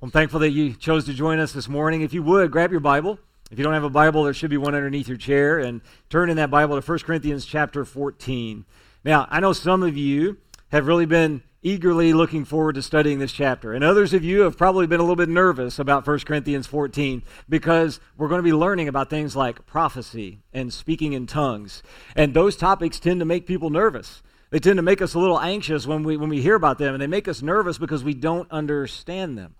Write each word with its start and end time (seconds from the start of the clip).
I'm 0.00 0.10
thankful 0.10 0.40
that 0.40 0.52
you 0.52 0.72
chose 0.72 1.04
to 1.04 1.12
join 1.12 1.38
us 1.38 1.52
this 1.52 1.68
morning. 1.68 2.00
If 2.00 2.14
you 2.14 2.22
would, 2.22 2.50
grab 2.50 2.70
your 2.70 2.80
Bible. 2.80 3.18
If 3.50 3.58
you 3.58 3.64
don't 3.64 3.74
have 3.74 3.84
a 3.84 3.90
Bible, 3.90 4.24
there 4.24 4.34
should 4.34 4.50
be 4.50 4.58
one 4.58 4.74
underneath 4.74 5.08
your 5.08 5.16
chair 5.16 5.58
and 5.58 5.80
turn 6.10 6.28
in 6.28 6.36
that 6.36 6.50
Bible 6.50 6.80
to 6.80 6.86
1 6.86 6.98
Corinthians 7.00 7.46
chapter 7.46 7.84
14. 7.84 8.66
Now, 9.04 9.26
I 9.30 9.40
know 9.40 9.52
some 9.54 9.82
of 9.82 9.96
you 9.96 10.36
have 10.70 10.86
really 10.86 11.06
been 11.06 11.42
eagerly 11.62 12.12
looking 12.12 12.44
forward 12.44 12.74
to 12.74 12.82
studying 12.82 13.18
this 13.18 13.32
chapter. 13.32 13.72
And 13.72 13.82
others 13.82 14.12
of 14.12 14.22
you 14.22 14.42
have 14.42 14.56
probably 14.56 14.86
been 14.86 15.00
a 15.00 15.02
little 15.02 15.16
bit 15.16 15.28
nervous 15.28 15.78
about 15.78 16.06
1 16.06 16.20
Corinthians 16.20 16.66
14 16.66 17.22
because 17.48 18.00
we're 18.16 18.28
going 18.28 18.38
to 18.38 18.44
be 18.44 18.52
learning 18.52 18.88
about 18.88 19.10
things 19.10 19.34
like 19.34 19.66
prophecy 19.66 20.40
and 20.52 20.72
speaking 20.72 21.14
in 21.14 21.26
tongues. 21.26 21.82
And 22.14 22.34
those 22.34 22.56
topics 22.56 23.00
tend 23.00 23.20
to 23.20 23.26
make 23.26 23.46
people 23.46 23.70
nervous. 23.70 24.22
They 24.50 24.60
tend 24.60 24.76
to 24.76 24.82
make 24.82 25.02
us 25.02 25.14
a 25.14 25.18
little 25.18 25.40
anxious 25.40 25.86
when 25.86 26.04
we, 26.04 26.16
when 26.16 26.28
we 26.28 26.40
hear 26.40 26.54
about 26.54 26.78
them, 26.78 26.94
and 26.94 27.02
they 27.02 27.06
make 27.06 27.28
us 27.28 27.42
nervous 27.42 27.76
because 27.76 28.04
we 28.04 28.14
don't 28.14 28.50
understand 28.50 29.36
them. 29.36 29.54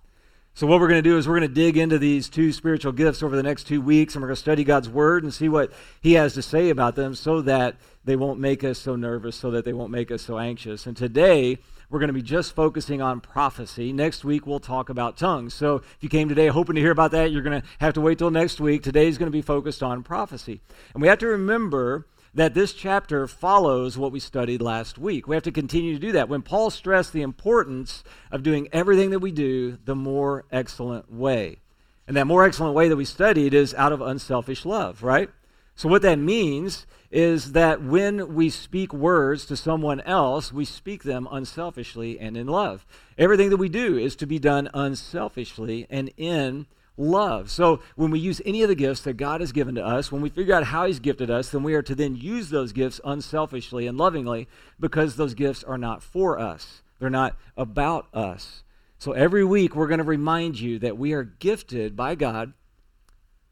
So, 0.59 0.67
what 0.67 0.81
we're 0.81 0.89
going 0.89 1.05
to 1.05 1.09
do 1.09 1.17
is 1.17 1.29
we're 1.29 1.39
going 1.39 1.49
to 1.49 1.55
dig 1.55 1.77
into 1.77 2.01
these 2.01 2.29
two 2.29 2.53
spiritual 2.53 2.91
gifts 2.91 3.23
over 3.23 3.37
the 3.37 3.45
next 3.45 3.69
two 3.69 3.81
weeks, 3.81 4.17
and 4.17 4.23
we're 4.23 4.27
going 4.27 4.35
to 4.35 4.41
study 4.41 4.65
God's 4.65 4.89
Word 4.89 5.23
and 5.23 5.33
see 5.33 5.49
what 5.49 5.71
He 6.01 6.15
has 6.15 6.35
to 6.35 6.43
say 6.43 6.71
about 6.71 6.97
them 6.97 7.15
so 7.15 7.41
that 7.43 7.77
they 8.05 8.17
won't 8.17 8.41
make 8.41 8.65
us 8.65 8.77
so 8.77 8.97
nervous, 8.97 9.37
so 9.37 9.53
that 9.53 9.65
they 9.65 9.73
won't 9.73 9.93
make 9.93 10.11
us 10.11 10.21
so 10.23 10.37
anxious. 10.37 10.85
And 10.85 10.97
today, 10.97 11.59
we're 11.91 12.01
going 12.01 12.09
to 12.09 12.13
be 12.13 12.23
just 12.23 12.57
focusing 12.57 13.01
on 13.01 13.21
prophecy. 13.21 13.93
Next 13.93 14.25
week, 14.25 14.49
we'll 14.49 14.59
talk 14.59 14.89
about 14.89 15.17
tongues. 15.17 15.55
So, 15.55 15.77
if 15.77 15.99
you 16.01 16.09
came 16.09 16.29
today 16.29 16.49
hoping 16.49 16.75
to 16.75 16.81
hear 16.81 16.91
about 16.91 17.13
that, 17.13 17.31
you're 17.31 17.43
going 17.43 17.63
to 17.63 17.69
have 17.79 17.95
to 17.95 18.01
wait 18.01 18.19
till 18.19 18.33
next 18.33 18.61
week. 18.61 18.83
Today 18.83 19.07
is 19.07 19.17
going 19.17 19.29
to 19.29 19.39
be 19.39 19.43
focused 19.43 19.85
on 19.85 20.03
prophecy. 20.03 20.61
And 20.93 21.01
we 21.01 21.07
have 21.07 21.19
to 21.19 21.29
remember 21.29 22.09
that 22.35 22.55
this 22.55 22.73
chapter 22.73 23.27
follows 23.27 23.97
what 23.97 24.13
we 24.13 24.21
studied 24.21 24.63
last 24.63 24.99
week. 24.99 25.27
We 25.27 25.37
have 25.37 25.43
to 25.45 25.53
continue 25.53 25.95
to 25.95 26.01
do 26.01 26.13
that. 26.13 26.29
When 26.29 26.43
Paul 26.43 26.71
stressed 26.71 27.13
the 27.13 27.23
importance 27.23 28.05
of 28.31 28.43
doing 28.43 28.69
everything 28.73 29.11
that 29.11 29.19
we 29.21 29.33
do 29.33 29.79
the 29.85 29.97
more 29.97 30.45
excellent 30.53 31.13
way. 31.13 31.61
And 32.07 32.17
that 32.17 32.27
more 32.27 32.45
excellent 32.45 32.75
way 32.75 32.89
that 32.89 32.97
we 32.97 33.05
studied 33.05 33.53
is 33.53 33.75
out 33.75 33.93
of 33.93 34.01
unselfish 34.01 34.65
love, 34.65 35.03
right? 35.03 35.31
So, 35.75 35.89
what 35.89 36.03
that 36.03 36.19
means 36.19 36.87
is 37.11 37.53
that 37.53 37.83
when 37.83 38.35
we 38.35 38.51
speak 38.51 38.93
words 38.93 39.47
to 39.47 39.57
someone 39.57 40.01
else, 40.01 40.53
we 40.53 40.65
speak 40.65 41.05
them 41.05 41.29
unselfishly 41.31 42.19
and 42.19 42.37
in 42.37 42.47
love. 42.47 42.85
Everything 43.17 43.51
that 43.51 43.59
we 43.59 43.69
do 43.69 43.97
is 43.97 44.17
to 44.17 44.27
be 44.27 44.39
done 44.39 44.69
unselfishly 44.75 45.87
and 45.89 46.11
in 46.17 46.67
love. 46.99 47.51
So 47.51 47.81
when 47.97 48.11
we 48.11 48.19
use 48.19 48.43
any 48.45 48.63
of 48.63 48.69
the 48.69 48.75
gifts 48.75 49.01
that 49.03 49.15
God 49.15 49.41
has 49.41 49.53
given 49.53 49.77
to 49.77 49.85
us, 49.85 50.13
when 50.13 50.21
we 50.21 50.29
figure 50.29 50.55
out 50.55 50.65
how 50.65 50.87
He's 50.87 50.99
gifted 50.99 51.31
us, 51.31 51.49
then 51.49 51.63
we 51.63 51.75
are 51.75 51.83
to 51.83 51.95
then 51.95 52.17
use 52.17 52.51
those 52.51 52.73
gifts 52.73 53.01
unselfishly 53.05 53.87
and 53.87 53.97
lovingly 53.97 54.49
because 54.79 55.17
those 55.17 55.35
gifts 55.35 55.65
are 55.65 55.79
not 55.79 56.03
for 56.03 56.39
us. 56.39 56.83
They're 56.99 57.09
not 57.09 57.37
about 57.57 58.07
us. 58.13 58.65
So 58.99 59.13
every 59.13 59.45
week 59.45 59.77
we're 59.77 59.87
going 59.87 59.99
to 59.99 60.05
remind 60.05 60.59
you 60.59 60.81
that 60.81 60.99
we 60.99 61.13
are 61.13 61.23
gifted 61.23 61.95
by 61.95 62.17
God, 62.17 62.53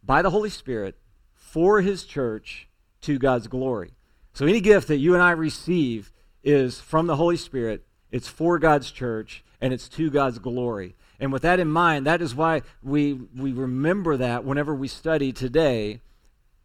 by 0.02 0.20
the 0.20 0.30
Holy 0.30 0.50
Spirit, 0.50 0.96
for 1.34 1.80
His 1.80 2.04
church 2.04 2.68
to 3.02 3.18
God's 3.18 3.46
glory. 3.46 3.92
So 4.32 4.44
any 4.44 4.60
gift 4.60 4.88
that 4.88 4.98
you 4.98 5.14
and 5.14 5.22
I 5.22 5.30
receive 5.30 6.12
is 6.42 6.80
from 6.80 7.06
the 7.06 7.16
Holy 7.16 7.36
Spirit, 7.36 7.86
it's 8.10 8.28
for 8.28 8.58
God's 8.58 8.90
church, 8.90 9.44
and 9.60 9.72
it's 9.72 9.88
to 9.90 10.10
God's 10.10 10.38
glory. 10.38 10.96
And 11.18 11.32
with 11.32 11.42
that 11.42 11.60
in 11.60 11.68
mind, 11.68 12.06
that 12.06 12.20
is 12.20 12.34
why 12.34 12.62
we, 12.82 13.14
we 13.14 13.52
remember 13.52 14.16
that 14.16 14.44
whenever 14.44 14.74
we 14.74 14.88
study 14.88 15.32
today 15.32 16.00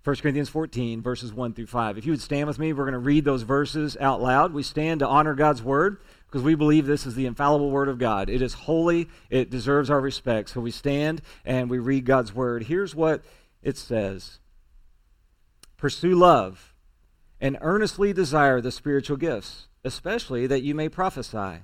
1 0.04 0.16
Corinthians 0.16 0.50
14, 0.50 1.02
verses 1.04 1.32
1 1.32 1.54
through 1.54 1.68
5. 1.68 1.98
If 1.98 2.08
you 2.08 2.12
would 2.12 2.22
stand 2.22 2.48
with 2.48 2.58
me, 2.58 2.74
we're 2.74 2.86
going 2.86 2.94
to 2.94 3.00
read 3.00 3.24
those 3.24 3.44
verses 3.44 3.96
out 4.02 4.20
loud. 4.20 4.52
We 4.52 4.64
stand 4.64 5.02
to 5.02 5.08
honor 5.08 5.36
God's 5.36 5.62
word 5.62 6.02
because 6.26 6.42
we 6.42 6.56
believe 6.56 6.88
this 6.88 7.06
is 7.06 7.14
the 7.14 7.28
infallible 7.28 7.70
word 7.70 7.88
of 7.88 8.00
God. 8.00 8.28
It 8.28 8.42
is 8.42 8.54
holy, 8.54 9.10
it 9.30 9.52
deserves 9.52 9.92
our 9.92 10.02
respect. 10.02 10.50
So 10.50 10.60
we 10.60 10.72
stand 10.72 11.22
and 11.46 11.70
we 11.70 11.78
read 11.78 12.06
God's 12.06 12.34
word. 12.34 12.64
Here's 12.64 12.96
what 12.96 13.24
it 13.62 13.78
says 13.78 14.40
Pursue 15.78 16.16
love 16.16 16.74
and 17.40 17.58
earnestly 17.62 18.12
desire 18.12 18.60
the 18.60 18.72
spiritual 18.72 19.18
gifts, 19.18 19.68
especially 19.84 20.48
that 20.48 20.64
you 20.64 20.74
may 20.74 20.90
prophesy. 20.90 21.64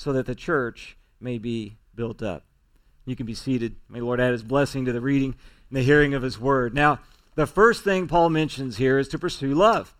so 0.00 0.14
that 0.14 0.24
the 0.24 0.34
church 0.34 0.96
may 1.20 1.36
be 1.36 1.76
built 1.94 2.22
up. 2.22 2.42
You 3.04 3.14
can 3.14 3.26
be 3.26 3.34
seated. 3.34 3.76
May 3.86 4.00
Lord 4.00 4.18
add 4.18 4.32
his 4.32 4.42
blessing 4.42 4.86
to 4.86 4.94
the 4.94 5.00
reading 5.02 5.34
and 5.68 5.76
the 5.76 5.82
hearing 5.82 6.14
of 6.14 6.22
his 6.22 6.40
word. 6.40 6.72
Now, 6.72 7.00
the 7.34 7.46
first 7.46 7.84
thing 7.84 8.08
Paul 8.08 8.30
mentions 8.30 8.78
here 8.78 8.98
is 8.98 9.08
to 9.08 9.18
pursue 9.18 9.54
love. 9.54 9.94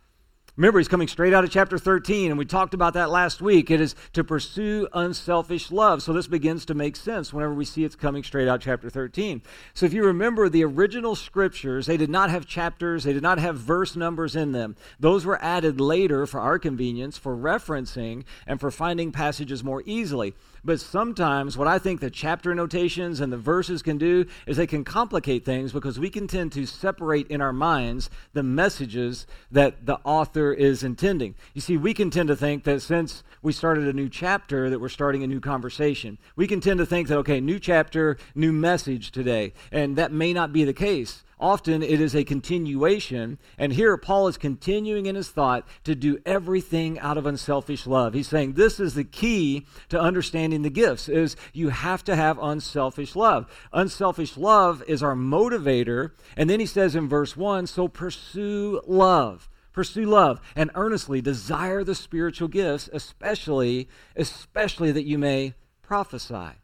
Remember, 0.56 0.78
he's 0.78 0.88
coming 0.88 1.08
straight 1.08 1.32
out 1.32 1.44
of 1.44 1.50
chapter 1.50 1.78
13, 1.78 2.30
and 2.30 2.38
we 2.38 2.44
talked 2.44 2.74
about 2.74 2.94
that 2.94 3.10
last 3.10 3.40
week. 3.40 3.70
It 3.70 3.80
is 3.80 3.94
to 4.12 4.24
pursue 4.24 4.88
unselfish 4.92 5.70
love. 5.70 6.02
So 6.02 6.12
this 6.12 6.26
begins 6.26 6.64
to 6.66 6.74
make 6.74 6.96
sense 6.96 7.32
whenever 7.32 7.54
we 7.54 7.64
see 7.64 7.84
it's 7.84 7.96
coming 7.96 8.22
straight 8.22 8.48
out 8.48 8.60
chapter 8.60 8.90
13. 8.90 9.42
So 9.74 9.86
if 9.86 9.92
you 9.92 10.04
remember 10.04 10.48
the 10.48 10.64
original 10.64 11.14
scriptures, 11.14 11.86
they 11.86 11.96
did 11.96 12.10
not 12.10 12.30
have 12.30 12.46
chapters, 12.46 13.04
they 13.04 13.12
did 13.12 13.22
not 13.22 13.38
have 13.38 13.56
verse 13.56 13.96
numbers 13.96 14.34
in 14.34 14.52
them. 14.52 14.76
Those 14.98 15.24
were 15.24 15.42
added 15.42 15.80
later 15.80 16.26
for 16.26 16.40
our 16.40 16.58
convenience, 16.58 17.16
for 17.16 17.36
referencing, 17.36 18.24
and 18.46 18.58
for 18.58 18.70
finding 18.70 19.12
passages 19.12 19.62
more 19.62 19.82
easily. 19.86 20.34
But 20.64 20.80
sometimes 20.80 21.56
what 21.56 21.68
I 21.68 21.78
think 21.78 22.00
the 22.00 22.10
chapter 22.10 22.54
notations 22.54 23.20
and 23.20 23.32
the 23.32 23.38
verses 23.38 23.82
can 23.82 23.98
do 23.98 24.26
is 24.46 24.56
they 24.56 24.66
can 24.66 24.84
complicate 24.84 25.44
things 25.44 25.72
because 25.72 25.98
we 25.98 26.10
can 26.10 26.26
tend 26.26 26.52
to 26.52 26.66
separate 26.66 27.28
in 27.28 27.40
our 27.40 27.52
minds 27.52 28.10
the 28.34 28.42
messages 28.42 29.26
that 29.50 29.86
the 29.86 29.98
author 30.04 30.49
is 30.52 30.82
intending. 30.82 31.34
You 31.54 31.60
see, 31.60 31.76
we 31.76 31.94
can 31.94 32.10
tend 32.10 32.28
to 32.28 32.36
think 32.36 32.64
that 32.64 32.82
since 32.82 33.22
we 33.42 33.52
started 33.52 33.86
a 33.86 33.92
new 33.92 34.08
chapter 34.08 34.68
that 34.70 34.80
we're 34.80 34.88
starting 34.88 35.22
a 35.22 35.26
new 35.26 35.40
conversation. 35.40 36.18
We 36.36 36.46
can 36.46 36.60
tend 36.60 36.78
to 36.78 36.86
think 36.86 37.08
that 37.08 37.18
okay, 37.18 37.40
new 37.40 37.58
chapter, 37.58 38.18
new 38.34 38.52
message 38.52 39.12
today, 39.12 39.54
and 39.72 39.96
that 39.96 40.12
may 40.12 40.32
not 40.32 40.52
be 40.52 40.64
the 40.64 40.72
case. 40.72 41.24
Often 41.40 41.82
it 41.82 42.02
is 42.02 42.14
a 42.14 42.22
continuation. 42.22 43.38
And 43.56 43.72
here 43.72 43.96
Paul 43.96 44.28
is 44.28 44.36
continuing 44.36 45.06
in 45.06 45.14
his 45.14 45.30
thought 45.30 45.66
to 45.84 45.94
do 45.94 46.20
everything 46.26 46.98
out 46.98 47.16
of 47.16 47.24
unselfish 47.24 47.86
love. 47.86 48.12
He's 48.12 48.28
saying 48.28 48.52
this 48.52 48.78
is 48.78 48.94
the 48.94 49.04
key 49.04 49.66
to 49.88 49.98
understanding 49.98 50.60
the 50.60 50.70
gifts 50.70 51.08
is 51.08 51.36
you 51.54 51.70
have 51.70 52.04
to 52.04 52.14
have 52.14 52.38
unselfish 52.38 53.16
love. 53.16 53.50
Unselfish 53.72 54.36
love 54.36 54.82
is 54.86 55.02
our 55.02 55.14
motivator. 55.14 56.10
And 56.36 56.50
then 56.50 56.60
he 56.60 56.66
says 56.66 56.94
in 56.94 57.08
verse 57.08 57.38
1, 57.38 57.66
so 57.66 57.88
pursue 57.88 58.82
love. 58.86 59.48
Pursue 59.72 60.06
love 60.06 60.40
and 60.56 60.70
earnestly 60.74 61.20
desire 61.20 61.84
the 61.84 61.94
spiritual 61.94 62.48
gifts, 62.48 62.88
especially 62.92 63.88
especially 64.16 64.92
that 64.92 65.04
you 65.04 65.18
may 65.18 65.54
prophesy. 65.82 66.56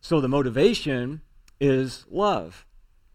So 0.00 0.20
the 0.20 0.28
motivation 0.28 1.22
is 1.60 2.04
love. 2.08 2.66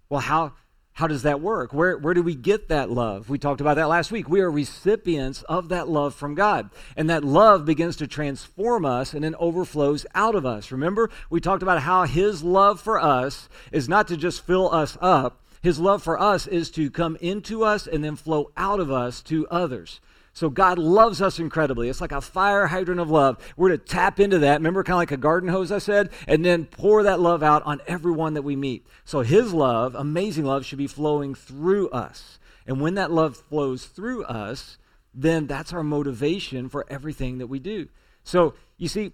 Well, 0.09 0.21
how 0.21 0.53
how 0.93 1.07
does 1.07 1.23
that 1.23 1.41
work? 1.41 1.73
Where, 1.73 1.97
where 1.97 2.13
do 2.13 2.21
we 2.21 2.35
get 2.35 2.67
that 2.67 2.91
love? 2.91 3.29
We 3.29 3.39
talked 3.39 3.61
about 3.61 3.75
that 3.75 3.87
last 3.87 4.11
week. 4.11 4.27
We 4.27 4.41
are 4.41 4.51
recipients 4.51 5.41
of 5.43 5.69
that 5.69 5.87
love 5.87 6.13
from 6.13 6.35
God. 6.35 6.69
And 6.97 7.09
that 7.09 7.23
love 7.23 7.65
begins 7.65 7.95
to 7.97 8.07
transform 8.07 8.85
us 8.85 9.13
and 9.13 9.23
then 9.23 9.35
overflows 9.35 10.05
out 10.13 10.35
of 10.35 10.45
us. 10.45 10.71
Remember, 10.71 11.09
we 11.29 11.39
talked 11.39 11.63
about 11.63 11.81
how 11.81 12.03
His 12.03 12.43
love 12.43 12.81
for 12.81 12.99
us 12.99 13.47
is 13.71 13.87
not 13.87 14.09
to 14.09 14.17
just 14.17 14.45
fill 14.45 14.71
us 14.73 14.97
up, 15.01 15.40
His 15.61 15.79
love 15.79 16.01
for 16.01 16.19
us 16.19 16.47
is 16.47 16.71
to 16.71 16.89
come 16.89 17.17
into 17.21 17.63
us 17.63 17.87
and 17.87 18.03
then 18.03 18.15
flow 18.15 18.51
out 18.57 18.79
of 18.79 18.91
us 18.91 19.21
to 19.23 19.47
others. 19.49 20.01
So 20.33 20.49
God 20.49 20.77
loves 20.79 21.21
us 21.21 21.39
incredibly. 21.39 21.89
It's 21.89 22.01
like 22.01 22.13
a 22.13 22.21
fire 22.21 22.67
hydrant 22.67 23.01
of 23.01 23.09
love. 23.09 23.37
We're 23.57 23.69
to 23.69 23.77
tap 23.77 24.19
into 24.19 24.39
that. 24.39 24.59
Remember, 24.59 24.83
kind 24.83 24.95
of 24.95 24.99
like 24.99 25.11
a 25.11 25.17
garden 25.17 25.49
hose, 25.49 25.71
I 25.71 25.79
said, 25.79 26.09
and 26.25 26.43
then 26.45 26.65
pour 26.65 27.03
that 27.03 27.19
love 27.19 27.43
out 27.43 27.63
on 27.63 27.81
everyone 27.85 28.33
that 28.35 28.43
we 28.43 28.55
meet. 28.55 28.85
So 29.03 29.21
His 29.21 29.53
love, 29.53 29.93
amazing 29.93 30.45
love, 30.45 30.65
should 30.65 30.77
be 30.77 30.87
flowing 30.87 31.35
through 31.35 31.89
us. 31.89 32.39
And 32.65 32.79
when 32.79 32.95
that 32.95 33.11
love 33.11 33.35
flows 33.35 33.85
through 33.85 34.23
us, 34.23 34.77
then 35.13 35.47
that's 35.47 35.73
our 35.73 35.83
motivation 35.83 36.69
for 36.69 36.85
everything 36.89 37.39
that 37.39 37.47
we 37.47 37.59
do. 37.59 37.89
So, 38.23 38.53
you 38.77 38.87
see, 38.87 39.13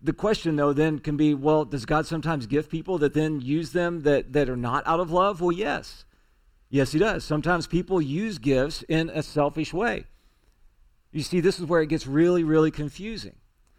the 0.00 0.12
question 0.12 0.56
though 0.56 0.72
then 0.72 0.98
can 0.98 1.16
be 1.16 1.34
well 1.34 1.64
does 1.64 1.84
god 1.84 2.06
sometimes 2.06 2.46
give 2.46 2.70
people 2.70 2.98
that 2.98 3.14
then 3.14 3.40
use 3.40 3.72
them 3.72 4.02
that, 4.02 4.32
that 4.32 4.48
are 4.48 4.56
not 4.56 4.86
out 4.86 5.00
of 5.00 5.10
love? 5.10 5.40
Well 5.40 5.52
yes. 5.52 6.04
Yes 6.70 6.92
he 6.92 6.98
does. 6.98 7.24
Sometimes 7.24 7.66
people 7.66 8.00
use 8.00 8.38
gifts 8.38 8.82
in 8.88 9.10
a 9.10 9.22
selfish 9.22 9.72
way. 9.72 10.04
You 11.12 11.22
see 11.22 11.40
this 11.40 11.58
is 11.58 11.66
where 11.66 11.80
it 11.80 11.88
gets 11.88 12.06
really 12.06 12.44
really 12.44 12.70
confusing 12.70 13.36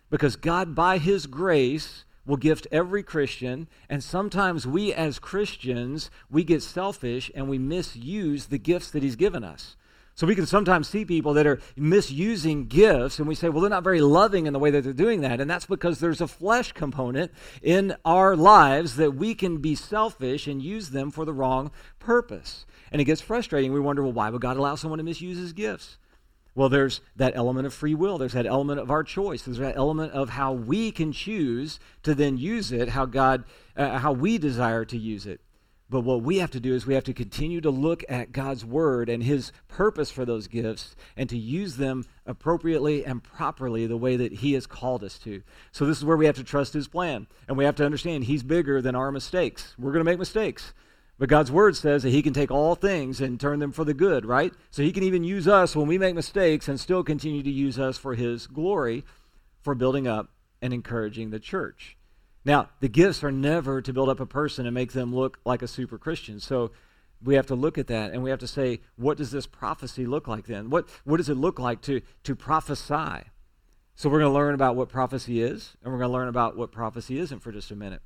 because 0.10 0.36
god 0.36 0.76
by 0.76 0.98
his 0.98 1.26
grace 1.28 2.06
will 2.26 2.38
gift 2.38 2.68
every 2.72 3.04
christian 3.04 3.68
and 3.90 4.04
sometimes 4.04 4.68
we 4.68 4.94
as 4.94 5.20
christians 5.20 6.10
we 6.30 6.44
get 6.44 6.62
selfish 6.62 7.32
and 7.34 7.48
we 7.48 7.58
misuse 7.58 8.48
the 8.48 8.58
gifts 8.58 8.92
that 8.92 9.04
he's 9.04 9.16
given 9.16 9.44
us 9.44 9.76
so 10.20 10.28
we 10.28 10.36
can 10.36 10.46
sometimes 10.46 10.90
see 10.90 11.06
people 11.06 11.36
that 11.36 11.48
are 11.48 11.62
misusing 11.78 12.66
gifts, 12.66 13.20
and 13.20 13.28
we 13.30 13.36
say, 13.36 13.48
well, 13.48 13.62
they're 13.62 13.70
not 13.70 13.86
very 13.86 14.02
loving 14.02 14.48
in 14.48 14.52
the 14.52 14.60
way 14.60 14.70
that 14.70 14.84
they're 14.84 14.92
doing 14.92 15.22
that. 15.22 15.40
And 15.40 15.50
that's 15.50 15.66
because 15.66 16.02
there's 16.02 16.20
a 16.20 16.28
flesh 16.28 16.74
component 16.74 17.32
in 17.62 17.96
our 18.04 18.36
lives 18.36 18.98
that 18.98 19.12
we 19.16 19.34
can 19.34 19.60
be 19.60 19.76
selfish 19.76 20.46
and 20.46 20.62
use 20.62 20.90
them 20.90 21.10
for 21.10 21.24
the 21.24 21.32
wrong 21.32 21.72
purpose. 22.00 22.66
And 22.92 23.00
it 23.00 23.06
gets 23.06 23.22
frustrating. 23.22 23.72
We 23.72 23.80
wonder, 23.80 24.04
well, 24.04 24.12
why 24.12 24.30
would 24.30 24.42
God 24.42 24.58
allow 24.58 24.76
someone 24.76 24.98
to 24.98 25.06
misuse 25.06 25.38
his 25.38 25.54
gifts? 25.54 25.98
Well, 26.54 26.68
there's 26.68 27.00
that 27.16 27.38
element 27.38 27.66
of 27.68 27.74
free 27.74 27.96
will. 27.96 28.18
There's 28.18 28.34
that 28.34 28.46
element 28.46 28.82
of 28.82 28.92
our 28.92 29.06
choice. 29.06 29.44
There's 29.44 29.60
that 29.60 29.78
element 29.78 30.12
of 30.12 30.32
how 30.32 30.52
we 30.52 30.92
can 30.92 31.14
choose 31.14 31.80
to 32.04 32.14
then 32.14 32.38
use 32.38 32.74
it, 32.74 32.90
how 32.90 33.06
God, 33.06 33.46
uh, 33.78 34.00
how 34.00 34.12
we 34.12 34.38
desire 34.38 34.84
to 34.84 34.98
use 34.98 35.26
it. 35.26 35.40
But 35.90 36.02
what 36.02 36.22
we 36.22 36.38
have 36.38 36.52
to 36.52 36.60
do 36.60 36.76
is 36.76 36.86
we 36.86 36.94
have 36.94 37.06
to 37.06 37.14
continue 37.14 37.62
to 37.62 37.72
look 37.72 38.04
at 38.08 38.32
God's 38.32 38.64
word 38.64 39.10
and 39.10 39.24
his 39.24 39.52
purpose 39.68 40.12
for 40.12 40.24
those 40.24 40.48
gifts 40.48 40.96
and 41.18 41.28
to 41.30 41.38
use 41.38 41.78
them 41.78 42.06
appropriately 42.28 43.04
and 43.04 43.24
properly 43.24 43.88
the 43.88 43.98
way 43.98 44.16
that 44.16 44.34
he 44.34 44.54
has 44.54 44.68
called 44.68 45.04
us 45.04 45.18
to. 45.20 45.42
So 45.72 45.86
this 45.86 45.98
is 45.98 46.06
where 46.06 46.18
we 46.18 46.28
have 46.28 46.36
to 46.36 46.44
trust 46.44 46.74
his 46.74 46.88
plan. 46.88 47.26
And 47.48 47.58
we 47.58 47.66
have 47.66 47.76
to 47.78 47.86
understand 47.86 48.26
he's 48.26 48.44
bigger 48.44 48.84
than 48.84 48.96
our 48.96 49.12
mistakes. 49.12 49.74
We're 49.80 49.92
going 49.92 50.06
to 50.06 50.12
make 50.12 50.20
mistakes. 50.20 50.74
But 51.18 51.28
God's 51.28 51.52
word 51.52 51.76
says 51.76 52.04
that 52.04 52.12
he 52.12 52.22
can 52.22 52.34
take 52.34 52.52
all 52.52 52.76
things 52.76 53.20
and 53.20 53.40
turn 53.40 53.60
them 53.60 53.72
for 53.72 53.84
the 53.84 53.94
good, 53.94 54.26
right? 54.26 54.54
So 54.70 54.84
he 54.84 54.94
can 54.94 55.04
even 55.04 55.24
use 55.24 55.48
us 55.48 55.76
when 55.76 55.88
we 55.88 55.98
make 55.98 56.16
mistakes 56.16 56.68
and 56.68 56.80
still 56.80 57.04
continue 57.04 57.44
to 57.44 57.50
use 57.50 57.80
us 57.80 57.98
for 57.98 58.14
his 58.14 58.48
glory 58.48 59.04
for 59.62 59.76
building 59.76 60.08
up 60.08 60.30
and 60.62 60.72
encouraging 60.72 61.32
the 61.32 61.40
church. 61.40 61.98
Now, 62.46 62.70
the 62.80 62.88
gifts 62.88 63.24
are 63.24 63.32
never 63.32 63.82
to 63.82 63.94
build 63.94 64.10
up 64.10 64.20
a 64.20 64.26
person 64.26 64.66
and 64.66 64.74
make 64.74 64.94
them 64.94 65.14
look 65.14 65.40
like 65.46 65.62
a 65.62 65.68
super 65.68 65.98
Christian. 65.98 66.40
So 66.40 66.72
we 67.24 67.36
have 67.36 67.48
to 67.48 67.56
look 67.56 67.78
at 67.78 67.88
that 67.88 68.12
and 68.12 68.24
we 68.24 68.30
have 68.30 68.40
to 68.40 68.48
say, 68.48 68.80
what 68.96 69.18
does 69.18 69.32
this 69.32 69.46
prophecy 69.46 70.06
look 70.06 70.28
like 70.28 70.46
then? 70.46 70.70
What, 70.70 70.88
what 71.04 71.18
does 71.18 71.30
it 71.30 71.36
look 71.36 71.60
like 71.60 71.82
to, 71.82 72.02
to 72.24 72.36
prophesy? 72.36 73.30
So 73.96 74.08
we're 74.10 74.20
going 74.20 74.32
to 74.32 74.38
learn 74.38 74.56
about 74.56 74.78
what 74.78 74.88
prophecy 74.88 75.42
is, 75.42 75.76
and 75.84 75.92
we're 75.92 76.00
going 76.00 76.10
to 76.10 76.14
learn 76.14 76.30
about 76.30 76.56
what 76.56 76.72
prophecy 76.72 77.20
isn't 77.20 77.40
for 77.40 77.52
just 77.52 77.70
a 77.70 77.76
minute. 77.76 78.02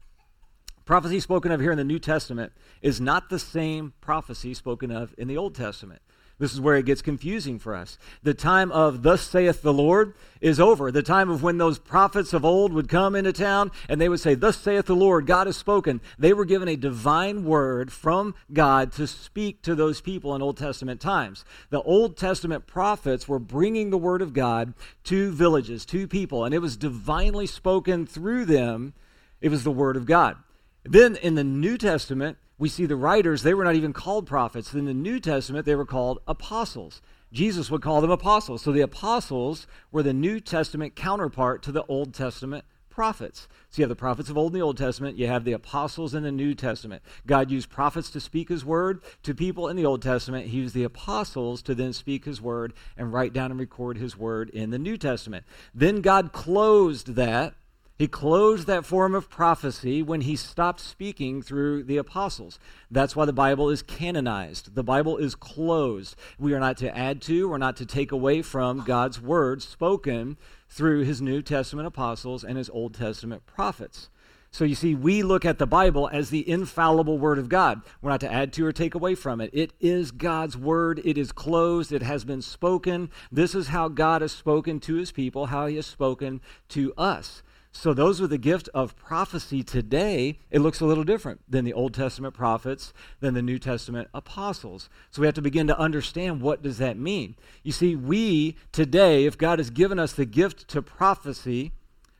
Prophecy 0.86 1.20
spoken 1.20 1.52
of 1.52 1.62
here 1.62 1.72
in 1.72 1.78
the 1.78 1.84
New 1.84 2.00
Testament 2.00 2.52
is 2.82 3.00
not 3.00 3.30
the 3.30 3.38
same 3.38 3.94
prophecy 4.02 4.56
spoken 4.56 4.90
of 4.90 5.14
in 5.20 5.28
the 5.28 5.38
Old 5.38 5.54
Testament. 5.54 6.02
This 6.44 6.54
is 6.54 6.60
where 6.60 6.76
it 6.76 6.86
gets 6.86 7.02
confusing 7.02 7.58
for 7.58 7.74
us. 7.74 7.98
The 8.22 8.34
time 8.34 8.70
of 8.74 9.02
thus 9.02 9.22
saith 9.22 9.62
the 9.62 9.72
Lord 9.72 10.14
is 10.42 10.60
over. 10.60 10.92
The 10.92 11.02
time 11.02 11.30
of 11.30 11.42
when 11.42 11.58
those 11.58 11.80
prophets 11.80 12.34
of 12.34 12.44
old 12.44 12.74
would 12.74 12.90
come 12.90 13.16
into 13.16 13.32
town 13.32 13.72
and 13.88 14.02
they 14.02 14.10
would 14.10 14.20
say, 14.20 14.36
Thus 14.36 14.58
saith 14.58 14.88
the 14.88 14.94
Lord, 14.94 15.26
God 15.26 15.48
has 15.48 15.56
spoken. 15.56 16.02
They 16.20 16.34
were 16.34 16.44
given 16.44 16.68
a 16.68 16.76
divine 16.76 17.46
word 17.46 17.94
from 17.94 18.36
God 18.52 18.92
to 18.92 19.08
speak 19.08 19.62
to 19.62 19.74
those 19.74 20.02
people 20.02 20.36
in 20.36 20.42
Old 20.42 20.58
Testament 20.58 21.00
times. 21.00 21.46
The 21.70 21.82
Old 21.84 22.18
Testament 22.18 22.68
prophets 22.68 23.26
were 23.26 23.40
bringing 23.40 23.90
the 23.90 23.98
word 23.98 24.22
of 24.22 24.34
God 24.34 24.74
to 25.06 25.32
villages, 25.32 25.86
to 25.86 26.10
people, 26.10 26.44
and 26.44 26.54
it 26.54 26.60
was 26.60 26.76
divinely 26.76 27.48
spoken 27.48 28.06
through 28.06 28.44
them. 28.44 28.92
It 29.40 29.48
was 29.48 29.64
the 29.64 29.72
word 29.72 29.96
of 29.96 30.06
God. 30.06 30.36
Then 30.84 31.16
in 31.16 31.36
the 31.36 31.44
New 31.46 31.78
Testament, 31.78 32.38
we 32.64 32.70
see 32.70 32.86
the 32.86 32.96
writers, 32.96 33.44
they 33.44 33.54
were 33.54 33.66
not 33.66 33.76
even 33.76 33.92
called 33.92 34.26
prophets. 34.26 34.74
In 34.74 34.86
the 34.86 34.94
New 34.94 35.20
Testament, 35.20 35.66
they 35.66 35.76
were 35.76 35.86
called 35.86 36.20
apostles. 36.30 37.02
Jesus 37.34 37.70
would 37.70 37.82
call 37.82 38.00
them 38.00 38.10
apostles. 38.10 38.62
So 38.62 38.72
the 38.72 38.80
apostles 38.80 39.68
were 39.92 40.02
the 40.02 40.14
New 40.14 40.40
Testament 40.40 40.96
counterpart 40.96 41.62
to 41.64 41.74
the 41.74 41.84
Old 41.88 42.14
Testament 42.14 42.64
prophets. 42.90 43.50
So 43.70 43.82
you 43.82 43.84
have 43.84 43.90
the 43.90 43.98
prophets 43.98 44.30
of 44.30 44.38
Old 44.38 44.54
in 44.54 44.60
the 44.60 44.66
Old 44.66 44.78
Testament, 44.78 45.18
you 45.18 45.28
have 45.28 45.44
the 45.44 45.52
apostles 45.52 46.14
in 46.14 46.24
the 46.24 46.32
New 46.32 46.56
Testament. 46.56 47.04
God 47.28 47.52
used 47.52 47.70
prophets 47.70 48.10
to 48.12 48.22
speak 48.22 48.48
his 48.48 48.64
word 48.64 49.02
to 49.24 49.36
people 49.36 49.68
in 49.68 49.76
the 49.76 49.86
Old 49.86 50.02
Testament. 50.02 50.48
He 50.48 50.60
used 50.60 50.74
the 50.74 50.86
apostles 50.86 51.62
to 51.64 51.76
then 51.76 51.92
speak 51.92 52.24
his 52.24 52.42
word 52.42 52.72
and 52.96 53.12
write 53.12 53.34
down 53.34 53.52
and 53.52 53.60
record 53.60 53.98
his 53.98 54.18
word 54.18 54.50
in 54.52 54.70
the 54.70 54.80
New 54.80 54.96
Testament. 54.96 55.44
Then 55.76 56.00
God 56.00 56.32
closed 56.32 57.16
that 57.16 57.56
he 57.98 58.08
closed 58.08 58.66
that 58.68 58.86
form 58.86 59.14
of 59.14 59.30
prophecy 59.30 60.02
when 60.02 60.22
he 60.22 60.36
stopped 60.36 60.80
speaking 60.80 61.42
through 61.42 61.84
the 61.84 61.98
apostles. 61.98 62.58
That's 62.90 63.16
why 63.16 63.26
the 63.26 63.34
Bible 63.34 63.70
is 63.70 63.84
canonized. 63.84 64.74
The 64.74 64.84
Bible 64.84 65.18
is 65.18 65.36
closed. 65.36 66.16
We 66.40 66.54
are 66.54 66.60
not 66.60 66.78
to 66.78 66.98
add 66.98 67.22
to 67.24 67.52
or 67.52 67.60
not 67.60 67.78
to 67.78 67.86
take 67.86 68.12
away 68.12 68.42
from 68.42 68.84
God's 68.84 69.22
words 69.22 69.68
spoken 69.68 70.38
through 70.70 71.04
his 71.04 71.22
New 71.22 71.44
Testament 71.44 71.88
apostles 71.88 72.44
and 72.44 72.58
his 72.58 72.70
Old 72.70 72.96
Testament 72.96 73.46
prophets. 73.46 74.10
So 74.50 74.66
you 74.66 74.76
see, 74.76 74.94
we 74.94 75.24
look 75.24 75.46
at 75.46 75.58
the 75.58 75.66
Bible 75.66 76.10
as 76.12 76.30
the 76.30 76.48
infallible 76.48 77.18
Word 77.18 77.40
of 77.40 77.50
God. 77.50 77.82
We're 78.02 78.12
not 78.12 78.20
to 78.22 78.32
add 78.32 78.54
to 78.54 78.66
or 78.66 78.72
take 78.72 78.94
away 78.94 79.16
from 79.16 79.42
it. 79.42 79.50
It 79.52 79.74
is 79.80 80.12
God's 80.12 80.56
Word. 80.56 81.02
It 81.04 81.18
is 81.18 81.32
closed. 81.32 81.92
It 81.92 82.04
has 82.04 82.24
been 82.24 82.44
spoken. 82.44 83.10
This 83.32 83.56
is 83.56 83.70
how 83.70 83.88
God 83.88 84.22
has 84.22 84.32
spoken 84.32 84.80
to 84.82 84.96
His 84.96 85.12
people, 85.12 85.48
how 85.48 85.66
He 85.66 85.76
has 85.78 85.88
spoken 85.88 86.40
to 86.70 86.94
us. 86.98 87.42
So 87.76 87.92
those 87.94 88.22
with 88.22 88.30
the 88.30 88.38
gift 88.38 88.70
of 88.74 88.96
prophecy 88.96 89.64
today, 89.64 90.38
it 90.52 90.60
looks 90.60 90.80
a 90.80 90.86
little 90.86 91.04
different 91.04 91.42
than 91.50 91.66
the 91.66 91.74
Old 91.74 91.94
Testament 91.94 92.36
prophets, 92.36 92.94
than 93.20 93.34
the 93.34 93.42
New 93.42 93.58
Testament 93.58 94.08
apostles. 94.14 94.90
So 95.10 95.22
we 95.22 95.28
have 95.28 95.36
to 95.36 95.42
begin 95.42 95.68
to 95.68 95.78
understand 95.78 96.40
what 96.40 96.62
does 96.62 96.78
that 96.78 96.98
mean. 96.98 97.36
You 97.64 97.72
see, 97.72 97.96
we 97.96 98.56
today, 98.72 99.26
if 99.26 99.38
God 99.38 99.58
has 99.58 99.72
given 99.72 99.98
us 99.98 100.14
the 100.14 100.26
gift 100.26 100.68
to 100.70 100.82
prophecy, 100.84 101.72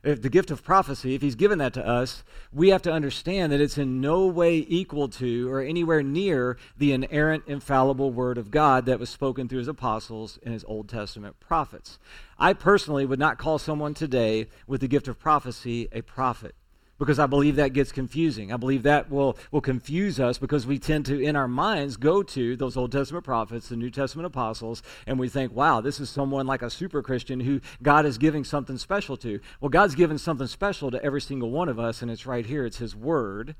if 0.04 0.20
the 0.20 0.28
gift 0.28 0.50
of 0.50 0.62
prophecy, 0.62 1.14
if 1.14 1.22
he's 1.22 1.34
given 1.34 1.58
that 1.58 1.72
to 1.74 1.86
us, 1.86 2.22
we 2.52 2.68
have 2.68 2.82
to 2.82 2.92
understand 2.92 3.50
that 3.52 3.60
it's 3.60 3.78
in 3.78 4.00
no 4.00 4.26
way 4.26 4.58
equal 4.68 5.08
to 5.08 5.50
or 5.50 5.60
anywhere 5.60 6.02
near 6.02 6.58
the 6.76 6.92
inerrant, 6.92 7.44
infallible 7.46 8.12
word 8.12 8.36
of 8.36 8.50
God 8.50 8.86
that 8.86 9.00
was 9.00 9.08
spoken 9.08 9.48
through 9.48 9.60
his 9.60 9.68
apostles 9.68 10.38
and 10.42 10.52
his 10.52 10.64
Old 10.64 10.88
Testament 10.88 11.40
prophets. 11.40 11.98
I 12.38 12.52
personally 12.52 13.06
would 13.06 13.18
not 13.18 13.38
call 13.38 13.58
someone 13.58 13.94
today 13.94 14.48
with 14.66 14.82
the 14.82 14.88
gift 14.88 15.08
of 15.08 15.18
prophecy 15.18 15.88
a 15.90 16.02
prophet 16.02 16.54
because 16.98 17.18
I 17.18 17.26
believe 17.26 17.56
that 17.56 17.72
gets 17.72 17.92
confusing. 17.92 18.52
I 18.52 18.56
believe 18.56 18.84
that 18.84 19.10
will, 19.10 19.36
will 19.50 19.60
confuse 19.60 20.20
us 20.20 20.38
because 20.38 20.66
we 20.66 20.78
tend 20.78 21.06
to, 21.06 21.20
in 21.20 21.36
our 21.36 21.48
minds, 21.48 21.96
go 21.96 22.22
to 22.22 22.56
those 22.56 22.76
Old 22.76 22.92
Testament 22.92 23.24
prophets, 23.24 23.68
the 23.68 23.76
New 23.76 23.90
Testament 23.90 24.26
apostles, 24.26 24.82
and 25.06 25.18
we 25.18 25.28
think, 25.28 25.52
wow, 25.54 25.80
this 25.80 26.00
is 26.00 26.08
someone 26.08 26.46
like 26.46 26.62
a 26.62 26.70
super 26.70 27.02
Christian 27.02 27.40
who 27.40 27.60
God 27.82 28.06
is 28.06 28.18
giving 28.18 28.44
something 28.44 28.78
special 28.78 29.16
to. 29.18 29.40
Well, 29.60 29.68
God's 29.68 29.94
given 29.94 30.18
something 30.18 30.46
special 30.46 30.90
to 30.90 31.02
every 31.04 31.20
single 31.20 31.50
one 31.50 31.68
of 31.68 31.78
us, 31.78 32.02
and 32.02 32.10
it's 32.10 32.26
right 32.26 32.46
here. 32.46 32.64
It's 32.64 32.78
His 32.78 32.94
Word 32.94 33.56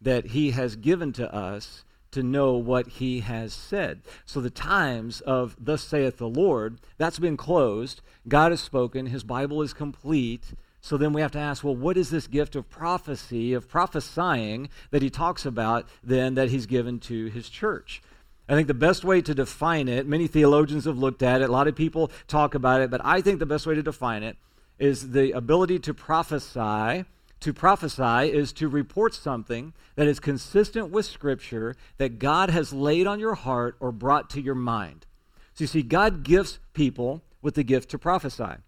that 0.00 0.26
He 0.26 0.50
has 0.50 0.76
given 0.76 1.12
to 1.14 1.32
us 1.34 1.84
to 2.16 2.22
know 2.22 2.54
what 2.54 2.86
he 2.86 3.20
has 3.20 3.52
said. 3.52 4.00
So 4.24 4.40
the 4.40 4.48
times 4.48 5.20
of 5.20 5.54
thus 5.58 5.82
saith 5.82 6.16
the 6.16 6.28
Lord, 6.28 6.78
that's 6.96 7.18
been 7.18 7.36
closed. 7.36 8.00
God 8.26 8.52
has 8.52 8.60
spoken, 8.60 9.06
his 9.06 9.22
Bible 9.22 9.60
is 9.60 9.74
complete. 9.74 10.54
So 10.86 10.96
then 10.96 11.12
we 11.12 11.20
have 11.20 11.32
to 11.32 11.40
ask, 11.40 11.64
well, 11.64 11.74
what 11.74 11.96
is 11.96 12.10
this 12.10 12.28
gift 12.28 12.54
of 12.54 12.70
prophecy, 12.70 13.54
of 13.54 13.68
prophesying 13.68 14.68
that 14.92 15.02
he 15.02 15.10
talks 15.10 15.44
about 15.44 15.88
then 16.04 16.36
that 16.36 16.48
he's 16.50 16.66
given 16.66 17.00
to 17.00 17.26
his 17.26 17.48
church? 17.48 18.00
I 18.48 18.54
think 18.54 18.68
the 18.68 18.74
best 18.74 19.04
way 19.04 19.20
to 19.20 19.34
define 19.34 19.88
it, 19.88 20.06
many 20.06 20.28
theologians 20.28 20.84
have 20.84 20.96
looked 20.96 21.24
at 21.24 21.42
it, 21.42 21.48
a 21.48 21.52
lot 21.52 21.66
of 21.66 21.74
people 21.74 22.12
talk 22.28 22.54
about 22.54 22.82
it, 22.82 22.90
but 22.90 23.00
I 23.04 23.20
think 23.20 23.40
the 23.40 23.46
best 23.46 23.66
way 23.66 23.74
to 23.74 23.82
define 23.82 24.22
it 24.22 24.36
is 24.78 25.10
the 25.10 25.32
ability 25.32 25.80
to 25.80 25.92
prophesy. 25.92 27.04
To 27.40 27.52
prophesy 27.52 28.32
is 28.32 28.52
to 28.52 28.68
report 28.68 29.12
something 29.12 29.72
that 29.96 30.06
is 30.06 30.20
consistent 30.20 30.90
with 30.90 31.04
Scripture 31.04 31.74
that 31.98 32.20
God 32.20 32.50
has 32.50 32.72
laid 32.72 33.08
on 33.08 33.18
your 33.18 33.34
heart 33.34 33.74
or 33.80 33.90
brought 33.90 34.30
to 34.30 34.40
your 34.40 34.54
mind. 34.54 35.04
So 35.54 35.64
you 35.64 35.66
see, 35.66 35.82
God 35.82 36.22
gifts 36.22 36.60
people 36.74 37.22
with 37.42 37.56
the 37.56 37.64
gift 37.64 37.90
to 37.90 37.98
prophesy. 37.98 38.58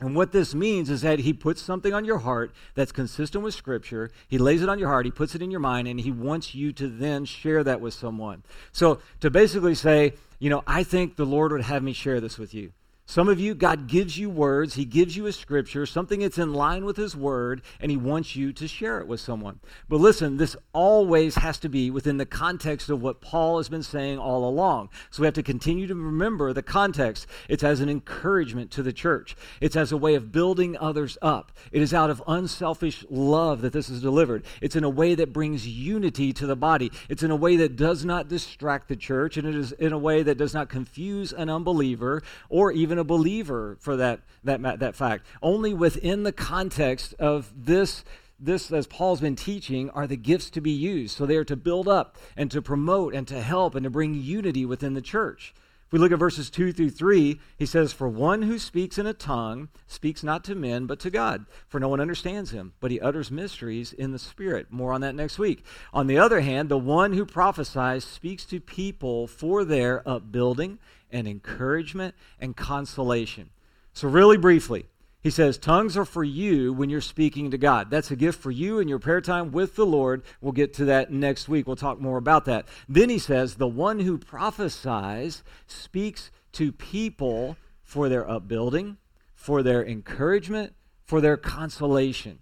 And 0.00 0.16
what 0.16 0.32
this 0.32 0.54
means 0.54 0.90
is 0.90 1.02
that 1.02 1.20
he 1.20 1.32
puts 1.32 1.62
something 1.62 1.94
on 1.94 2.04
your 2.04 2.18
heart 2.18 2.52
that's 2.74 2.90
consistent 2.90 3.44
with 3.44 3.54
Scripture. 3.54 4.10
He 4.26 4.38
lays 4.38 4.62
it 4.62 4.68
on 4.68 4.78
your 4.78 4.88
heart, 4.88 5.04
he 5.04 5.12
puts 5.12 5.34
it 5.34 5.42
in 5.42 5.50
your 5.50 5.60
mind, 5.60 5.86
and 5.86 6.00
he 6.00 6.10
wants 6.10 6.54
you 6.54 6.72
to 6.72 6.88
then 6.88 7.24
share 7.24 7.62
that 7.62 7.80
with 7.80 7.94
someone. 7.94 8.42
So 8.72 8.98
to 9.20 9.30
basically 9.30 9.74
say, 9.74 10.14
you 10.38 10.50
know, 10.50 10.64
I 10.66 10.82
think 10.82 11.16
the 11.16 11.26
Lord 11.26 11.52
would 11.52 11.62
have 11.62 11.82
me 11.82 11.92
share 11.92 12.20
this 12.20 12.36
with 12.36 12.52
you. 12.52 12.72
Some 13.04 13.28
of 13.28 13.40
you, 13.40 13.54
God 13.54 13.88
gives 13.88 14.16
you 14.16 14.30
words. 14.30 14.74
He 14.74 14.84
gives 14.84 15.16
you 15.16 15.26
a 15.26 15.32
scripture, 15.32 15.84
something 15.84 16.20
that's 16.20 16.38
in 16.38 16.54
line 16.54 16.84
with 16.84 16.96
His 16.96 17.16
word, 17.16 17.60
and 17.80 17.90
He 17.90 17.96
wants 17.96 18.36
you 18.36 18.52
to 18.54 18.68
share 18.68 19.00
it 19.00 19.08
with 19.08 19.20
someone. 19.20 19.60
But 19.88 19.96
listen, 19.96 20.36
this 20.36 20.56
always 20.72 21.34
has 21.34 21.58
to 21.58 21.68
be 21.68 21.90
within 21.90 22.16
the 22.16 22.24
context 22.24 22.88
of 22.88 23.02
what 23.02 23.20
Paul 23.20 23.58
has 23.58 23.68
been 23.68 23.82
saying 23.82 24.18
all 24.18 24.48
along. 24.48 24.88
So 25.10 25.20
we 25.20 25.26
have 25.26 25.34
to 25.34 25.42
continue 25.42 25.86
to 25.88 25.94
remember 25.94 26.52
the 26.52 26.62
context. 26.62 27.26
It's 27.48 27.64
as 27.64 27.80
an 27.80 27.88
encouragement 27.88 28.70
to 28.72 28.82
the 28.82 28.92
church, 28.92 29.36
it's 29.60 29.76
as 29.76 29.92
a 29.92 29.96
way 29.96 30.14
of 30.14 30.32
building 30.32 30.78
others 30.78 31.18
up. 31.20 31.52
It 31.70 31.82
is 31.82 31.92
out 31.92 32.08
of 32.08 32.22
unselfish 32.26 33.04
love 33.10 33.60
that 33.62 33.72
this 33.72 33.90
is 33.90 34.00
delivered. 34.00 34.44
It's 34.60 34.76
in 34.76 34.84
a 34.84 34.90
way 34.90 35.14
that 35.16 35.32
brings 35.32 35.66
unity 35.66 36.32
to 36.34 36.46
the 36.46 36.56
body. 36.56 36.90
It's 37.08 37.22
in 37.22 37.30
a 37.30 37.36
way 37.36 37.56
that 37.56 37.76
does 37.76 38.04
not 38.04 38.28
distract 38.28 38.88
the 38.88 38.96
church, 38.96 39.36
and 39.36 39.46
it 39.46 39.54
is 39.54 39.72
in 39.72 39.92
a 39.92 39.98
way 39.98 40.22
that 40.22 40.38
does 40.38 40.54
not 40.54 40.68
confuse 40.68 41.32
an 41.32 41.50
unbeliever 41.50 42.22
or 42.48 42.72
even 42.72 42.91
a 42.98 43.04
believer 43.04 43.76
for 43.80 43.96
that, 43.96 44.20
that, 44.44 44.78
that 44.80 44.94
fact. 44.94 45.26
Only 45.42 45.74
within 45.74 46.22
the 46.22 46.32
context 46.32 47.14
of 47.18 47.52
this 47.54 48.04
this, 48.44 48.72
as 48.72 48.88
Paul's 48.88 49.20
been 49.20 49.36
teaching, 49.36 49.88
are 49.90 50.08
the 50.08 50.16
gifts 50.16 50.50
to 50.50 50.60
be 50.60 50.72
used. 50.72 51.16
So 51.16 51.26
they 51.26 51.36
are 51.36 51.44
to 51.44 51.54
build 51.54 51.86
up 51.86 52.18
and 52.36 52.50
to 52.50 52.60
promote 52.60 53.14
and 53.14 53.28
to 53.28 53.40
help 53.40 53.76
and 53.76 53.84
to 53.84 53.90
bring 53.90 54.14
unity 54.14 54.66
within 54.66 54.94
the 54.94 55.00
church. 55.00 55.54
If 55.86 55.92
we 55.92 55.98
look 55.98 56.10
at 56.10 56.18
verses 56.18 56.48
2 56.48 56.72
through 56.72 56.90
3, 56.90 57.38
he 57.58 57.66
says, 57.66 57.92
For 57.92 58.08
one 58.08 58.42
who 58.42 58.58
speaks 58.58 58.96
in 58.96 59.06
a 59.06 59.12
tongue 59.12 59.68
speaks 59.86 60.22
not 60.22 60.42
to 60.44 60.54
men, 60.54 60.86
but 60.86 60.98
to 61.00 61.10
God, 61.10 61.44
for 61.68 61.78
no 61.78 61.88
one 61.88 62.00
understands 62.00 62.50
him, 62.50 62.72
but 62.80 62.90
he 62.90 62.98
utters 62.98 63.30
mysteries 63.30 63.92
in 63.92 64.10
the 64.10 64.18
Spirit. 64.18 64.68
More 64.72 64.94
on 64.94 65.02
that 65.02 65.14
next 65.14 65.38
week. 65.38 65.64
On 65.92 66.06
the 66.06 66.16
other 66.18 66.40
hand, 66.40 66.70
the 66.70 66.78
one 66.78 67.12
who 67.12 67.26
prophesies 67.26 68.04
speaks 68.04 68.46
to 68.46 68.58
people 68.58 69.26
for 69.26 69.66
their 69.66 70.02
upbuilding 70.08 70.78
and 71.12 71.28
encouragement 71.28 72.14
and 72.40 72.56
consolation. 72.56 73.50
So, 73.92 74.08
really 74.08 74.38
briefly, 74.38 74.86
he 75.22 75.30
says, 75.30 75.56
Tongues 75.56 75.96
are 75.96 76.04
for 76.04 76.24
you 76.24 76.72
when 76.72 76.90
you're 76.90 77.00
speaking 77.00 77.50
to 77.52 77.58
God. 77.58 77.90
That's 77.90 78.10
a 78.10 78.16
gift 78.16 78.40
for 78.40 78.50
you 78.50 78.80
in 78.80 78.88
your 78.88 78.98
prayer 78.98 79.20
time 79.20 79.52
with 79.52 79.76
the 79.76 79.86
Lord. 79.86 80.24
We'll 80.40 80.52
get 80.52 80.74
to 80.74 80.84
that 80.86 81.12
next 81.12 81.48
week. 81.48 81.66
We'll 81.66 81.76
talk 81.76 82.00
more 82.00 82.18
about 82.18 82.44
that. 82.46 82.66
Then 82.88 83.08
he 83.08 83.18
says, 83.18 83.54
The 83.54 83.68
one 83.68 84.00
who 84.00 84.18
prophesies 84.18 85.44
speaks 85.66 86.30
to 86.52 86.72
people 86.72 87.56
for 87.84 88.08
their 88.08 88.28
upbuilding, 88.28 88.96
for 89.34 89.62
their 89.62 89.86
encouragement, 89.86 90.74
for 91.04 91.20
their 91.20 91.36
consolation. 91.36 92.40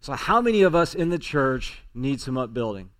So, 0.00 0.12
how 0.12 0.40
many 0.42 0.62
of 0.62 0.74
us 0.74 0.94
in 0.94 1.08
the 1.08 1.18
church 1.18 1.82
need 1.94 2.20
some 2.20 2.36
upbuilding? 2.36 2.90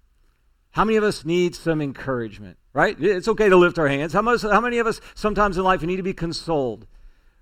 How 0.78 0.85
many 0.85 0.97
of 0.97 1.02
us 1.02 1.25
need 1.25 1.56
some 1.56 1.82
encouragement? 1.82 2.56
right? 2.73 2.97
It's 3.00 3.26
okay 3.26 3.49
to 3.49 3.56
lift 3.56 3.80
our 3.80 3.88
hands. 3.88 4.12
How, 4.12 4.23
much, 4.23 4.42
how 4.42 4.61
many 4.61 4.78
of 4.78 4.87
us 4.87 5.00
sometimes 5.16 5.58
in 5.58 5.64
life 5.64 5.82
need 5.82 5.97
to 5.97 6.04
be 6.04 6.12
consoled? 6.12 6.87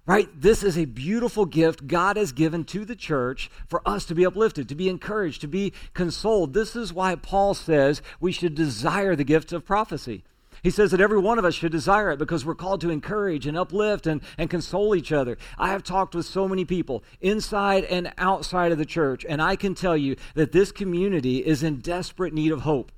Right? 0.06 0.30
This 0.34 0.62
is 0.62 0.78
a 0.78 0.86
beautiful 0.86 1.44
gift 1.44 1.86
God 1.86 2.16
has 2.16 2.32
given 2.32 2.64
to 2.64 2.86
the 2.86 2.96
church 2.96 3.50
for 3.68 3.86
us 3.86 4.06
to 4.06 4.14
be 4.14 4.24
uplifted, 4.24 4.66
to 4.70 4.74
be 4.74 4.88
encouraged, 4.88 5.42
to 5.42 5.46
be 5.46 5.74
consoled. 5.92 6.54
This 6.54 6.74
is 6.74 6.90
why 6.90 7.16
Paul 7.16 7.52
says 7.52 8.00
we 8.18 8.32
should 8.32 8.54
desire 8.54 9.14
the 9.14 9.24
gift 9.24 9.52
of 9.52 9.66
prophecy. 9.66 10.24
He 10.62 10.70
says 10.70 10.90
that 10.92 11.02
every 11.02 11.18
one 11.18 11.38
of 11.38 11.44
us 11.44 11.54
should 11.54 11.72
desire 11.72 12.12
it 12.12 12.18
because 12.18 12.46
we're 12.46 12.54
called 12.54 12.80
to 12.80 12.88
encourage 12.88 13.46
and 13.46 13.58
uplift 13.58 14.06
and, 14.06 14.22
and 14.38 14.48
console 14.48 14.94
each 14.94 15.12
other. 15.12 15.36
I 15.58 15.68
have 15.68 15.82
talked 15.82 16.14
with 16.14 16.24
so 16.24 16.48
many 16.48 16.64
people 16.64 17.04
inside 17.20 17.84
and 17.84 18.14
outside 18.16 18.72
of 18.72 18.78
the 18.78 18.86
church, 18.86 19.26
and 19.28 19.42
I 19.42 19.56
can 19.56 19.74
tell 19.74 19.98
you 19.98 20.16
that 20.34 20.52
this 20.52 20.72
community 20.72 21.44
is 21.44 21.62
in 21.62 21.80
desperate 21.80 22.32
need 22.32 22.52
of 22.52 22.62
hope. 22.62 22.90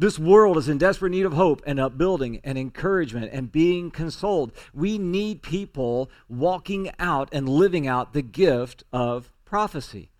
This 0.00 0.18
world 0.18 0.56
is 0.56 0.68
in 0.68 0.78
desperate 0.78 1.10
need 1.10 1.26
of 1.26 1.32
hope 1.32 1.60
and 1.66 1.80
upbuilding 1.80 2.40
and 2.44 2.56
encouragement 2.56 3.30
and 3.32 3.50
being 3.50 3.90
consoled. 3.90 4.52
We 4.72 4.96
need 4.96 5.42
people 5.42 6.08
walking 6.28 6.92
out 7.00 7.28
and 7.32 7.48
living 7.48 7.88
out 7.88 8.12
the 8.12 8.22
gift 8.22 8.84
of 8.92 9.32
prophecy. 9.44 10.10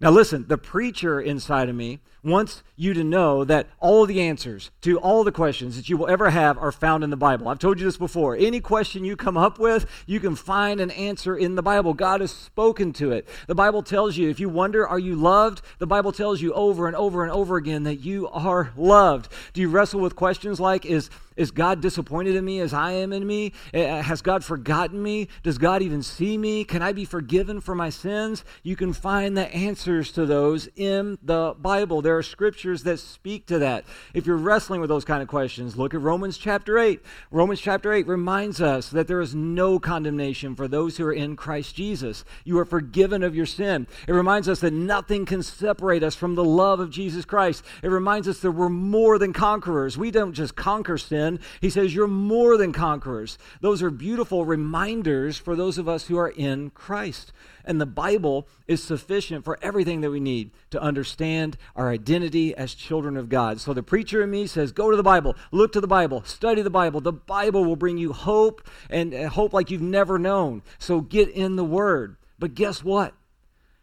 Now, 0.00 0.10
listen, 0.10 0.46
the 0.48 0.58
preacher 0.58 1.18
inside 1.18 1.70
of 1.70 1.74
me 1.74 2.00
wants 2.22 2.62
you 2.76 2.94
to 2.94 3.04
know 3.04 3.44
that 3.44 3.66
all 3.78 4.06
the 4.06 4.20
answers 4.20 4.70
to 4.82 4.98
all 4.98 5.24
the 5.24 5.32
questions 5.32 5.76
that 5.76 5.88
you 5.88 5.96
will 5.96 6.08
ever 6.08 6.30
have 6.30 6.58
are 6.58 6.72
found 6.72 7.04
in 7.04 7.10
the 7.10 7.16
Bible. 7.16 7.48
I've 7.48 7.58
told 7.58 7.78
you 7.78 7.84
this 7.84 7.96
before. 7.96 8.36
Any 8.36 8.60
question 8.60 9.04
you 9.04 9.16
come 9.16 9.36
up 9.36 9.58
with, 9.58 9.86
you 10.06 10.20
can 10.20 10.36
find 10.36 10.80
an 10.80 10.90
answer 10.90 11.36
in 11.36 11.54
the 11.54 11.62
Bible. 11.62 11.94
God 11.94 12.20
has 12.20 12.30
spoken 12.30 12.92
to 12.94 13.12
it. 13.12 13.28
The 13.46 13.54
Bible 13.54 13.82
tells 13.82 14.16
you, 14.16 14.28
if 14.28 14.40
you 14.40 14.48
wonder, 14.48 14.86
are 14.86 14.98
you 14.98 15.14
loved? 15.14 15.62
The 15.78 15.86
Bible 15.86 16.12
tells 16.12 16.40
you 16.40 16.52
over 16.54 16.86
and 16.86 16.96
over 16.96 17.22
and 17.22 17.32
over 17.32 17.56
again 17.56 17.84
that 17.84 17.96
you 17.96 18.28
are 18.28 18.72
loved. 18.76 19.32
Do 19.52 19.60
you 19.60 19.68
wrestle 19.68 20.00
with 20.00 20.16
questions 20.16 20.60
like, 20.60 20.86
is 20.86 21.10
is 21.40 21.50
God 21.50 21.80
disappointed 21.80 22.36
in 22.36 22.44
me 22.44 22.60
as 22.60 22.74
I 22.74 22.92
am 22.92 23.14
in 23.14 23.26
me? 23.26 23.54
Eh, 23.72 24.02
has 24.02 24.20
God 24.20 24.44
forgotten 24.44 25.02
me? 25.02 25.28
Does 25.42 25.56
God 25.56 25.80
even 25.80 26.02
see 26.02 26.36
me? 26.36 26.64
Can 26.64 26.82
I 26.82 26.92
be 26.92 27.06
forgiven 27.06 27.62
for 27.62 27.74
my 27.74 27.88
sins? 27.88 28.44
You 28.62 28.76
can 28.76 28.92
find 28.92 29.38
the 29.38 29.46
answers 29.54 30.12
to 30.12 30.26
those 30.26 30.68
in 30.76 31.16
the 31.22 31.54
Bible. 31.58 32.02
There 32.02 32.09
are 32.16 32.22
scriptures 32.22 32.82
that 32.84 32.98
speak 32.98 33.46
to 33.46 33.58
that. 33.60 33.84
If 34.14 34.26
you're 34.26 34.36
wrestling 34.36 34.80
with 34.80 34.88
those 34.88 35.04
kind 35.04 35.22
of 35.22 35.28
questions, 35.28 35.76
look 35.76 35.94
at 35.94 36.00
Romans 36.00 36.38
chapter 36.38 36.78
8. 36.78 37.00
Romans 37.30 37.60
chapter 37.60 37.92
8 37.92 38.06
reminds 38.06 38.60
us 38.60 38.88
that 38.90 39.08
there 39.08 39.20
is 39.20 39.34
no 39.34 39.78
condemnation 39.78 40.54
for 40.54 40.68
those 40.68 40.96
who 40.96 41.06
are 41.06 41.12
in 41.12 41.36
Christ 41.36 41.74
Jesus. 41.74 42.24
You 42.44 42.58
are 42.58 42.64
forgiven 42.64 43.22
of 43.22 43.34
your 43.34 43.46
sin. 43.46 43.86
It 44.06 44.12
reminds 44.12 44.48
us 44.48 44.60
that 44.60 44.72
nothing 44.72 45.26
can 45.26 45.42
separate 45.42 46.02
us 46.02 46.14
from 46.14 46.34
the 46.34 46.44
love 46.44 46.80
of 46.80 46.90
Jesus 46.90 47.24
Christ. 47.24 47.64
It 47.82 47.88
reminds 47.88 48.28
us 48.28 48.40
that 48.40 48.52
we're 48.52 48.68
more 48.68 49.18
than 49.18 49.32
conquerors. 49.32 49.98
We 49.98 50.10
don't 50.10 50.32
just 50.32 50.56
conquer 50.56 50.98
sin. 50.98 51.40
He 51.60 51.70
says, 51.70 51.94
You're 51.94 52.06
more 52.06 52.56
than 52.56 52.72
conquerors. 52.72 53.38
Those 53.60 53.82
are 53.82 53.90
beautiful 53.90 54.44
reminders 54.44 55.38
for 55.38 55.56
those 55.56 55.78
of 55.78 55.88
us 55.88 56.06
who 56.06 56.18
are 56.18 56.30
in 56.30 56.70
Christ. 56.70 57.32
And 57.64 57.80
the 57.80 57.86
Bible 57.86 58.48
is 58.66 58.82
sufficient 58.82 59.44
for 59.44 59.58
everything 59.62 60.00
that 60.00 60.10
we 60.10 60.20
need 60.20 60.50
to 60.70 60.80
understand 60.80 61.56
our 61.76 61.90
identity 61.90 62.54
as 62.54 62.74
children 62.74 63.16
of 63.16 63.28
God. 63.28 63.60
So 63.60 63.72
the 63.72 63.82
preacher 63.82 64.22
in 64.22 64.30
me 64.30 64.46
says, 64.46 64.72
Go 64.72 64.90
to 64.90 64.96
the 64.96 65.02
Bible, 65.02 65.36
look 65.52 65.72
to 65.72 65.80
the 65.80 65.86
Bible, 65.86 66.22
study 66.24 66.62
the 66.62 66.70
Bible. 66.70 67.00
The 67.00 67.12
Bible 67.12 67.64
will 67.64 67.76
bring 67.76 67.98
you 67.98 68.12
hope 68.12 68.66
and 68.88 69.14
uh, 69.14 69.28
hope 69.28 69.52
like 69.52 69.70
you've 69.70 69.80
never 69.80 70.18
known. 70.18 70.62
So 70.78 71.00
get 71.00 71.28
in 71.30 71.56
the 71.56 71.64
Word. 71.64 72.16
But 72.38 72.54
guess 72.54 72.82
what? 72.82 73.14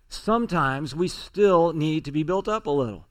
Sometimes 0.09 0.95
we 0.95 1.07
still 1.07 1.73
need 1.73 2.05
to 2.05 2.11
be 2.11 2.23
built 2.23 2.47
up 2.47 2.65
a 2.65 2.71
little. 2.71 3.06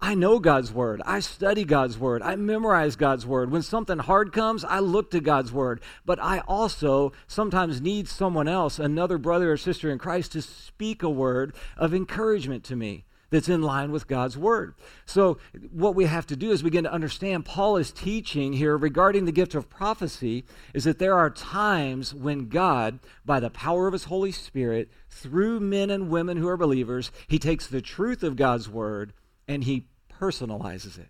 I 0.00 0.14
know 0.14 0.38
God's 0.38 0.72
word. 0.72 1.00
I 1.06 1.20
study 1.20 1.64
God's 1.64 1.98
word. 1.98 2.22
I 2.22 2.36
memorize 2.36 2.96
God's 2.96 3.26
word. 3.26 3.50
When 3.50 3.62
something 3.62 3.98
hard 3.98 4.32
comes, 4.32 4.62
I 4.62 4.78
look 4.78 5.10
to 5.12 5.20
God's 5.20 5.52
word. 5.52 5.80
But 6.04 6.22
I 6.22 6.40
also 6.40 7.12
sometimes 7.26 7.80
need 7.80 8.06
someone 8.06 8.46
else, 8.46 8.78
another 8.78 9.16
brother 9.16 9.52
or 9.52 9.56
sister 9.56 9.90
in 9.90 9.98
Christ, 9.98 10.32
to 10.32 10.42
speak 10.42 11.02
a 11.02 11.08
word 11.08 11.54
of 11.78 11.94
encouragement 11.94 12.62
to 12.64 12.76
me 12.76 13.06
that's 13.30 13.48
in 13.48 13.62
line 13.62 13.90
with 13.90 14.06
God's 14.06 14.36
word. 14.36 14.74
So, 15.04 15.38
what 15.72 15.94
we 15.94 16.04
have 16.04 16.26
to 16.26 16.36
do 16.36 16.50
is 16.50 16.62
begin 16.62 16.84
to 16.84 16.92
understand 16.92 17.44
Paul 17.44 17.76
is 17.76 17.90
teaching 17.90 18.52
here 18.52 18.76
regarding 18.76 19.24
the 19.24 19.32
gift 19.32 19.54
of 19.54 19.68
prophecy 19.68 20.44
is 20.74 20.84
that 20.84 20.98
there 20.98 21.18
are 21.18 21.30
times 21.30 22.14
when 22.14 22.48
God, 22.48 23.00
by 23.24 23.40
the 23.40 23.50
power 23.50 23.86
of 23.86 23.94
his 23.94 24.04
Holy 24.04 24.30
Spirit, 24.30 24.90
through 25.10 25.58
men 25.60 25.90
and 25.90 26.10
women 26.10 26.36
who 26.36 26.48
are 26.48 26.56
believers, 26.56 27.10
he 27.26 27.38
takes 27.38 27.66
the 27.66 27.82
truth 27.82 28.22
of 28.22 28.36
God's 28.36 28.68
word 28.68 29.12
and 29.48 29.64
he 29.64 29.86
personalizes 30.20 30.98
it. 30.98 31.08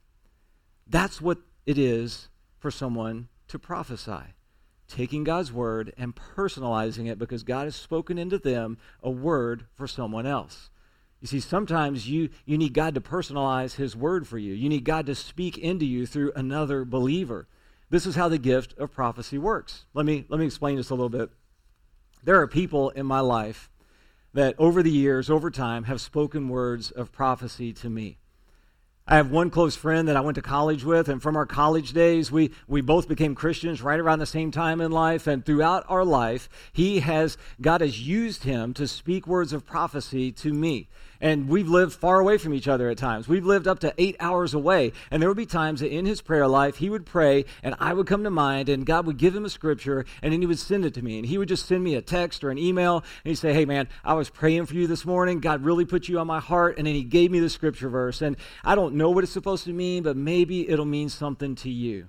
That's 0.86 1.20
what 1.20 1.38
it 1.64 1.78
is 1.78 2.28
for 2.58 2.70
someone 2.70 3.28
to 3.48 3.58
prophesy. 3.58 4.34
Taking 4.88 5.24
God's 5.24 5.52
word 5.52 5.92
and 5.98 6.14
personalizing 6.14 7.10
it 7.10 7.18
because 7.18 7.42
God 7.42 7.64
has 7.64 7.74
spoken 7.74 8.18
into 8.18 8.38
them 8.38 8.78
a 9.02 9.10
word 9.10 9.66
for 9.74 9.88
someone 9.88 10.26
else. 10.26 10.70
You 11.20 11.26
see, 11.26 11.40
sometimes 11.40 12.08
you, 12.08 12.28
you 12.44 12.58
need 12.58 12.74
God 12.74 12.94
to 12.94 13.00
personalize 13.00 13.74
His 13.74 13.96
word 13.96 14.28
for 14.28 14.38
you. 14.38 14.52
You 14.52 14.68
need 14.68 14.84
God 14.84 15.06
to 15.06 15.14
speak 15.14 15.58
into 15.58 15.84
you 15.84 16.06
through 16.06 16.32
another 16.36 16.84
believer. 16.84 17.48
This 17.90 18.06
is 18.06 18.16
how 18.16 18.28
the 18.28 18.38
gift 18.38 18.76
of 18.78 18.92
prophecy 18.92 19.38
works. 19.38 19.86
Let 19.94 20.06
me, 20.06 20.24
let 20.28 20.38
me 20.38 20.46
explain 20.46 20.76
this 20.76 20.90
a 20.90 20.94
little 20.94 21.08
bit. 21.08 21.30
There 22.22 22.40
are 22.40 22.46
people 22.46 22.90
in 22.90 23.06
my 23.06 23.20
life 23.20 23.70
that 24.34 24.54
over 24.58 24.82
the 24.82 24.90
years, 24.90 25.30
over 25.30 25.50
time, 25.50 25.84
have 25.84 26.00
spoken 26.00 26.48
words 26.48 26.90
of 26.90 27.12
prophecy 27.12 27.72
to 27.72 27.88
me. 27.88 28.18
I 29.08 29.16
have 29.16 29.30
one 29.30 29.50
close 29.50 29.76
friend 29.76 30.08
that 30.08 30.16
I 30.16 30.20
went 30.20 30.34
to 30.34 30.42
college 30.42 30.82
with, 30.82 31.08
and 31.08 31.22
from 31.22 31.36
our 31.36 31.46
college 31.46 31.92
days, 31.92 32.32
we, 32.32 32.50
we 32.66 32.80
both 32.80 33.06
became 33.06 33.36
Christians 33.36 33.80
right 33.80 34.00
around 34.00 34.18
the 34.18 34.26
same 34.26 34.50
time 34.50 34.80
in 34.80 34.90
life. 34.90 35.28
And 35.28 35.46
throughout 35.46 35.84
our 35.88 36.04
life, 36.04 36.48
he 36.72 36.98
has, 37.00 37.38
God 37.60 37.82
has 37.82 38.00
used 38.00 38.42
him 38.42 38.74
to 38.74 38.88
speak 38.88 39.28
words 39.28 39.52
of 39.52 39.64
prophecy 39.64 40.32
to 40.32 40.52
me. 40.52 40.88
And 41.20 41.48
we've 41.48 41.68
lived 41.68 41.92
far 41.92 42.20
away 42.20 42.38
from 42.38 42.54
each 42.54 42.68
other 42.68 42.88
at 42.88 42.98
times. 42.98 43.28
We've 43.28 43.44
lived 43.44 43.66
up 43.66 43.80
to 43.80 43.94
eight 43.98 44.16
hours 44.20 44.54
away. 44.54 44.92
And 45.10 45.20
there 45.20 45.28
would 45.28 45.36
be 45.36 45.46
times 45.46 45.80
that 45.80 45.92
in 45.92 46.06
his 46.06 46.20
prayer 46.20 46.46
life, 46.46 46.76
he 46.76 46.90
would 46.90 47.06
pray, 47.06 47.44
and 47.62 47.74
I 47.78 47.92
would 47.92 48.06
come 48.06 48.24
to 48.24 48.30
mind, 48.30 48.68
and 48.68 48.86
God 48.86 49.06
would 49.06 49.16
give 49.16 49.34
him 49.34 49.44
a 49.44 49.50
scripture, 49.50 50.04
and 50.22 50.32
then 50.32 50.40
he 50.40 50.46
would 50.46 50.58
send 50.58 50.84
it 50.84 50.94
to 50.94 51.02
me. 51.02 51.18
And 51.18 51.26
he 51.26 51.38
would 51.38 51.48
just 51.48 51.66
send 51.66 51.82
me 51.82 51.94
a 51.94 52.02
text 52.02 52.44
or 52.44 52.50
an 52.50 52.58
email, 52.58 52.98
and 53.24 53.30
he'd 53.30 53.36
say, 53.36 53.52
Hey, 53.52 53.64
man, 53.64 53.88
I 54.04 54.14
was 54.14 54.30
praying 54.30 54.66
for 54.66 54.74
you 54.74 54.86
this 54.86 55.04
morning. 55.04 55.40
God 55.40 55.64
really 55.64 55.84
put 55.84 56.08
you 56.08 56.18
on 56.18 56.26
my 56.26 56.40
heart. 56.40 56.78
And 56.78 56.86
then 56.86 56.94
he 56.94 57.02
gave 57.02 57.30
me 57.30 57.40
the 57.40 57.50
scripture 57.50 57.88
verse. 57.88 58.22
And 58.22 58.36
I 58.64 58.74
don't 58.74 58.94
know 58.94 59.10
what 59.10 59.24
it's 59.24 59.32
supposed 59.32 59.64
to 59.64 59.72
mean, 59.72 60.02
but 60.02 60.16
maybe 60.16 60.68
it'll 60.68 60.84
mean 60.84 61.08
something 61.08 61.54
to 61.56 61.70
you. 61.70 62.08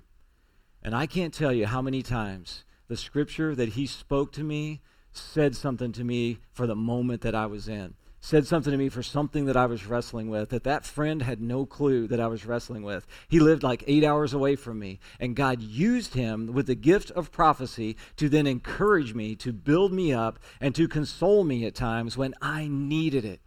And 0.84 0.96
I 0.96 1.06
can't 1.06 1.34
tell 1.34 1.52
you 1.52 1.66
how 1.66 1.82
many 1.82 2.02
times 2.02 2.64
the 2.88 2.98
scripture 2.98 3.54
that 3.56 3.70
he 3.70 3.86
spoke 3.86 4.32
to 4.34 4.44
me 4.44 4.82
said 5.12 5.56
something 5.56 5.92
to 5.94 6.04
me 6.04 6.40
for 6.52 6.68
the 6.68 6.76
moment 6.76 7.22
that 7.22 7.36
I 7.36 7.46
was 7.46 7.68
in. 7.68 7.96
Said 8.28 8.46
something 8.46 8.72
to 8.72 8.78
me 8.78 8.90
for 8.90 9.02
something 9.02 9.46
that 9.46 9.56
I 9.56 9.68
was 9.68 9.86
wrestling 9.86 10.30
with 10.30 10.50
that 10.50 10.66
that 10.66 10.86
friend 10.86 11.22
had 11.22 11.40
no 11.40 11.66
clue 11.66 12.08
that 12.08 12.20
I 12.20 12.28
was 12.28 12.46
wrestling 12.46 12.84
with. 12.84 13.08
He 13.30 13.40
lived 13.40 13.64
like 13.64 13.86
eight 13.88 14.04
hours 14.04 14.34
away 14.34 14.58
from 14.58 14.80
me, 14.80 15.00
and 15.18 15.34
God 15.34 15.62
used 15.62 16.14
him 16.14 16.48
with 16.48 16.68
the 16.68 16.76
gift 16.76 17.10
of 17.12 17.32
prophecy 17.32 17.96
to 18.18 18.28
then 18.28 18.46
encourage 18.46 19.14
me, 19.14 19.34
to 19.38 19.54
build 19.54 19.94
me 19.94 20.12
up, 20.12 20.40
and 20.60 20.76
to 20.76 20.90
console 20.90 21.46
me 21.46 21.66
at 21.66 21.74
times 21.74 22.18
when 22.18 22.36
I 22.42 22.68
needed 22.68 23.24
it. 23.24 23.40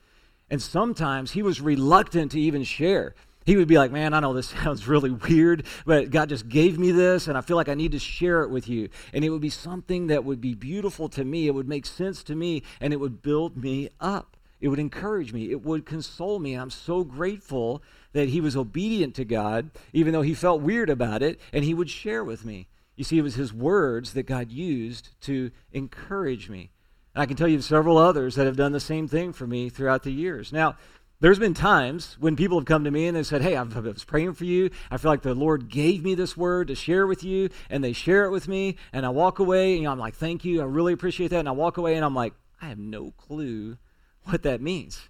And 0.48 0.62
sometimes 0.62 1.32
he 1.32 1.42
was 1.42 1.60
reluctant 1.60 2.32
to 2.32 2.40
even 2.40 2.64
share. 2.64 3.14
He 3.44 3.58
would 3.58 3.68
be 3.68 3.76
like, 3.76 3.92
Man, 3.92 4.14
I 4.14 4.20
know 4.20 4.32
this 4.32 4.48
sounds 4.62 4.88
really 4.88 5.10
weird, 5.10 5.66
but 5.84 6.08
God 6.08 6.30
just 6.30 6.48
gave 6.48 6.78
me 6.78 6.90
this, 6.90 7.28
and 7.28 7.36
I 7.36 7.42
feel 7.42 7.58
like 7.58 7.68
I 7.68 7.74
need 7.74 7.92
to 7.92 7.98
share 7.98 8.44
it 8.44 8.48
with 8.48 8.66
you. 8.66 8.88
And 9.12 9.26
it 9.26 9.28
would 9.28 9.42
be 9.42 9.50
something 9.50 10.06
that 10.06 10.24
would 10.24 10.40
be 10.40 10.54
beautiful 10.54 11.10
to 11.10 11.22
me. 11.22 11.48
It 11.48 11.54
would 11.54 11.68
make 11.68 11.84
sense 11.84 12.22
to 12.22 12.34
me, 12.34 12.62
and 12.80 12.94
it 12.94 12.96
would 12.96 13.20
build 13.20 13.58
me 13.58 13.90
up. 14.00 14.38
It 14.60 14.68
would 14.68 14.78
encourage 14.78 15.32
me. 15.32 15.50
It 15.50 15.62
would 15.62 15.86
console 15.86 16.38
me. 16.38 16.54
I'm 16.54 16.70
so 16.70 17.02
grateful 17.02 17.82
that 18.12 18.28
he 18.28 18.40
was 18.40 18.56
obedient 18.56 19.14
to 19.16 19.24
God, 19.24 19.70
even 19.92 20.12
though 20.12 20.22
he 20.22 20.34
felt 20.34 20.60
weird 20.60 20.90
about 20.90 21.22
it, 21.22 21.40
and 21.52 21.64
he 21.64 21.74
would 21.74 21.88
share 21.88 22.22
with 22.22 22.44
me. 22.44 22.68
You 22.96 23.04
see, 23.04 23.18
it 23.18 23.22
was 23.22 23.36
his 23.36 23.52
words 23.52 24.12
that 24.12 24.24
God 24.24 24.52
used 24.52 25.18
to 25.22 25.50
encourage 25.72 26.50
me. 26.50 26.70
And 27.14 27.22
I 27.22 27.26
can 27.26 27.36
tell 27.36 27.48
you 27.48 27.56
of 27.56 27.64
several 27.64 27.96
others 27.96 28.34
that 28.34 28.46
have 28.46 28.56
done 28.56 28.72
the 28.72 28.80
same 28.80 29.08
thing 29.08 29.32
for 29.32 29.46
me 29.46 29.70
throughout 29.70 30.02
the 30.02 30.12
years. 30.12 30.52
Now, 30.52 30.76
there's 31.20 31.38
been 31.38 31.54
times 31.54 32.16
when 32.18 32.36
people 32.36 32.58
have 32.58 32.66
come 32.66 32.84
to 32.84 32.90
me 32.90 33.06
and 33.06 33.16
they 33.16 33.22
said, 33.22 33.42
Hey, 33.42 33.56
I 33.56 33.62
was 33.62 34.04
praying 34.04 34.34
for 34.34 34.44
you. 34.44 34.70
I 34.90 34.96
feel 34.96 35.10
like 35.10 35.22
the 35.22 35.34
Lord 35.34 35.68
gave 35.68 36.02
me 36.02 36.14
this 36.14 36.36
word 36.36 36.68
to 36.68 36.74
share 36.74 37.06
with 37.06 37.24
you, 37.24 37.50
and 37.68 37.82
they 37.82 37.92
share 37.92 38.24
it 38.24 38.30
with 38.30 38.48
me. 38.48 38.76
And 38.92 39.06
I 39.06 39.10
walk 39.10 39.38
away, 39.38 39.78
and 39.78 39.86
I'm 39.86 39.98
like, 39.98 40.14
Thank 40.14 40.44
you. 40.44 40.60
I 40.60 40.64
really 40.64 40.92
appreciate 40.92 41.28
that. 41.28 41.40
And 41.40 41.48
I 41.48 41.52
walk 41.52 41.78
away, 41.78 41.94
and 41.94 42.04
I'm 42.04 42.14
like, 42.14 42.34
I 42.60 42.68
have 42.68 42.78
no 42.78 43.12
clue 43.12 43.78
what 44.24 44.42
that 44.42 44.60
means. 44.60 45.08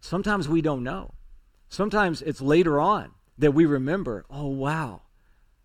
Sometimes 0.00 0.48
we 0.48 0.62
don't 0.62 0.82
know. 0.82 1.12
Sometimes 1.68 2.22
it's 2.22 2.40
later 2.40 2.80
on 2.80 3.12
that 3.38 3.52
we 3.52 3.66
remember, 3.66 4.24
Oh, 4.30 4.48
wow, 4.48 5.02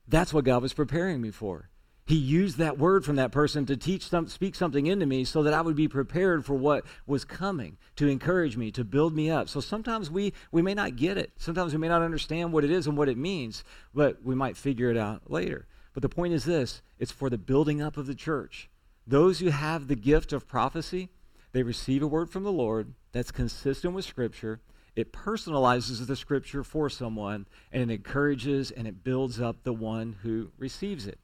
that's 0.08 0.34
what 0.34 0.46
God 0.46 0.62
was 0.62 0.74
preparing 0.74 1.22
me 1.22 1.32
for 1.32 1.70
he 2.08 2.15
used 2.15 2.58
that 2.58 2.77
word 2.77 3.03
from 3.03 3.15
that 3.15 3.32
person 3.32 3.65
to 3.65 3.75
teach 3.75 4.08
some, 4.08 4.27
speak 4.27 4.53
something 4.53 4.86
into 4.86 5.08
me 5.08 5.24
so 5.24 5.41
that 5.41 5.55
I 5.55 5.62
would 5.62 5.75
be 5.75 5.88
prepared 5.88 6.46
for 6.46 6.53
what 6.53 6.86
was 7.08 7.25
coming, 7.25 7.77
to 7.96 8.08
encourage 8.08 8.55
me, 8.55 8.70
to 8.72 8.84
build 8.84 9.15
me 9.15 9.32
up. 9.32 9.50
So 9.50 9.60
sometimes 9.60 10.12
we, 10.12 10.34
we 10.51 10.62
may 10.62 10.75
not 10.75 10.98
get 10.98 11.17
it. 11.17 11.32
Sometimes 11.38 11.74
we 11.74 11.79
may 11.79 11.88
not 11.88 12.03
understand 12.03 12.53
what 12.53 12.63
it 12.63 12.70
is 12.70 12.86
and 12.86 12.96
what 12.96 13.10
it 13.10 13.17
means, 13.17 13.63
but 13.94 14.24
we 14.24 14.36
might 14.36 14.55
figure 14.55 14.91
it 14.91 14.98
out 14.98 15.32
later. 15.32 15.65
But 15.94 16.03
the 16.03 16.10
point 16.10 16.34
is 16.34 16.46
this 16.46 16.84
it's 17.00 17.12
for 17.12 17.29
the 17.29 17.39
building 17.39 17.82
up 17.82 17.98
of 17.98 18.05
the 18.05 18.15
church. 18.15 18.70
Those 19.08 19.39
who 19.39 19.50
have 19.50 19.88
the 19.88 19.96
gift 19.96 20.32
of 20.32 20.48
prophecy, 20.48 21.10
they 21.55 21.63
receive 21.63 22.03
a 22.03 22.07
word 22.07 22.29
from 22.29 22.43
the 22.43 22.51
Lord 22.51 22.93
that's 23.13 23.31
consistent 23.31 23.93
with 23.93 24.03
Scripture. 24.03 24.59
It 24.93 25.13
personalizes 25.13 26.05
the 26.05 26.17
Scripture 26.17 26.65
for 26.65 26.89
someone, 26.89 27.47
and 27.71 27.89
it 27.89 27.93
encourages 27.93 28.71
and 28.71 28.85
it 28.85 29.05
builds 29.05 29.39
up 29.39 29.63
the 29.63 29.71
one 29.71 30.17
who 30.21 30.51
receives 30.57 31.07
it. 31.07 31.17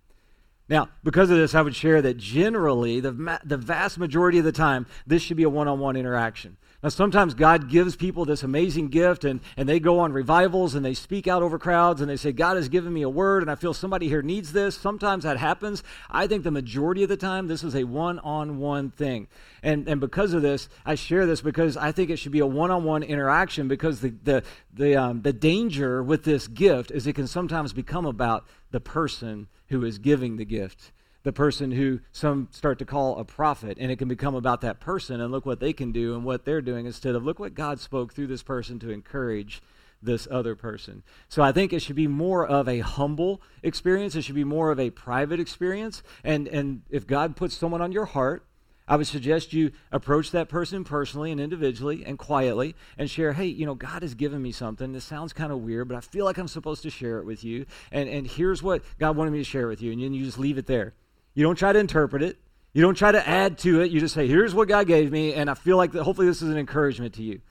Now, 0.70 0.88
because 1.04 1.30
of 1.32 1.36
this, 1.36 1.54
I 1.54 1.62
would 1.62 1.76
share 1.76 2.02
that 2.04 2.16
generally, 2.16 3.02
the, 3.02 3.42
the 3.44 3.58
vast 3.58 3.98
majority 3.98 4.38
of 4.38 4.46
the 4.46 4.54
time, 4.54 4.86
this 5.06 5.22
should 5.22 5.36
be 5.36 5.44
a 5.44 5.50
one 5.50 5.68
on 5.68 5.80
one 5.80 5.98
interaction. 5.98 6.56
Now, 6.84 6.90
sometimes 6.90 7.36
God 7.36 7.70
gives 7.70 7.96
people 7.96 8.26
this 8.26 8.42
amazing 8.42 8.88
gift 8.88 9.24
and, 9.24 9.40
and 9.56 9.70
they 9.70 9.80
go 9.80 10.00
on 10.00 10.14
revivals 10.14 10.74
and 10.74 10.84
they 10.84 10.96
speak 10.96 11.28
out 11.28 11.44
over 11.44 11.60
crowds 11.60 12.02
and 12.02 12.10
they 12.10 12.18
say, 12.18 12.32
God 12.32 12.56
has 12.56 12.70
given 12.70 12.92
me 12.92 13.04
a 13.04 13.10
word 13.10 13.44
and 13.44 13.52
I 13.52 13.56
feel 13.56 13.76
somebody 13.76 14.08
here 14.08 14.24
needs 14.24 14.52
this. 14.52 14.78
Sometimes 14.78 15.24
that 15.24 15.38
happens. 15.38 15.84
I 16.10 16.26
think 16.26 16.44
the 16.44 16.50
majority 16.50 17.04
of 17.04 17.10
the 17.10 17.18
time, 17.18 17.48
this 17.48 17.64
is 17.64 17.76
a 17.76 17.84
one 17.84 18.18
on 18.20 18.58
one 18.58 18.90
thing. 18.90 19.28
And, 19.62 19.88
and 19.88 20.02
because 20.02 20.34
of 20.34 20.42
this, 20.42 20.70
I 20.84 20.96
share 20.96 21.28
this 21.28 21.42
because 21.42 21.78
I 21.78 21.92
think 21.92 22.10
it 22.10 22.18
should 22.18 22.32
be 22.32 22.40
a 22.40 22.48
one 22.48 22.72
on 22.72 22.84
one 22.84 23.04
interaction 23.04 23.68
because 23.68 24.02
the, 24.02 24.16
the, 24.24 24.44
the, 24.74 24.96
um, 24.96 25.22
the 25.22 25.34
danger 25.34 26.02
with 26.02 26.24
this 26.24 26.48
gift 26.48 26.90
is 26.90 27.06
it 27.06 27.14
can 27.14 27.28
sometimes 27.28 27.74
become 27.74 28.08
about 28.08 28.48
the 28.72 28.80
person 28.80 29.48
who 29.68 29.86
is 29.86 30.00
giving 30.00 30.38
the 30.38 30.46
gift, 30.46 30.92
the 31.24 31.34
person 31.34 31.72
who 31.72 32.00
some 32.12 32.48
start 32.52 32.80
to 32.80 32.86
call 32.86 33.20
a 33.20 33.26
prophet, 33.26 33.78
and 33.80 33.92
it 33.92 33.98
can 33.98 34.08
become 34.08 34.36
about 34.36 34.62
that 34.62 34.80
person 34.80 35.22
and 35.22 35.32
look 35.32 35.46
what 35.46 35.60
they 35.60 35.74
can 35.74 35.92
do 35.92 36.16
and 36.16 36.26
what 36.26 36.46
they're 36.46 36.62
doing 36.62 36.86
instead 36.86 37.16
of 37.16 37.24
look 37.24 37.40
what 37.40 37.54
God 37.54 37.80
spoke 37.80 38.14
through 38.14 38.28
this 38.28 38.44
person 38.44 38.80
to 38.80 38.90
encourage 38.90 39.62
this 40.02 40.28
other 40.32 40.56
person. 40.56 41.04
So 41.30 41.44
I 41.44 41.52
think 41.52 41.74
it 41.74 41.82
should 41.82 41.96
be 41.96 42.08
more 42.08 42.46
of 42.46 42.68
a 42.68 42.80
humble 42.80 43.42
experience. 43.62 44.16
It 44.16 44.24
should 44.24 44.36
be 44.36 44.44
more 44.44 44.72
of 44.72 44.80
a 44.80 44.90
private 44.90 45.40
experience. 45.40 46.02
And 46.24 46.48
and 46.48 46.82
if 46.90 47.06
God 47.06 47.36
puts 47.36 47.56
someone 47.56 47.82
on 47.82 47.92
your 47.92 48.06
heart 48.06 48.46
I 48.92 48.98
would 48.98 49.08
suggest 49.08 49.54
you 49.54 49.72
approach 49.90 50.32
that 50.32 50.50
person 50.50 50.84
personally 50.84 51.32
and 51.32 51.40
individually 51.40 52.04
and 52.06 52.20
quietly 52.20 52.76
and 52.98 53.10
share, 53.10 53.32
hey, 53.32 53.46
you 53.46 53.66
know, 53.66 53.74
God 53.74 54.02
has 54.02 54.16
given 54.16 54.42
me 54.42 54.52
something. 54.52 54.92
This 54.92 55.06
sounds 55.06 55.32
kind 55.32 55.54
of 55.54 55.60
weird, 55.60 55.88
but 55.88 55.96
I 55.96 56.02
feel 56.02 56.26
like 56.26 56.38
I'm 56.38 56.50
supposed 56.50 56.84
to 56.84 56.90
share 56.90 57.20
it 57.20 57.26
with 57.26 57.42
you. 57.42 57.66
And, 57.92 58.10
and 58.10 58.28
here's 58.28 58.62
what 58.62 58.84
God 59.00 59.16
wanted 59.16 59.32
me 59.32 59.38
to 59.38 59.46
share 59.46 59.68
with 59.68 59.82
you. 59.82 59.94
And 59.94 60.02
you 60.02 60.26
just 60.26 60.38
leave 60.38 60.58
it 60.58 60.68
there. 60.68 60.94
You 61.34 61.44
don't 61.44 61.56
try 61.56 61.74
to 61.74 61.80
interpret 61.80 62.22
it. 62.24 62.38
You 62.74 62.82
don't 62.82 62.96
try 62.96 63.12
to 63.12 63.28
add 63.28 63.58
to 63.60 63.82
it. 63.82 63.92
You 63.92 64.00
just 64.00 64.14
say, 64.14 64.28
here's 64.28 64.56
what 64.56 64.68
God 64.68 64.88
gave 64.88 65.12
me, 65.12 65.34
and 65.34 65.50
I 65.50 65.56
feel 65.56 65.78
like 65.78 65.92
that 65.92 66.04
hopefully 66.04 66.28
this 66.28 66.42
is 66.42 66.50
an 66.50 66.58
encouragement 66.58 67.16
to 67.16 67.24
you. 67.24 67.42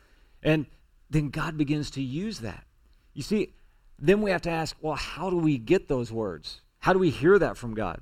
And 0.42 0.66
then 1.10 1.28
God 1.28 1.58
begins 1.58 1.90
to 1.92 2.02
use 2.02 2.40
that. 2.40 2.64
You 3.12 3.22
see, 3.22 3.52
then 3.98 4.22
we 4.22 4.30
have 4.30 4.42
to 4.42 4.50
ask, 4.50 4.76
well, 4.80 4.94
how 4.94 5.28
do 5.28 5.36
we 5.36 5.58
get 5.58 5.88
those 5.88 6.10
words? 6.10 6.62
How 6.78 6.94
do 6.94 6.98
we 6.98 7.10
hear 7.10 7.38
that 7.38 7.58
from 7.58 7.74
God? 7.74 8.00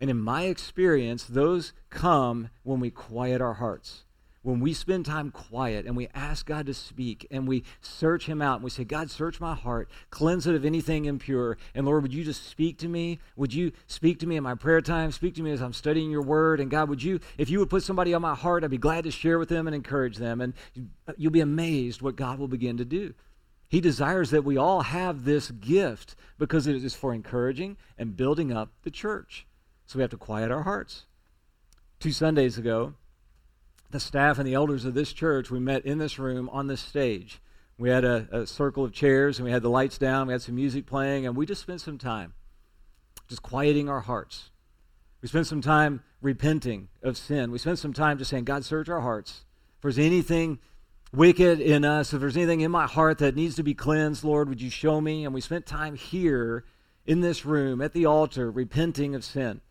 And 0.00 0.08
in 0.08 0.18
my 0.18 0.44
experience, 0.44 1.24
those 1.24 1.74
come 1.90 2.48
when 2.62 2.80
we 2.80 2.90
quiet 2.90 3.42
our 3.42 3.54
hearts. 3.54 4.04
When 4.46 4.60
we 4.60 4.74
spend 4.74 5.04
time 5.04 5.32
quiet 5.32 5.86
and 5.86 5.96
we 5.96 6.06
ask 6.14 6.46
God 6.46 6.66
to 6.66 6.74
speak 6.74 7.26
and 7.32 7.48
we 7.48 7.64
search 7.80 8.26
Him 8.26 8.40
out 8.40 8.54
and 8.54 8.62
we 8.62 8.70
say, 8.70 8.84
God, 8.84 9.10
search 9.10 9.40
my 9.40 9.56
heart, 9.56 9.90
cleanse 10.10 10.46
it 10.46 10.54
of 10.54 10.64
anything 10.64 11.06
impure. 11.06 11.58
And 11.74 11.84
Lord, 11.84 12.04
would 12.04 12.14
you 12.14 12.22
just 12.22 12.46
speak 12.46 12.78
to 12.78 12.86
me? 12.86 13.18
Would 13.34 13.52
you 13.52 13.72
speak 13.88 14.20
to 14.20 14.26
me 14.28 14.36
in 14.36 14.44
my 14.44 14.54
prayer 14.54 14.80
time? 14.80 15.10
Speak 15.10 15.34
to 15.34 15.42
me 15.42 15.50
as 15.50 15.60
I'm 15.60 15.72
studying 15.72 16.12
your 16.12 16.22
word. 16.22 16.60
And 16.60 16.70
God, 16.70 16.88
would 16.88 17.02
you, 17.02 17.18
if 17.36 17.50
you 17.50 17.58
would 17.58 17.70
put 17.70 17.82
somebody 17.82 18.14
on 18.14 18.22
my 18.22 18.36
heart, 18.36 18.62
I'd 18.62 18.70
be 18.70 18.78
glad 18.78 19.02
to 19.02 19.10
share 19.10 19.40
with 19.40 19.48
them 19.48 19.66
and 19.66 19.74
encourage 19.74 20.16
them. 20.16 20.40
And 20.40 20.54
you'll 21.16 21.32
be 21.32 21.40
amazed 21.40 22.00
what 22.00 22.14
God 22.14 22.38
will 22.38 22.46
begin 22.46 22.76
to 22.76 22.84
do. 22.84 23.14
He 23.66 23.80
desires 23.80 24.30
that 24.30 24.44
we 24.44 24.56
all 24.56 24.82
have 24.82 25.24
this 25.24 25.50
gift 25.50 26.14
because 26.38 26.68
it 26.68 26.76
is 26.76 26.94
for 26.94 27.12
encouraging 27.12 27.78
and 27.98 28.16
building 28.16 28.52
up 28.52 28.70
the 28.84 28.92
church. 28.92 29.44
So 29.86 29.98
we 29.98 30.02
have 30.02 30.12
to 30.12 30.16
quiet 30.16 30.52
our 30.52 30.62
hearts. 30.62 31.06
Two 31.98 32.12
Sundays 32.12 32.58
ago, 32.58 32.94
the 33.96 34.00
staff 34.00 34.38
and 34.38 34.46
the 34.46 34.54
elders 34.54 34.84
of 34.84 34.92
this 34.92 35.12
church, 35.12 35.50
we 35.50 35.58
met 35.58 35.86
in 35.86 35.96
this 35.96 36.18
room 36.18 36.50
on 36.50 36.66
this 36.66 36.82
stage. 36.82 37.40
We 37.78 37.88
had 37.88 38.04
a, 38.04 38.28
a, 38.30 38.46
circle 38.46 38.84
of 38.84 38.92
chairs 38.92 39.38
and 39.38 39.46
we 39.46 39.52
had 39.52 39.62
the 39.62 39.70
lights 39.70 39.96
down, 39.96 40.26
we 40.26 40.34
had 40.34 40.42
some 40.42 40.54
music 40.54 40.86
playing, 40.86 41.26
and 41.26 41.34
we 41.34 41.46
just 41.46 41.62
spent 41.62 41.80
some 41.80 41.96
time 41.98 42.34
just 43.28 43.42
quieting 43.42 43.88
our 43.88 44.00
hearts. 44.00 44.50
We 45.22 45.28
spent 45.28 45.46
some 45.46 45.62
time 45.62 46.02
repenting 46.20 46.88
of 47.02 47.16
sin. 47.16 47.50
We 47.50 47.58
spent 47.58 47.78
some 47.78 47.92
time 47.92 48.18
just 48.18 48.30
saying, 48.30 48.44
God, 48.44 48.64
search 48.64 48.88
our 48.88 49.00
hearts. 49.00 49.44
If 49.76 49.82
there's 49.82 49.98
anything 49.98 50.58
wicked 51.12 51.60
in 51.60 51.84
us, 51.84 52.12
if 52.12 52.20
there's 52.20 52.36
anything 52.36 52.60
in 52.60 52.70
my 52.70 52.86
heart 52.86 53.18
that 53.18 53.34
needs 53.34 53.56
to 53.56 53.62
be 53.62 53.74
cleansed, 53.74 54.24
Lord, 54.24 54.48
would 54.48 54.60
you 54.60 54.70
show 54.70 55.00
me? 55.00 55.24
And 55.24 55.34
we 55.34 55.40
spent 55.40 55.64
time 55.64 55.96
here 55.96 56.64
in 57.06 57.22
this 57.22 57.46
room 57.46 57.80
at 57.80 57.94
the 57.94 58.04
altar 58.04 58.50
repenting 58.50 59.14
of 59.14 59.24
sin. 59.24 59.62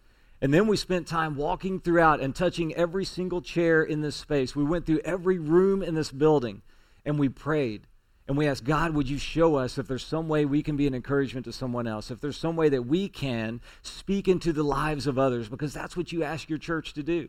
And 0.46 0.54
then 0.54 0.68
we 0.68 0.78
spent 0.78 1.08
time 1.08 1.36
walking 1.38 1.80
throughout 1.80 2.22
and 2.22 2.36
touching 2.36 2.72
every 2.76 3.04
single 3.04 3.42
chair 3.42 3.82
in 3.82 4.02
this 4.02 4.16
space. 4.16 4.56
We 4.56 4.64
went 4.64 4.86
through 4.86 5.00
every 5.00 5.40
room 5.40 5.82
in 5.82 5.96
this 5.96 6.12
building 6.12 6.62
and 7.04 7.18
we 7.18 7.30
prayed. 7.30 7.88
And 8.28 8.38
we 8.38 8.48
asked, 8.48 8.64
God, 8.64 8.94
would 8.94 9.10
you 9.10 9.18
show 9.18 9.56
us 9.56 9.80
if 9.80 9.88
there's 9.88 10.06
some 10.06 10.28
way 10.28 10.46
we 10.46 10.62
can 10.62 10.78
be 10.78 10.86
an 10.86 10.94
encouragement 10.94 11.46
to 11.46 11.52
someone 11.52 11.88
else? 11.88 12.12
If 12.12 12.22
there's 12.22 12.38
some 12.38 12.56
way 12.56 12.70
that 12.70 12.84
we 12.84 13.10
can 13.10 13.60
speak 13.82 14.28
into 14.28 14.54
the 14.54 14.62
lives 14.62 15.08
of 15.08 15.18
others, 15.18 15.50
because 15.50 15.74
that's 15.74 15.98
what 15.98 16.12
you 16.12 16.24
ask 16.24 16.48
your 16.48 16.60
church 16.60 16.94
to 16.94 17.02
do. 17.02 17.28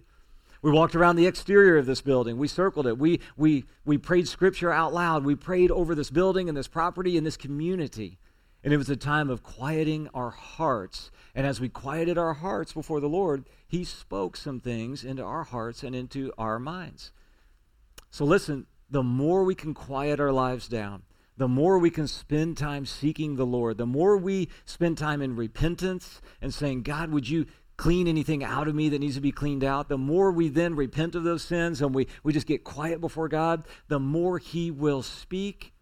We 0.60 0.70
walked 0.70 0.94
around 0.94 1.16
the 1.16 1.26
exterior 1.26 1.78
of 1.78 1.86
this 1.86 2.02
building. 2.02 2.36
We 2.36 2.48
circled 2.48 2.86
it. 2.86 2.98
We, 2.98 3.20
we, 3.34 3.64
we 3.86 3.96
prayed 3.96 4.28
scripture 4.28 4.70
out 4.70 4.92
loud. 4.92 5.24
We 5.24 5.36
prayed 5.36 5.70
over 5.70 5.94
this 5.94 6.10
building 6.10 6.50
and 6.50 6.58
this 6.58 6.68
property 6.68 7.16
and 7.16 7.26
this 7.26 7.38
community. 7.38 8.18
And 8.66 8.74
it 8.74 8.78
was 8.78 8.90
a 8.90 8.96
time 8.96 9.30
of 9.30 9.42
quieting 9.42 10.10
our 10.12 10.30
hearts 10.30 11.10
and 11.36 11.46
as 11.46 11.60
we 11.60 11.68
quieted 11.68 12.16
our 12.16 12.32
hearts 12.32 12.72
before 12.72 12.98
the 12.98 13.10
Lord, 13.10 13.44
He 13.68 13.84
spoke 13.84 14.38
some 14.38 14.58
things 14.58 15.04
into 15.04 15.22
our 15.22 15.44
hearts 15.44 15.82
and 15.82 15.94
into 15.94 16.32
our 16.38 16.58
minds. 16.58 17.12
So 18.10 18.24
listen, 18.24 18.66
the 18.88 19.02
more 19.02 19.44
we 19.44 19.54
can 19.54 19.74
quiet 19.74 20.18
our 20.18 20.32
lives 20.32 20.66
down, 20.66 21.02
the 21.36 21.46
more 21.46 21.78
we 21.78 21.90
can 21.90 22.08
spend 22.08 22.56
time 22.56 22.86
seeking 22.86 23.36
the 23.36 23.44
Lord, 23.44 23.76
the 23.76 23.84
more 23.84 24.16
we 24.16 24.48
spend 24.64 24.96
time 24.96 25.20
in 25.20 25.36
repentance 25.36 26.22
and 26.40 26.54
saying, 26.54 26.84
God, 26.84 27.10
would 27.10 27.28
you 27.28 27.44
clean 27.76 28.08
anything 28.08 28.42
out 28.42 28.66
of 28.66 28.74
me 28.74 28.88
that 28.88 29.00
needs 29.00 29.16
to 29.16 29.20
be 29.20 29.30
cleaned 29.30 29.62
out, 29.62 29.90
the 29.90 29.98
more 29.98 30.32
we 30.32 30.48
then 30.48 30.74
repent 30.74 31.14
of 31.14 31.24
those 31.24 31.42
sins 31.42 31.82
and 31.82 31.94
we, 31.94 32.08
we 32.22 32.32
just 32.32 32.46
get 32.46 32.64
quiet 32.64 33.02
before 33.02 33.28
God, 33.28 33.66
the 33.88 34.00
more 34.00 34.38
He 34.38 34.70
will 34.70 35.02
speak. 35.02 35.74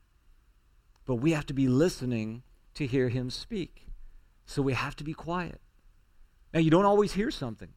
But 1.06 1.16
we 1.16 1.30
have 1.30 1.46
to 1.46 1.54
be 1.54 1.68
listening 1.68 2.42
to 2.74 2.86
hear 2.86 3.08
Him 3.08 3.30
speak. 3.30 3.86
So 4.46 4.62
we 4.62 4.74
have 4.74 4.96
to 4.96 5.04
be 5.04 5.14
quiet. 5.14 5.60
Now, 6.52 6.60
you 6.60 6.70
don't 6.70 6.84
always 6.84 7.12
hear 7.12 7.30
something. 7.30 7.70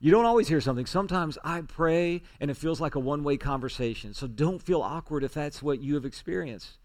You 0.00 0.10
don't 0.10 0.26
always 0.26 0.48
hear 0.48 0.60
something. 0.60 0.86
Sometimes 0.86 1.38
I 1.44 1.62
pray 1.62 2.22
and 2.40 2.50
it 2.50 2.56
feels 2.56 2.80
like 2.80 2.94
a 2.94 3.00
one 3.00 3.24
way 3.24 3.36
conversation. 3.36 4.12
So 4.12 4.26
don't 4.26 4.60
feel 4.60 4.82
awkward 4.82 5.24
if 5.24 5.32
that's 5.32 5.62
what 5.62 5.80
you 5.80 5.94
have 5.94 6.04
experienced. 6.04 6.78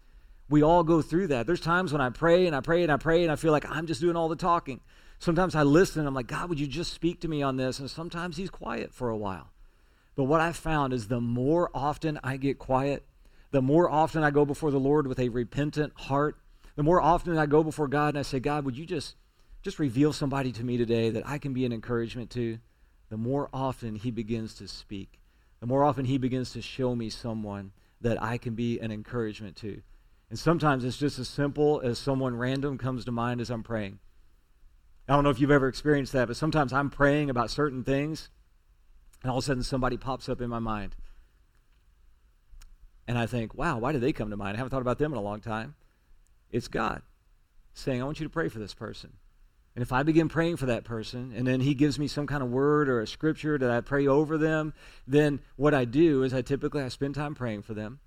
We 0.48 0.62
all 0.62 0.82
go 0.82 1.02
through 1.02 1.26
that. 1.28 1.46
There's 1.46 1.60
times 1.60 1.92
when 1.92 2.00
I 2.00 2.10
pray 2.10 2.46
and 2.46 2.56
I 2.56 2.60
pray 2.60 2.82
and 2.82 2.90
I 2.90 2.96
pray 2.96 3.22
and 3.22 3.30
I 3.30 3.36
feel 3.36 3.52
like 3.52 3.68
I'm 3.68 3.86
just 3.86 4.00
doing 4.00 4.16
all 4.16 4.28
the 4.28 4.36
talking. 4.36 4.80
Sometimes 5.18 5.54
I 5.54 5.64
listen 5.64 6.00
and 6.00 6.08
I'm 6.08 6.14
like, 6.14 6.28
God, 6.28 6.48
would 6.48 6.58
you 6.58 6.66
just 6.66 6.92
speak 6.94 7.20
to 7.20 7.28
me 7.28 7.42
on 7.42 7.56
this? 7.56 7.78
And 7.78 7.90
sometimes 7.90 8.36
He's 8.36 8.50
quiet 8.50 8.94
for 8.94 9.10
a 9.10 9.16
while. 9.16 9.50
But 10.16 10.24
what 10.24 10.40
I 10.40 10.52
found 10.52 10.92
is 10.92 11.08
the 11.08 11.20
more 11.20 11.70
often 11.74 12.18
I 12.24 12.36
get 12.36 12.58
quiet, 12.58 13.04
the 13.50 13.62
more 13.62 13.90
often 13.90 14.22
I 14.22 14.30
go 14.30 14.44
before 14.44 14.70
the 14.70 14.80
Lord 14.80 15.06
with 15.06 15.18
a 15.18 15.28
repentant 15.28 15.92
heart, 15.94 16.38
the 16.80 16.84
more 16.84 17.02
often 17.02 17.36
I 17.36 17.44
go 17.44 17.62
before 17.62 17.88
God 17.88 18.14
and 18.14 18.18
I 18.18 18.22
say, 18.22 18.40
God, 18.40 18.64
would 18.64 18.78
you 18.78 18.86
just 18.86 19.14
just 19.60 19.78
reveal 19.78 20.14
somebody 20.14 20.50
to 20.50 20.64
me 20.64 20.78
today 20.78 21.10
that 21.10 21.28
I 21.28 21.36
can 21.36 21.52
be 21.52 21.66
an 21.66 21.74
encouragement 21.74 22.30
to? 22.30 22.58
The 23.10 23.18
more 23.18 23.50
often 23.52 23.96
he 23.96 24.10
begins 24.10 24.54
to 24.54 24.66
speak, 24.66 25.20
the 25.60 25.66
more 25.66 25.84
often 25.84 26.06
he 26.06 26.16
begins 26.16 26.52
to 26.52 26.62
show 26.62 26.96
me 26.96 27.10
someone 27.10 27.72
that 28.00 28.22
I 28.22 28.38
can 28.38 28.54
be 28.54 28.78
an 28.78 28.90
encouragement 28.90 29.56
to. 29.56 29.82
And 30.30 30.38
sometimes 30.38 30.82
it's 30.82 30.96
just 30.96 31.18
as 31.18 31.28
simple 31.28 31.82
as 31.84 31.98
someone 31.98 32.34
random 32.34 32.78
comes 32.78 33.04
to 33.04 33.12
mind 33.12 33.42
as 33.42 33.50
I'm 33.50 33.62
praying. 33.62 33.98
I 35.06 35.12
don't 35.12 35.22
know 35.22 35.28
if 35.28 35.38
you've 35.38 35.50
ever 35.50 35.68
experienced 35.68 36.14
that, 36.14 36.28
but 36.28 36.38
sometimes 36.38 36.72
I'm 36.72 36.88
praying 36.88 37.28
about 37.28 37.50
certain 37.50 37.84
things, 37.84 38.30
and 39.22 39.30
all 39.30 39.36
of 39.36 39.44
a 39.44 39.46
sudden 39.46 39.64
somebody 39.64 39.98
pops 39.98 40.30
up 40.30 40.40
in 40.40 40.48
my 40.48 40.60
mind. 40.60 40.96
And 43.06 43.18
I 43.18 43.26
think, 43.26 43.54
wow, 43.54 43.76
why 43.76 43.92
did 43.92 44.00
they 44.00 44.14
come 44.14 44.30
to 44.30 44.36
mind? 44.38 44.56
I 44.56 44.56
haven't 44.56 44.70
thought 44.70 44.80
about 44.80 44.96
them 44.96 45.12
in 45.12 45.18
a 45.18 45.22
long 45.22 45.40
time. 45.40 45.74
It's 46.50 46.68
God 46.68 47.02
saying, 47.74 48.00
I 48.00 48.04
want 48.04 48.20
you 48.20 48.26
to 48.26 48.32
pray 48.32 48.48
for 48.48 48.58
this 48.58 48.74
person. 48.74 49.12
And 49.74 49.82
if 49.82 49.92
I 49.92 50.02
begin 50.02 50.28
praying 50.28 50.56
for 50.56 50.66
that 50.66 50.84
person, 50.84 51.32
and 51.34 51.46
then 51.46 51.60
he 51.60 51.74
gives 51.74 51.98
me 51.98 52.08
some 52.08 52.26
kind 52.26 52.42
of 52.42 52.50
word 52.50 52.88
or 52.88 53.00
a 53.00 53.06
scripture 53.06 53.56
that 53.56 53.70
I 53.70 53.80
pray 53.80 54.06
over 54.06 54.36
them, 54.36 54.74
then 55.06 55.40
what 55.56 55.74
I 55.74 55.84
do 55.84 56.24
is 56.24 56.34
I 56.34 56.42
typically 56.42 56.82
I 56.82 56.88
spend 56.88 57.14
time 57.14 57.34
praying 57.34 57.62
for 57.62 57.72
them. 57.72 58.00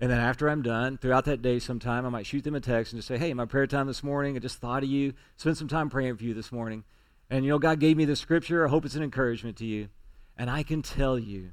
And 0.00 0.10
then 0.10 0.18
after 0.18 0.48
I'm 0.48 0.62
done, 0.62 0.98
throughout 0.98 1.26
that 1.26 1.42
day 1.42 1.58
sometime, 1.58 2.06
I 2.06 2.08
might 2.08 2.26
shoot 2.26 2.42
them 2.42 2.54
a 2.54 2.60
text 2.60 2.92
and 2.92 2.98
just 2.98 3.08
say, 3.08 3.18
hey, 3.18 3.34
my 3.34 3.44
prayer 3.44 3.66
time 3.66 3.86
this 3.86 4.02
morning, 4.02 4.34
I 4.34 4.40
just 4.40 4.58
thought 4.58 4.82
of 4.82 4.88
you. 4.88 5.12
Spend 5.36 5.58
some 5.58 5.68
time 5.68 5.90
praying 5.90 6.16
for 6.16 6.24
you 6.24 6.34
this 6.34 6.50
morning. 6.50 6.84
And 7.28 7.44
you 7.44 7.50
know, 7.50 7.58
God 7.58 7.78
gave 7.78 7.96
me 7.96 8.06
the 8.06 8.16
scripture. 8.16 8.66
I 8.66 8.70
hope 8.70 8.84
it's 8.84 8.94
an 8.94 9.02
encouragement 9.02 9.58
to 9.58 9.66
you. 9.66 9.88
And 10.36 10.50
I 10.50 10.62
can 10.62 10.82
tell 10.82 11.18
you 11.18 11.52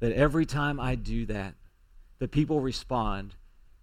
that 0.00 0.12
every 0.12 0.46
time 0.46 0.78
I 0.78 0.94
do 0.94 1.26
that, 1.26 1.54
the 2.18 2.28
people 2.28 2.60
respond 2.60 3.34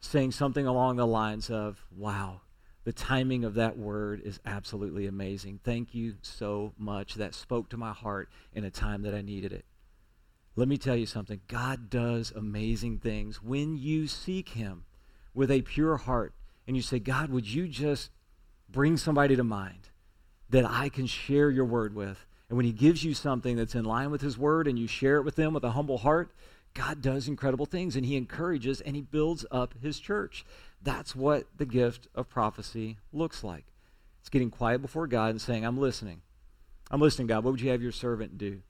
saying 0.02 0.32
something 0.32 0.66
along 0.66 0.98
the 0.98 1.08
lines 1.08 1.50
of, 1.50 1.86
wow, 1.96 2.42
the 2.84 2.92
timing 2.92 3.46
of 3.46 3.54
that 3.54 3.78
word 3.78 4.22
is 4.24 4.40
absolutely 4.46 5.06
amazing. 5.06 5.60
Thank 5.64 5.94
you 5.94 6.16
so 6.22 6.74
much. 6.78 7.16
That 7.16 7.36
spoke 7.36 7.70
to 7.70 7.78
my 7.78 7.94
heart 7.94 8.30
in 8.54 8.64
a 8.64 8.72
time 8.72 9.04
that 9.04 9.14
I 9.14 9.22
needed 9.22 9.54
it. 9.54 9.66
Let 10.56 10.68
me 10.68 10.78
tell 10.78 10.96
you 10.96 11.06
something 11.06 11.42
God 11.48 11.90
does 11.90 12.32
amazing 12.36 12.98
things 12.98 13.42
when 13.42 13.78
you 13.78 14.08
seek 14.08 14.50
Him 14.50 14.84
with 15.34 15.52
a 15.52 15.62
pure 15.62 15.98
heart 15.98 16.34
and 16.68 16.76
you 16.76 16.82
say, 16.82 17.00
God, 17.00 17.30
would 17.30 17.48
you 17.48 17.68
just 17.68 18.10
bring 18.68 18.98
somebody 18.98 19.36
to 19.36 19.44
mind 19.44 19.90
that 20.50 20.66
I 20.66 20.90
can 20.90 21.06
share 21.06 21.52
your 21.52 21.66
word 21.66 21.96
with? 21.96 22.26
And 22.50 22.58
when 22.58 22.66
He 22.66 22.74
gives 22.74 23.04
you 23.04 23.14
something 23.14 23.56
that's 23.56 23.76
in 23.76 23.86
line 23.86 24.12
with 24.12 24.22
His 24.22 24.38
word 24.38 24.68
and 24.68 24.78
you 24.78 24.88
share 24.88 25.18
it 25.18 25.24
with 25.24 25.36
them 25.36 25.54
with 25.54 25.64
a 25.64 25.72
humble 25.72 26.00
heart, 26.00 26.34
God 26.74 27.02
does 27.02 27.28
incredible 27.28 27.66
things 27.66 27.96
and 27.96 28.06
He 28.06 28.16
encourages 28.16 28.82
and 28.82 28.96
He 28.96 29.02
builds 29.02 29.46
up 29.52 29.74
His 29.82 30.00
church. 30.00 30.46
That's 30.82 31.16
what 31.16 31.46
the 31.58 31.66
gift 31.66 32.08
of 32.16 32.30
prophecy 32.30 32.98
looks 33.12 33.44
like. 33.44 33.66
It's 34.22 34.30
getting 34.30 34.52
quiet 34.52 34.82
before 34.82 35.08
God 35.08 35.32
and 35.32 35.42
saying, 35.42 35.66
I'm 35.66 35.80
listening. 35.80 36.22
I'm 36.90 37.02
listening, 37.02 37.28
God. 37.28 37.44
What 37.44 37.52
would 37.52 37.62
you 37.62 37.72
have 37.72 37.82
your 37.82 37.92
servant 37.92 38.38
do? 38.38 38.62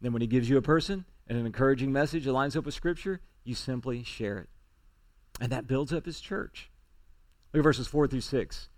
Then, 0.00 0.12
when 0.12 0.22
he 0.22 0.28
gives 0.28 0.50
you 0.50 0.58
a 0.58 0.62
person 0.62 1.04
and 1.28 1.38
an 1.38 1.46
encouraging 1.46 1.92
message 1.92 2.24
that 2.24 2.32
lines 2.32 2.56
up 2.56 2.66
with 2.66 2.74
Scripture, 2.74 3.20
you 3.44 3.54
simply 3.54 4.02
share 4.02 4.38
it. 4.38 4.48
And 5.40 5.50
that 5.50 5.66
builds 5.66 5.92
up 5.92 6.06
his 6.06 6.20
church. 6.20 6.70
Look 7.52 7.60
at 7.60 7.64
verses 7.64 7.86
4 7.86 8.08
through 8.08 8.20
6. 8.20 8.68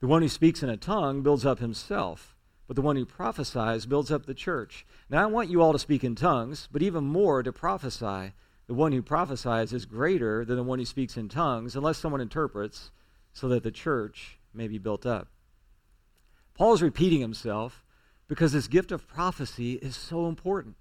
The 0.00 0.06
one 0.06 0.22
who 0.22 0.28
speaks 0.28 0.62
in 0.62 0.70
a 0.70 0.76
tongue 0.76 1.22
builds 1.22 1.44
up 1.44 1.58
himself, 1.58 2.36
but 2.70 2.76
the 2.76 2.82
one 2.82 2.94
who 2.94 3.04
prophesies 3.04 3.84
builds 3.84 4.12
up 4.12 4.26
the 4.26 4.32
church. 4.32 4.86
Now, 5.08 5.24
I 5.24 5.26
want 5.26 5.50
you 5.50 5.60
all 5.60 5.72
to 5.72 5.78
speak 5.80 6.04
in 6.04 6.14
tongues, 6.14 6.68
but 6.70 6.82
even 6.82 7.02
more 7.02 7.42
to 7.42 7.52
prophesy. 7.52 8.32
The 8.68 8.74
one 8.74 8.92
who 8.92 9.02
prophesies 9.02 9.72
is 9.72 9.86
greater 9.86 10.44
than 10.44 10.54
the 10.54 10.62
one 10.62 10.78
who 10.78 10.84
speaks 10.84 11.16
in 11.16 11.28
tongues, 11.28 11.74
unless 11.74 11.98
someone 11.98 12.20
interprets, 12.20 12.92
so 13.32 13.48
that 13.48 13.64
the 13.64 13.72
church 13.72 14.38
may 14.54 14.68
be 14.68 14.78
built 14.78 15.04
up. 15.04 15.26
Paul 16.54 16.72
is 16.74 16.80
repeating 16.80 17.20
himself 17.20 17.84
because 18.28 18.52
this 18.52 18.68
gift 18.68 18.92
of 18.92 19.08
prophecy 19.08 19.72
is 19.72 19.96
so 19.96 20.28
important. 20.28 20.76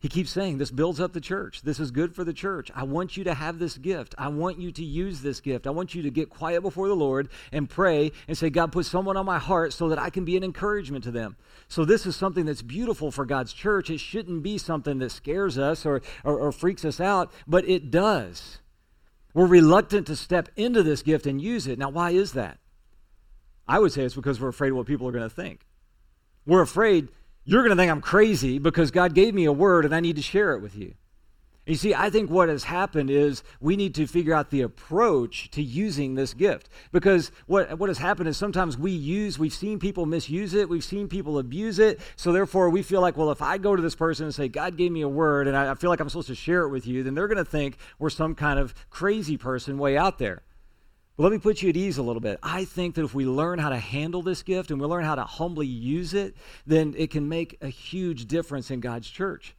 He 0.00 0.08
keeps 0.08 0.30
saying, 0.30 0.58
This 0.58 0.70
builds 0.70 1.00
up 1.00 1.12
the 1.12 1.20
church. 1.20 1.62
This 1.62 1.80
is 1.80 1.90
good 1.90 2.14
for 2.14 2.22
the 2.22 2.32
church. 2.32 2.70
I 2.72 2.84
want 2.84 3.16
you 3.16 3.24
to 3.24 3.34
have 3.34 3.58
this 3.58 3.76
gift. 3.76 4.14
I 4.16 4.28
want 4.28 4.60
you 4.60 4.70
to 4.70 4.84
use 4.84 5.22
this 5.22 5.40
gift. 5.40 5.66
I 5.66 5.70
want 5.70 5.92
you 5.94 6.02
to 6.02 6.10
get 6.10 6.30
quiet 6.30 6.62
before 6.62 6.86
the 6.86 6.94
Lord 6.94 7.28
and 7.50 7.68
pray 7.68 8.12
and 8.28 8.38
say, 8.38 8.48
God, 8.48 8.70
put 8.70 8.86
someone 8.86 9.16
on 9.16 9.26
my 9.26 9.38
heart 9.38 9.72
so 9.72 9.88
that 9.88 9.98
I 9.98 10.10
can 10.10 10.24
be 10.24 10.36
an 10.36 10.44
encouragement 10.44 11.02
to 11.04 11.10
them. 11.10 11.36
So, 11.66 11.84
this 11.84 12.06
is 12.06 12.14
something 12.14 12.46
that's 12.46 12.62
beautiful 12.62 13.10
for 13.10 13.26
God's 13.26 13.52
church. 13.52 13.90
It 13.90 13.98
shouldn't 13.98 14.44
be 14.44 14.56
something 14.56 14.98
that 15.00 15.10
scares 15.10 15.58
us 15.58 15.84
or, 15.84 16.00
or, 16.22 16.38
or 16.38 16.52
freaks 16.52 16.84
us 16.84 17.00
out, 17.00 17.32
but 17.48 17.68
it 17.68 17.90
does. 17.90 18.58
We're 19.34 19.46
reluctant 19.46 20.06
to 20.06 20.16
step 20.16 20.48
into 20.54 20.84
this 20.84 21.02
gift 21.02 21.26
and 21.26 21.42
use 21.42 21.66
it. 21.66 21.78
Now, 21.78 21.90
why 21.90 22.10
is 22.10 22.32
that? 22.32 22.58
I 23.66 23.80
would 23.80 23.92
say 23.92 24.04
it's 24.04 24.14
because 24.14 24.40
we're 24.40 24.48
afraid 24.48 24.72
what 24.72 24.86
people 24.86 25.08
are 25.08 25.12
going 25.12 25.28
to 25.28 25.34
think. 25.34 25.66
We're 26.46 26.62
afraid 26.62 27.08
you're 27.48 27.62
going 27.62 27.74
to 27.74 27.80
think 27.80 27.90
I'm 27.90 28.02
crazy 28.02 28.58
because 28.58 28.90
God 28.90 29.14
gave 29.14 29.34
me 29.34 29.46
a 29.46 29.52
word 29.52 29.86
and 29.86 29.94
I 29.94 30.00
need 30.00 30.16
to 30.16 30.22
share 30.22 30.52
it 30.52 30.60
with 30.60 30.76
you. 30.76 30.92
You 31.64 31.76
see, 31.76 31.94
I 31.94 32.10
think 32.10 32.30
what 32.30 32.50
has 32.50 32.64
happened 32.64 33.08
is 33.08 33.42
we 33.58 33.74
need 33.74 33.94
to 33.94 34.06
figure 34.06 34.34
out 34.34 34.50
the 34.50 34.60
approach 34.60 35.50
to 35.52 35.62
using 35.62 36.14
this 36.14 36.34
gift. 36.34 36.68
Because 36.92 37.32
what, 37.46 37.78
what 37.78 37.88
has 37.88 37.96
happened 37.96 38.28
is 38.28 38.36
sometimes 38.36 38.76
we 38.76 38.90
use, 38.90 39.38
we've 39.38 39.54
seen 39.54 39.78
people 39.78 40.04
misuse 40.04 40.52
it, 40.52 40.68
we've 40.68 40.84
seen 40.84 41.08
people 41.08 41.38
abuse 41.38 41.78
it. 41.78 42.00
So 42.16 42.32
therefore, 42.32 42.68
we 42.68 42.82
feel 42.82 43.00
like, 43.00 43.16
well, 43.16 43.30
if 43.30 43.40
I 43.40 43.56
go 43.56 43.74
to 43.74 43.80
this 43.80 43.94
person 43.94 44.26
and 44.26 44.34
say, 44.34 44.48
God 44.48 44.76
gave 44.76 44.92
me 44.92 45.00
a 45.00 45.08
word 45.08 45.48
and 45.48 45.56
I, 45.56 45.70
I 45.70 45.74
feel 45.74 45.88
like 45.88 46.00
I'm 46.00 46.10
supposed 46.10 46.28
to 46.28 46.34
share 46.34 46.64
it 46.64 46.68
with 46.68 46.86
you, 46.86 47.02
then 47.02 47.14
they're 47.14 47.28
going 47.28 47.38
to 47.38 47.50
think 47.50 47.78
we're 47.98 48.10
some 48.10 48.34
kind 48.34 48.58
of 48.58 48.74
crazy 48.90 49.38
person 49.38 49.78
way 49.78 49.96
out 49.96 50.18
there. 50.18 50.42
Let 51.20 51.32
me 51.32 51.38
put 51.38 51.62
you 51.62 51.68
at 51.68 51.76
ease 51.76 51.98
a 51.98 52.02
little 52.02 52.20
bit. 52.20 52.38
I 52.44 52.64
think 52.64 52.94
that 52.94 53.04
if 53.04 53.12
we 53.12 53.26
learn 53.26 53.58
how 53.58 53.70
to 53.70 53.76
handle 53.76 54.22
this 54.22 54.44
gift 54.44 54.70
and 54.70 54.80
we 54.80 54.86
learn 54.86 55.02
how 55.02 55.16
to 55.16 55.24
humbly 55.24 55.66
use 55.66 56.14
it, 56.14 56.36
then 56.64 56.94
it 56.96 57.10
can 57.10 57.28
make 57.28 57.58
a 57.60 57.66
huge 57.66 58.26
difference 58.26 58.70
in 58.70 58.78
God's 58.78 59.10
church. 59.10 59.56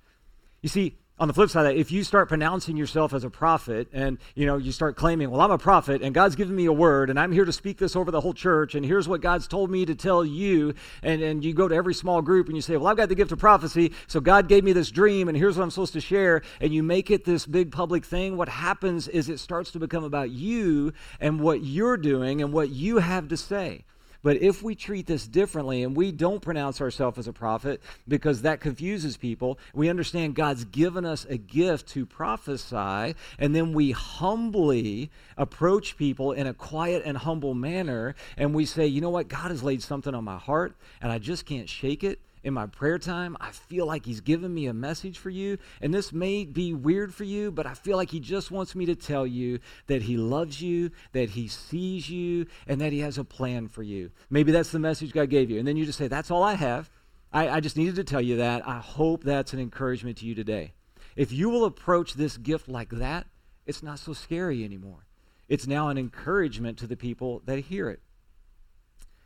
You 0.61 0.69
see, 0.69 0.97
on 1.19 1.27
the 1.27 1.33
flip 1.33 1.49
side 1.49 1.65
of 1.65 1.73
that, 1.73 1.79
if 1.79 1.91
you 1.91 2.03
start 2.03 2.29
pronouncing 2.29 2.77
yourself 2.77 3.13
as 3.13 3.25
a 3.25 3.29
prophet 3.29 3.89
and 3.91 4.17
you 4.35 4.45
know 4.45 4.57
you 4.57 4.71
start 4.71 4.95
claiming, 4.95 5.29
well, 5.29 5.41
I'm 5.41 5.51
a 5.51 5.57
prophet 5.57 6.01
and 6.01 6.13
God's 6.13 6.35
given 6.35 6.55
me 6.55 6.65
a 6.65 6.73
word 6.73 7.09
and 7.09 7.19
I'm 7.19 7.31
here 7.31 7.43
to 7.43 7.51
speak 7.51 7.77
this 7.77 7.95
over 7.95 8.09
the 8.09 8.21
whole 8.21 8.33
church 8.33 8.73
and 8.73 8.85
here's 8.85 9.07
what 9.07 9.19
God's 9.21 9.47
told 9.47 9.69
me 9.69 9.85
to 9.85 9.95
tell 9.95 10.23
you, 10.23 10.73
and, 11.03 11.21
and 11.21 11.43
you 11.43 11.53
go 11.53 11.67
to 11.67 11.75
every 11.75 11.93
small 11.93 12.21
group 12.21 12.47
and 12.47 12.55
you 12.55 12.61
say, 12.61 12.77
Well, 12.77 12.87
I've 12.87 12.97
got 12.97 13.09
the 13.09 13.15
gift 13.15 13.31
of 13.31 13.39
prophecy, 13.39 13.91
so 14.07 14.21
God 14.21 14.47
gave 14.47 14.63
me 14.63 14.71
this 14.71 14.91
dream 14.91 15.27
and 15.27 15.37
here's 15.37 15.57
what 15.57 15.63
I'm 15.63 15.71
supposed 15.71 15.93
to 15.93 16.01
share, 16.01 16.41
and 16.61 16.73
you 16.73 16.83
make 16.83 17.11
it 17.11 17.25
this 17.25 17.45
big 17.45 17.71
public 17.71 18.05
thing, 18.05 18.37
what 18.37 18.49
happens 18.49 19.07
is 19.07 19.27
it 19.27 19.39
starts 19.39 19.71
to 19.71 19.79
become 19.79 20.05
about 20.05 20.29
you 20.29 20.93
and 21.19 21.41
what 21.41 21.63
you're 21.63 21.97
doing 21.97 22.41
and 22.41 22.53
what 22.53 22.69
you 22.69 22.97
have 22.97 23.27
to 23.27 23.37
say. 23.37 23.83
But 24.21 24.41
if 24.41 24.61
we 24.61 24.75
treat 24.75 25.07
this 25.07 25.25
differently 25.25 25.83
and 25.83 25.95
we 25.95 26.11
don't 26.11 26.41
pronounce 26.41 26.81
ourselves 26.81 27.17
as 27.17 27.27
a 27.27 27.33
prophet 27.33 27.81
because 28.07 28.41
that 28.41 28.59
confuses 28.59 29.15
people, 29.15 29.57
we 29.73 29.89
understand 29.89 30.35
God's 30.35 30.65
given 30.65 31.05
us 31.05 31.25
a 31.25 31.37
gift 31.37 31.87
to 31.89 32.05
prophesy, 32.05 33.15
and 33.37 33.55
then 33.55 33.73
we 33.73 33.91
humbly 33.91 35.09
approach 35.37 35.97
people 35.97 36.33
in 36.33 36.47
a 36.47 36.53
quiet 36.53 37.03
and 37.05 37.17
humble 37.17 37.53
manner, 37.53 38.15
and 38.37 38.53
we 38.53 38.65
say, 38.65 38.85
you 38.85 38.99
know 39.01 39.09
what, 39.09 39.29
God 39.29 39.51
has 39.51 39.63
laid 39.63 39.81
something 39.81 40.13
on 40.13 40.23
my 40.23 40.37
heart, 40.37 40.75
and 41.01 41.11
I 41.11 41.19
just 41.19 41.45
can't 41.45 41.69
shake 41.69 42.03
it 42.03 42.19
in 42.43 42.53
my 42.53 42.67
prayer 42.67 42.97
time, 42.97 43.35
I 43.39 43.51
feel 43.51 43.85
like 43.85 44.05
He's 44.05 44.21
given 44.21 44.53
me 44.53 44.67
a 44.67 44.73
message 44.73 45.17
for 45.17 45.29
you. 45.29 45.57
And 45.81 45.93
this 45.93 46.13
may 46.13 46.45
be 46.45 46.73
weird 46.73 47.13
for 47.13 47.23
you, 47.23 47.51
but 47.51 47.65
I 47.65 47.73
feel 47.73 47.97
like 47.97 48.09
He 48.09 48.19
just 48.19 48.51
wants 48.51 48.75
me 48.75 48.85
to 48.85 48.95
tell 48.95 49.27
you 49.27 49.59
that 49.87 50.03
He 50.03 50.17
loves 50.17 50.61
you, 50.61 50.91
that 51.11 51.31
He 51.31 51.47
sees 51.47 52.09
you, 52.09 52.45
and 52.67 52.79
that 52.81 52.93
He 52.93 52.99
has 52.99 53.17
a 53.17 53.23
plan 53.23 53.67
for 53.67 53.83
you. 53.83 54.11
Maybe 54.29 54.51
that's 54.51 54.71
the 54.71 54.79
message 54.79 55.11
God 55.11 55.29
gave 55.29 55.49
you. 55.49 55.59
And 55.59 55.67
then 55.67 55.77
you 55.77 55.85
just 55.85 55.97
say, 55.97 56.07
That's 56.07 56.31
all 56.31 56.43
I 56.43 56.53
have. 56.53 56.89
I, 57.31 57.49
I 57.49 57.59
just 57.59 57.77
needed 57.77 57.95
to 57.95 58.03
tell 58.03 58.21
you 58.21 58.37
that. 58.37 58.67
I 58.67 58.79
hope 58.79 59.23
that's 59.23 59.53
an 59.53 59.59
encouragement 59.59 60.17
to 60.17 60.25
you 60.25 60.33
today. 60.33 60.73
If 61.15 61.31
you 61.31 61.49
will 61.49 61.65
approach 61.65 62.13
this 62.13 62.37
gift 62.37 62.67
like 62.67 62.89
that, 62.91 63.27
it's 63.65 63.83
not 63.83 63.99
so 63.99 64.13
scary 64.13 64.63
anymore. 64.63 65.05
It's 65.47 65.67
now 65.67 65.89
an 65.89 65.97
encouragement 65.97 66.77
to 66.79 66.87
the 66.87 66.95
people 66.95 67.41
that 67.45 67.59
hear 67.59 67.89
it. 67.89 67.99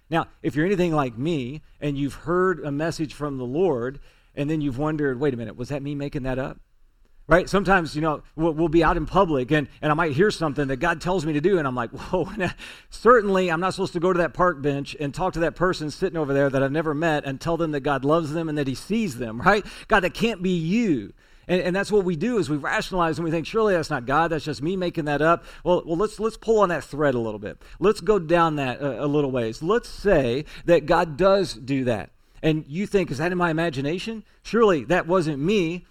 Now, 0.10 0.28
if 0.42 0.56
you're 0.56 0.66
anything 0.66 0.94
like 0.94 1.18
me 1.18 1.62
and 1.80 1.98
you've 1.98 2.14
heard 2.14 2.64
a 2.64 2.72
message 2.72 3.14
from 3.14 3.38
the 3.38 3.46
Lord 3.46 4.00
and 4.36 4.50
then 4.50 4.62
you've 4.62 4.78
wondered, 4.78 5.20
wait 5.20 5.34
a 5.34 5.38
minute, 5.38 5.56
was 5.56 5.70
that 5.70 5.82
me 5.82 5.96
making 5.96 6.24
that 6.24 6.40
up? 6.40 6.60
Right? 7.26 7.50
Sometimes, 7.50 7.96
you 7.96 8.02
know, 8.02 8.22
we'll, 8.36 8.52
we'll, 8.54 8.68
be 8.68 8.84
out 8.84 8.98
in 8.98 9.06
public 9.06 9.50
and, 9.52 9.70
and 9.82 9.92
I 9.92 9.96
might 9.96 10.12
hear 10.12 10.30
something 10.30 10.68
that 10.68 10.78
God 10.78 11.00
tells 11.00 11.26
me 11.26 11.32
to 11.34 11.40
do, 11.40 11.58
and 11.58 11.66
I'm 11.66 11.76
like, 11.76 11.92
whoa, 12.12 12.30
certainly 12.90 13.50
I'm 13.50 13.62
not 13.62 13.74
supposed 13.74 13.94
to 13.94 14.02
go 14.02 14.12
to 14.12 14.20
that 14.20 14.34
park 14.34 14.62
bench 14.62 14.94
and 15.00 15.14
talk 15.14 15.34
to 15.34 15.40
that 15.40 15.56
person 15.56 15.90
sitting 15.90 16.18
over 16.18 16.34
there 16.34 16.50
that 16.50 16.62
I've 16.62 16.72
never 16.72 16.94
met 16.94 17.24
and 17.24 17.40
tell 17.40 17.56
them 17.56 17.72
that 17.72 17.80
God 17.80 18.04
loves 18.04 18.34
them 18.34 18.50
and 18.50 18.58
that 18.58 18.68
He 18.68 18.76
sees 18.76 19.18
them, 19.18 19.42
right? 19.46 19.66
God, 19.88 20.02
that 20.02 20.14
can't 20.14 20.44
be 20.44 20.52
you. 20.52 21.14
And, 21.48 21.62
and 21.62 21.76
that's 21.76 21.92
what 21.92 22.06
we 22.06 22.16
do 22.16 22.38
is 22.38 22.50
we 22.50 22.58
rationalize 22.58 23.18
and 23.18 23.26
we 23.26 23.32
think, 23.32 23.46
surely 23.46 23.74
that's 23.74 23.90
not 23.90 24.06
God, 24.06 24.32
that's 24.32 24.46
just 24.46 24.62
me 24.62 24.76
making 24.76 25.06
that 25.06 25.22
up. 25.22 25.44
Well, 25.64 25.84
well 25.86 25.98
let's, 25.98 26.20
let's 26.20 26.38
pull 26.38 26.60
on 26.60 26.70
that 26.70 26.84
thread 26.84 27.16
a 27.16 27.20
little 27.20 27.40
bit. 27.40 27.62
Let's 27.80 28.02
go 28.02 28.20
down 28.20 28.56
that 28.58 28.82
a, 28.82 29.06
a 29.06 29.08
little 29.08 29.32
ways. 29.32 29.62
Let's 29.62 29.90
say 29.90 30.46
that 30.66 30.86
God 30.86 31.18
does 31.18 31.54
do 31.54 31.86
that. 31.86 32.12
And 32.42 32.66
you 32.68 32.86
think, 32.88 33.10
is 33.10 33.20
that 33.20 33.32
in 33.32 33.38
my 33.38 33.50
imagination? 33.50 34.24
Surely 34.42 34.84
that 34.86 35.08
wasn't 35.08 35.40
me 35.40 35.86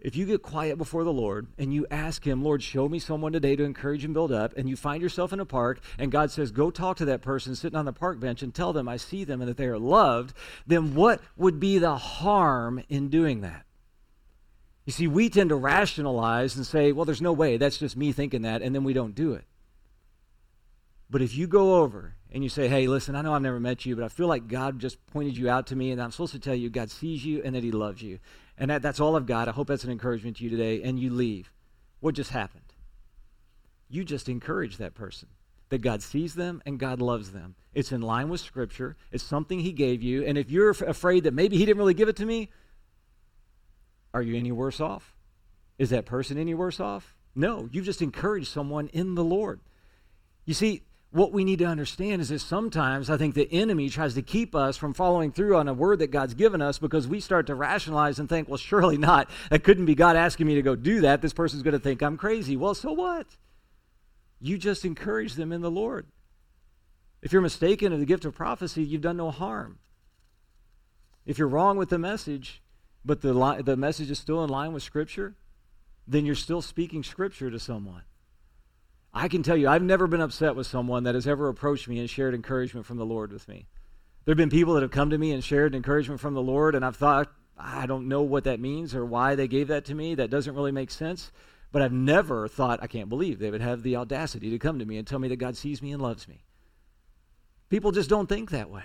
if 0.00 0.14
you 0.14 0.26
get 0.26 0.42
quiet 0.42 0.78
before 0.78 1.04
the 1.04 1.12
Lord 1.12 1.48
and 1.58 1.72
you 1.72 1.86
ask 1.90 2.24
Him, 2.26 2.42
Lord, 2.42 2.62
show 2.62 2.88
me 2.88 2.98
someone 2.98 3.32
today 3.32 3.56
to 3.56 3.64
encourage 3.64 4.04
and 4.04 4.14
build 4.14 4.30
up, 4.30 4.56
and 4.56 4.68
you 4.68 4.76
find 4.76 5.02
yourself 5.02 5.32
in 5.32 5.40
a 5.40 5.44
park 5.44 5.80
and 5.98 6.12
God 6.12 6.30
says, 6.30 6.50
go 6.50 6.70
talk 6.70 6.96
to 6.98 7.04
that 7.06 7.22
person 7.22 7.54
sitting 7.54 7.78
on 7.78 7.86
the 7.86 7.92
park 7.92 8.20
bench 8.20 8.42
and 8.42 8.54
tell 8.54 8.72
them 8.72 8.88
I 8.88 8.98
see 8.98 9.24
them 9.24 9.40
and 9.40 9.48
that 9.48 9.56
they 9.56 9.66
are 9.66 9.78
loved, 9.78 10.34
then 10.66 10.94
what 10.94 11.20
would 11.36 11.58
be 11.58 11.78
the 11.78 11.96
harm 11.96 12.82
in 12.88 13.08
doing 13.08 13.40
that? 13.40 13.65
You 14.86 14.92
see, 14.92 15.08
we 15.08 15.28
tend 15.28 15.50
to 15.50 15.56
rationalize 15.56 16.56
and 16.56 16.64
say, 16.64 16.92
well, 16.92 17.04
there's 17.04 17.20
no 17.20 17.32
way, 17.32 17.56
that's 17.56 17.76
just 17.76 17.96
me 17.96 18.12
thinking 18.12 18.42
that, 18.42 18.62
and 18.62 18.74
then 18.74 18.84
we 18.84 18.92
don't 18.92 19.14
do 19.14 19.34
it. 19.34 19.44
But 21.10 21.22
if 21.22 21.36
you 21.36 21.46
go 21.46 21.76
over 21.82 22.14
and 22.32 22.42
you 22.42 22.48
say, 22.48 22.68
hey, 22.68 22.86
listen, 22.86 23.14
I 23.14 23.22
know 23.22 23.34
I've 23.34 23.42
never 23.42 23.60
met 23.60 23.84
you, 23.84 23.96
but 23.96 24.04
I 24.04 24.08
feel 24.08 24.28
like 24.28 24.48
God 24.48 24.78
just 24.78 25.04
pointed 25.08 25.36
you 25.36 25.50
out 25.50 25.66
to 25.68 25.76
me, 25.76 25.90
and 25.90 26.00
I'm 26.00 26.12
supposed 26.12 26.32
to 26.32 26.38
tell 26.38 26.54
you 26.54 26.70
God 26.70 26.90
sees 26.90 27.24
you 27.24 27.42
and 27.44 27.54
that 27.54 27.64
He 27.64 27.72
loves 27.72 28.00
you. 28.00 28.20
And 28.58 28.70
that, 28.70 28.80
that's 28.80 29.00
all 29.00 29.16
I've 29.16 29.26
got. 29.26 29.48
I 29.48 29.52
hope 29.52 29.66
that's 29.66 29.84
an 29.84 29.90
encouragement 29.90 30.38
to 30.38 30.44
you 30.44 30.50
today. 30.50 30.82
And 30.82 30.98
you 30.98 31.10
leave. 31.10 31.52
What 32.00 32.14
just 32.14 32.30
happened? 32.30 32.62
You 33.88 34.04
just 34.04 34.28
encourage 34.28 34.78
that 34.78 34.94
person 34.94 35.28
that 35.68 35.82
God 35.82 36.02
sees 36.02 36.34
them 36.34 36.62
and 36.64 36.78
God 36.78 37.00
loves 37.00 37.32
them. 37.32 37.54
It's 37.74 37.92
in 37.92 38.00
line 38.00 38.28
with 38.28 38.40
Scripture. 38.40 38.96
It's 39.12 39.24
something 39.24 39.60
He 39.60 39.72
gave 39.72 40.02
you. 40.02 40.24
And 40.24 40.38
if 40.38 40.50
you're 40.50 40.70
afraid 40.70 41.24
that 41.24 41.34
maybe 41.34 41.56
He 41.56 41.66
didn't 41.66 41.78
really 41.78 41.94
give 41.94 42.08
it 42.08 42.16
to 42.16 42.26
me, 42.26 42.50
are 44.16 44.22
you 44.22 44.34
any 44.34 44.50
worse 44.50 44.80
off? 44.80 45.14
Is 45.78 45.90
that 45.90 46.06
person 46.06 46.38
any 46.38 46.54
worse 46.54 46.80
off? 46.80 47.14
No, 47.34 47.68
you've 47.70 47.84
just 47.84 48.00
encouraged 48.00 48.48
someone 48.48 48.88
in 48.94 49.14
the 49.14 49.22
Lord. 49.22 49.60
You 50.46 50.54
see, 50.54 50.84
what 51.10 51.32
we 51.32 51.44
need 51.44 51.58
to 51.58 51.66
understand 51.66 52.22
is 52.22 52.30
that 52.30 52.38
sometimes 52.38 53.10
I 53.10 53.18
think 53.18 53.34
the 53.34 53.46
enemy 53.52 53.90
tries 53.90 54.14
to 54.14 54.22
keep 54.22 54.54
us 54.54 54.78
from 54.78 54.94
following 54.94 55.32
through 55.32 55.54
on 55.58 55.68
a 55.68 55.74
word 55.74 55.98
that 55.98 56.10
God's 56.10 56.32
given 56.32 56.62
us 56.62 56.78
because 56.78 57.06
we 57.06 57.20
start 57.20 57.48
to 57.48 57.54
rationalize 57.54 58.18
and 58.18 58.26
think, 58.26 58.48
well, 58.48 58.56
surely 58.56 58.96
not. 58.96 59.28
That 59.50 59.64
couldn't 59.64 59.84
be 59.84 59.94
God 59.94 60.16
asking 60.16 60.46
me 60.46 60.54
to 60.54 60.62
go 60.62 60.76
do 60.76 61.02
that. 61.02 61.20
This 61.20 61.34
person's 61.34 61.62
going 61.62 61.72
to 61.72 61.78
think 61.78 62.00
I'm 62.00 62.16
crazy. 62.16 62.56
Well, 62.56 62.74
so 62.74 62.92
what? 62.92 63.26
You 64.40 64.56
just 64.56 64.86
encourage 64.86 65.34
them 65.34 65.52
in 65.52 65.60
the 65.60 65.70
Lord. 65.70 66.06
If 67.20 67.34
you're 67.34 67.42
mistaken 67.42 67.92
of 67.92 68.00
the 68.00 68.06
gift 68.06 68.24
of 68.24 68.34
prophecy, 68.34 68.82
you've 68.82 69.02
done 69.02 69.18
no 69.18 69.30
harm. 69.30 69.78
If 71.26 71.36
you're 71.36 71.48
wrong 71.48 71.76
with 71.76 71.90
the 71.90 71.98
message, 71.98 72.62
but 73.06 73.22
the, 73.22 73.32
li- 73.32 73.62
the 73.62 73.76
message 73.76 74.10
is 74.10 74.18
still 74.18 74.42
in 74.42 74.50
line 74.50 74.72
with 74.72 74.82
Scripture, 74.82 75.36
then 76.06 76.26
you're 76.26 76.34
still 76.34 76.60
speaking 76.60 77.02
Scripture 77.02 77.50
to 77.50 77.58
someone. 77.58 78.02
I 79.14 79.28
can 79.28 79.42
tell 79.42 79.56
you, 79.56 79.68
I've 79.68 79.82
never 79.82 80.06
been 80.06 80.20
upset 80.20 80.56
with 80.56 80.66
someone 80.66 81.04
that 81.04 81.14
has 81.14 81.26
ever 81.26 81.48
approached 81.48 81.88
me 81.88 82.00
and 82.00 82.10
shared 82.10 82.34
encouragement 82.34 82.84
from 82.84 82.98
the 82.98 83.06
Lord 83.06 83.32
with 83.32 83.48
me. 83.48 83.66
There 84.24 84.32
have 84.32 84.36
been 84.36 84.50
people 84.50 84.74
that 84.74 84.82
have 84.82 84.90
come 84.90 85.10
to 85.10 85.18
me 85.18 85.32
and 85.32 85.42
shared 85.42 85.74
encouragement 85.74 86.20
from 86.20 86.34
the 86.34 86.42
Lord, 86.42 86.74
and 86.74 86.84
I've 86.84 86.96
thought, 86.96 87.32
I 87.56 87.86
don't 87.86 88.08
know 88.08 88.22
what 88.22 88.44
that 88.44 88.60
means 88.60 88.94
or 88.94 89.06
why 89.06 89.34
they 89.34 89.48
gave 89.48 89.68
that 89.68 89.86
to 89.86 89.94
me. 89.94 90.16
That 90.16 90.30
doesn't 90.30 90.54
really 90.54 90.72
make 90.72 90.90
sense. 90.90 91.30
But 91.72 91.82
I've 91.82 91.92
never 91.92 92.48
thought, 92.48 92.82
I 92.82 92.86
can't 92.86 93.08
believe 93.08 93.38
they 93.38 93.50
would 93.50 93.60
have 93.60 93.82
the 93.82 93.96
audacity 93.96 94.50
to 94.50 94.58
come 94.58 94.78
to 94.78 94.84
me 94.84 94.98
and 94.98 95.06
tell 95.06 95.18
me 95.18 95.28
that 95.28 95.36
God 95.36 95.56
sees 95.56 95.80
me 95.80 95.92
and 95.92 96.02
loves 96.02 96.28
me. 96.28 96.44
People 97.68 97.92
just 97.92 98.10
don't 98.10 98.28
think 98.28 98.50
that 98.50 98.70
way. 98.70 98.84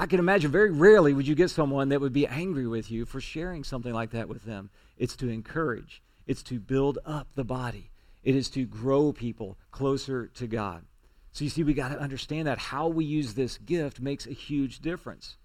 I 0.00 0.06
can 0.06 0.18
imagine 0.18 0.50
very 0.50 0.70
rarely 0.70 1.12
would 1.12 1.28
you 1.28 1.34
get 1.34 1.50
someone 1.50 1.90
that 1.90 2.00
would 2.00 2.14
be 2.14 2.26
angry 2.26 2.66
with 2.66 2.90
you 2.90 3.04
for 3.04 3.20
sharing 3.20 3.64
something 3.64 3.92
like 3.92 4.12
that 4.12 4.30
with 4.30 4.44
them. 4.44 4.70
It's 4.96 5.14
to 5.16 5.28
encourage, 5.28 6.02
it's 6.26 6.42
to 6.44 6.58
build 6.58 6.98
up 7.04 7.26
the 7.34 7.44
body, 7.44 7.90
it 8.24 8.34
is 8.34 8.48
to 8.52 8.64
grow 8.64 9.12
people 9.12 9.58
closer 9.70 10.28
to 10.28 10.46
God. 10.46 10.86
So 11.32 11.44
you 11.44 11.50
see, 11.50 11.64
we 11.64 11.74
got 11.74 11.90
to 11.90 12.00
understand 12.00 12.48
that 12.48 12.56
how 12.56 12.88
we 12.88 13.04
use 13.04 13.34
this 13.34 13.58
gift 13.58 14.00
makes 14.00 14.26
a 14.26 14.32
huge 14.32 14.78
difference. 14.78 15.36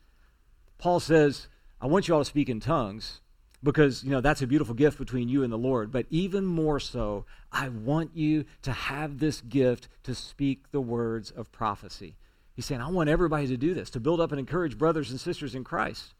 Paul 0.77 1.01
says, 1.01 1.49
I 1.81 1.87
want 1.87 2.07
you 2.07 2.13
all 2.13 2.21
to 2.21 2.25
speak 2.25 2.47
in 2.47 2.61
tongues 2.61 3.19
because, 3.61 4.05
you 4.05 4.11
know, 4.11 4.21
that's 4.21 4.41
a 4.41 4.47
beautiful 4.47 4.73
gift 4.73 4.97
between 4.97 5.27
you 5.27 5.43
and 5.43 5.51
the 5.51 5.57
Lord. 5.57 5.91
But 5.91 6.05
even 6.09 6.45
more 6.45 6.79
so, 6.79 7.25
I 7.51 7.67
want 7.67 8.11
you 8.15 8.45
to 8.61 8.71
have 8.71 9.19
this 9.19 9.41
gift 9.41 9.89
to 10.03 10.15
speak 10.15 10.71
the 10.71 10.79
words 10.79 11.29
of 11.29 11.51
prophecy. 11.51 12.15
He's 12.55 12.65
saying, 12.65 12.81
I 12.81 12.89
want 12.89 13.09
everybody 13.09 13.47
to 13.47 13.57
do 13.57 13.73
this, 13.73 13.89
to 13.91 13.99
build 13.99 14.21
up 14.21 14.31
and 14.31 14.39
encourage 14.39 14.77
brothers 14.77 15.11
and 15.11 15.19
sisters 15.19 15.55
in 15.55 15.63
Christ. 15.63 16.13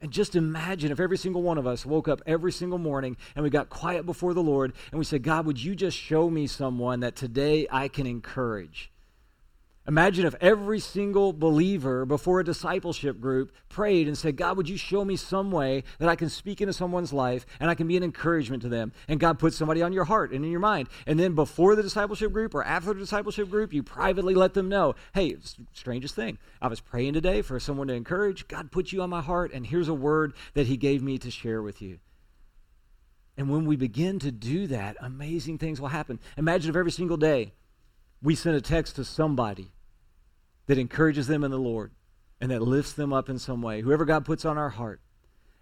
And 0.00 0.10
just 0.10 0.34
imagine 0.34 0.90
if 0.90 0.98
every 0.98 1.18
single 1.18 1.42
one 1.42 1.58
of 1.58 1.66
us 1.66 1.84
woke 1.84 2.08
up 2.08 2.22
every 2.26 2.52
single 2.52 2.78
morning 2.78 3.16
and 3.36 3.42
we 3.44 3.50
got 3.50 3.68
quiet 3.68 4.06
before 4.06 4.34
the 4.34 4.42
Lord 4.42 4.72
and 4.90 4.98
we 4.98 5.04
said, 5.04 5.22
God, 5.22 5.46
would 5.46 5.62
you 5.62 5.74
just 5.74 5.96
show 5.96 6.30
me 6.30 6.46
someone 6.46 7.00
that 7.00 7.16
today 7.16 7.66
I 7.70 7.88
can 7.88 8.06
encourage? 8.06 8.90
Imagine 9.90 10.24
if 10.24 10.36
every 10.40 10.78
single 10.78 11.32
believer 11.32 12.06
before 12.06 12.38
a 12.38 12.44
discipleship 12.44 13.20
group 13.20 13.50
prayed 13.68 14.06
and 14.06 14.16
said, 14.16 14.36
God, 14.36 14.56
would 14.56 14.68
you 14.68 14.76
show 14.76 15.04
me 15.04 15.16
some 15.16 15.50
way 15.50 15.82
that 15.98 16.08
I 16.08 16.14
can 16.14 16.28
speak 16.28 16.60
into 16.60 16.72
someone's 16.72 17.12
life 17.12 17.44
and 17.58 17.68
I 17.68 17.74
can 17.74 17.88
be 17.88 17.96
an 17.96 18.04
encouragement 18.04 18.62
to 18.62 18.68
them? 18.68 18.92
And 19.08 19.18
God 19.18 19.40
put 19.40 19.52
somebody 19.52 19.82
on 19.82 19.92
your 19.92 20.04
heart 20.04 20.30
and 20.30 20.44
in 20.44 20.50
your 20.52 20.60
mind. 20.60 20.86
And 21.08 21.18
then 21.18 21.34
before 21.34 21.74
the 21.74 21.82
discipleship 21.82 22.32
group 22.32 22.54
or 22.54 22.62
after 22.62 22.94
the 22.94 23.00
discipleship 23.00 23.50
group, 23.50 23.72
you 23.72 23.82
privately 23.82 24.32
let 24.32 24.54
them 24.54 24.68
know, 24.68 24.94
hey, 25.12 25.38
strangest 25.72 26.14
thing. 26.14 26.38
I 26.62 26.68
was 26.68 26.78
praying 26.78 27.14
today 27.14 27.42
for 27.42 27.58
someone 27.58 27.88
to 27.88 27.94
encourage. 27.94 28.46
God 28.46 28.70
put 28.70 28.92
you 28.92 29.02
on 29.02 29.10
my 29.10 29.22
heart, 29.22 29.52
and 29.52 29.66
here's 29.66 29.88
a 29.88 29.92
word 29.92 30.34
that 30.54 30.68
He 30.68 30.76
gave 30.76 31.02
me 31.02 31.18
to 31.18 31.32
share 31.32 31.62
with 31.62 31.82
you. 31.82 31.98
And 33.36 33.50
when 33.50 33.64
we 33.64 33.74
begin 33.74 34.20
to 34.20 34.30
do 34.30 34.68
that, 34.68 34.98
amazing 35.00 35.58
things 35.58 35.80
will 35.80 35.88
happen. 35.88 36.20
Imagine 36.36 36.70
if 36.70 36.76
every 36.76 36.92
single 36.92 37.16
day 37.16 37.54
we 38.22 38.36
send 38.36 38.54
a 38.54 38.60
text 38.60 38.94
to 38.94 39.04
somebody 39.04 39.72
that 40.66 40.78
encourages 40.78 41.26
them 41.26 41.44
in 41.44 41.50
the 41.50 41.58
Lord 41.58 41.92
and 42.40 42.50
that 42.50 42.62
lifts 42.62 42.92
them 42.92 43.12
up 43.12 43.28
in 43.28 43.38
some 43.38 43.62
way. 43.62 43.80
Whoever 43.80 44.04
God 44.04 44.24
puts 44.24 44.44
on 44.44 44.56
our 44.56 44.70
heart. 44.70 45.00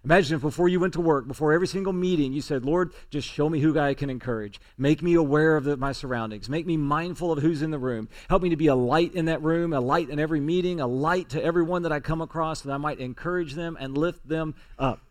Imagine 0.05 0.37
if 0.37 0.41
before 0.41 0.69
you 0.69 0.79
went 0.79 0.93
to 0.93 1.01
work, 1.01 1.27
before 1.27 1.51
every 1.51 1.67
single 1.67 1.91
meeting, 1.91 2.31
you 2.31 2.41
said, 2.41 2.63
Lord, 2.63 2.93
just 3.09 3.27
show 3.27 3.49
me 3.49 3.59
who 3.59 3.77
I 3.77 3.93
can 3.93 4.09
encourage. 4.09 4.61
Make 4.77 5.01
me 5.01 5.15
aware 5.15 5.57
of 5.57 5.65
the, 5.65 5.75
my 5.75 5.91
surroundings. 5.91 6.47
Make 6.47 6.65
me 6.65 6.77
mindful 6.77 7.33
of 7.33 7.39
who's 7.39 7.61
in 7.61 7.71
the 7.71 7.77
room. 7.77 8.07
Help 8.29 8.41
me 8.41 8.49
to 8.49 8.55
be 8.55 8.67
a 8.67 8.75
light 8.75 9.13
in 9.13 9.25
that 9.25 9.43
room, 9.43 9.73
a 9.73 9.81
light 9.81 10.09
in 10.09 10.17
every 10.17 10.39
meeting, 10.39 10.79
a 10.79 10.87
light 10.87 11.29
to 11.29 11.43
everyone 11.43 11.81
that 11.81 11.91
I 11.91 11.99
come 11.99 12.21
across, 12.21 12.61
that 12.61 12.71
I 12.71 12.77
might 12.77 12.99
encourage 12.99 13.55
them 13.55 13.75
and 13.77 13.97
lift 13.97 14.25
them 14.25 14.55
up. 14.77 15.01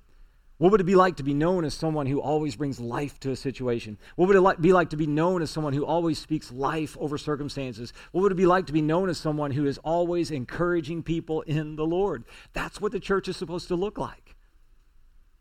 What 0.59 0.73
would 0.73 0.81
it 0.81 0.85
be 0.85 0.97
like 0.97 1.17
to 1.17 1.23
be 1.23 1.35
known 1.35 1.65
as 1.65 1.73
someone 1.73 2.07
who 2.07 2.21
always 2.21 2.57
brings 2.57 2.81
life 2.81 3.21
to 3.21 3.31
a 3.31 3.37
situation? 3.37 3.97
What 4.17 4.27
would 4.27 4.37
it 4.37 4.61
be 4.61 4.73
like 4.73 4.91
to 4.91 4.97
be 4.97 5.07
known 5.07 5.41
as 5.41 5.51
someone 5.51 5.73
who 5.73 5.87
always 5.87 6.19
speaks 6.19 6.51
life 6.51 6.97
over 6.99 7.17
circumstances? 7.17 7.93
What 8.11 8.23
would 8.23 8.33
it 8.33 8.37
be 8.37 8.47
like 8.47 8.67
to 8.67 8.73
be 8.73 8.83
known 8.83 9.09
as 9.09 9.19
someone 9.19 9.53
who 9.53 9.67
is 9.67 9.79
always 9.79 10.33
encouraging 10.33 11.05
people 11.05 11.43
in 11.43 11.77
the 11.77 11.87
Lord? 11.87 12.25
That's 12.55 12.81
what 12.81 12.91
the 12.91 12.99
church 12.99 13.29
is 13.29 13.37
supposed 13.37 13.69
to 13.69 13.77
look 13.77 13.99
like. 13.99 14.35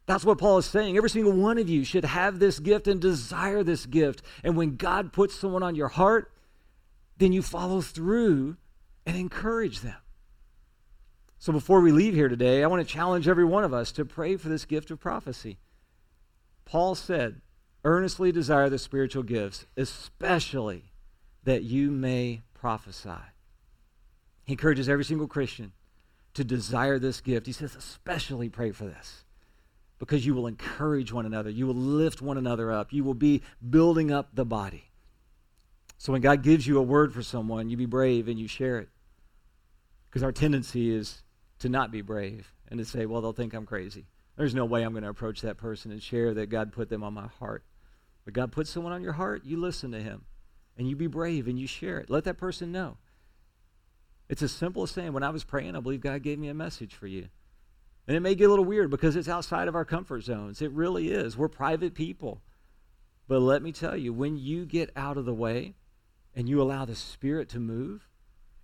That's 0.05 0.23
what 0.23 0.37
Paul 0.37 0.59
is 0.59 0.67
saying. 0.67 0.95
Every 0.95 1.09
single 1.09 1.33
one 1.33 1.57
of 1.57 1.67
you 1.67 1.83
should 1.83 2.05
have 2.05 2.37
this 2.37 2.59
gift 2.59 2.87
and 2.87 3.01
desire 3.01 3.63
this 3.63 3.87
gift. 3.87 4.21
And 4.43 4.55
when 4.55 4.75
God 4.75 5.11
puts 5.13 5.33
someone 5.33 5.63
on 5.63 5.75
your 5.75 5.89
heart, 5.89 6.31
then 7.17 7.33
you 7.33 7.41
follow 7.41 7.81
through 7.81 8.55
and 9.05 9.17
encourage 9.17 9.81
them. 9.81 9.97
So 11.39 11.51
before 11.51 11.81
we 11.81 11.91
leave 11.91 12.13
here 12.13 12.29
today, 12.29 12.63
I 12.63 12.67
want 12.67 12.85
to 12.85 12.93
challenge 12.93 13.27
every 13.27 13.45
one 13.45 13.63
of 13.63 13.73
us 13.73 13.91
to 13.93 14.05
pray 14.05 14.37
for 14.37 14.49
this 14.49 14.65
gift 14.65 14.91
of 14.91 14.99
prophecy. 14.99 15.57
Paul 16.65 16.95
said, 16.95 17.41
earnestly 17.83 18.31
desire 18.31 18.69
the 18.69 18.79
spiritual 18.79 19.23
gifts, 19.23 19.65
especially 19.77 20.91
that 21.43 21.63
you 21.63 21.91
may 21.91 22.41
prophesy. 22.53 23.09
He 24.45 24.53
encourages 24.53 24.89
every 24.89 25.05
single 25.05 25.27
Christian 25.27 25.71
to 26.33 26.43
desire 26.43 26.99
this 26.99 27.21
gift. 27.21 27.45
He 27.45 27.53
says, 27.53 27.75
especially 27.75 28.49
pray 28.49 28.71
for 28.71 28.85
this 28.85 29.23
because 29.99 30.25
you 30.25 30.33
will 30.33 30.47
encourage 30.47 31.11
one 31.11 31.25
another. 31.25 31.49
You 31.49 31.67
will 31.67 31.75
lift 31.75 32.21
one 32.21 32.37
another 32.37 32.71
up. 32.71 32.93
You 32.93 33.03
will 33.03 33.13
be 33.13 33.41
building 33.67 34.11
up 34.11 34.29
the 34.33 34.45
body. 34.45 34.91
So 35.97 36.11
when 36.11 36.21
God 36.21 36.43
gives 36.43 36.67
you 36.67 36.77
a 36.77 36.83
word 36.83 37.13
for 37.13 37.23
someone, 37.23 37.69
you 37.69 37.77
be 37.77 37.85
brave 37.85 38.27
and 38.27 38.39
you 38.39 38.47
share 38.47 38.79
it. 38.79 38.89
Because 40.07 40.23
our 40.23 40.31
tendency 40.31 40.93
is 40.93 41.23
to 41.59 41.69
not 41.69 41.91
be 41.91 42.01
brave 42.01 42.53
and 42.69 42.77
to 42.77 42.85
say, 42.85 43.05
well, 43.05 43.21
they'll 43.21 43.33
think 43.33 43.53
I'm 43.53 43.65
crazy. 43.65 44.05
There's 44.35 44.55
no 44.55 44.65
way 44.65 44.83
I'm 44.83 44.91
going 44.91 45.03
to 45.03 45.09
approach 45.09 45.41
that 45.41 45.57
person 45.57 45.91
and 45.91 46.01
share 46.01 46.33
that 46.35 46.47
God 46.47 46.71
put 46.71 46.89
them 46.89 47.03
on 47.03 47.13
my 47.13 47.27
heart. 47.39 47.63
But 48.23 48.33
God 48.33 48.51
puts 48.51 48.69
someone 48.69 48.93
on 48.93 49.01
your 49.01 49.13
heart, 49.13 49.45
you 49.45 49.57
listen 49.57 49.91
to 49.91 50.01
him. 50.01 50.25
And 50.77 50.87
you 50.87 50.95
be 50.95 51.07
brave 51.07 51.47
and 51.47 51.57
you 51.57 51.65
share 51.65 51.97
it. 51.97 52.09
Let 52.09 52.25
that 52.25 52.37
person 52.37 52.71
know. 52.71 52.97
It's 54.29 54.43
as 54.43 54.51
simple 54.51 54.83
as 54.83 54.91
saying, 54.91 55.13
when 55.13 55.23
I 55.23 55.29
was 55.31 55.43
praying, 55.43 55.75
I 55.75 55.79
believe 55.79 56.01
God 56.01 56.21
gave 56.21 56.37
me 56.37 56.49
a 56.49 56.53
message 56.53 56.93
for 56.93 57.07
you. 57.07 57.29
And 58.07 58.15
it 58.15 58.19
may 58.19 58.35
get 58.35 58.45
a 58.45 58.49
little 58.49 58.65
weird 58.65 58.91
because 58.91 59.15
it's 59.15 59.27
outside 59.27 59.67
of 59.67 59.75
our 59.75 59.85
comfort 59.85 60.21
zones. 60.21 60.61
It 60.61 60.71
really 60.71 61.11
is. 61.11 61.35
We're 61.35 61.47
private 61.47 61.93
people. 61.93 62.41
But 63.27 63.39
let 63.39 63.61
me 63.61 63.71
tell 63.71 63.97
you, 63.97 64.13
when 64.13 64.37
you 64.37 64.65
get 64.65 64.91
out 64.95 65.17
of 65.17 65.25
the 65.25 65.33
way 65.33 65.75
and 66.35 66.47
you 66.47 66.61
allow 66.61 66.85
the 66.85 66.95
Spirit 66.95 67.49
to 67.49 67.59
move, 67.59 68.07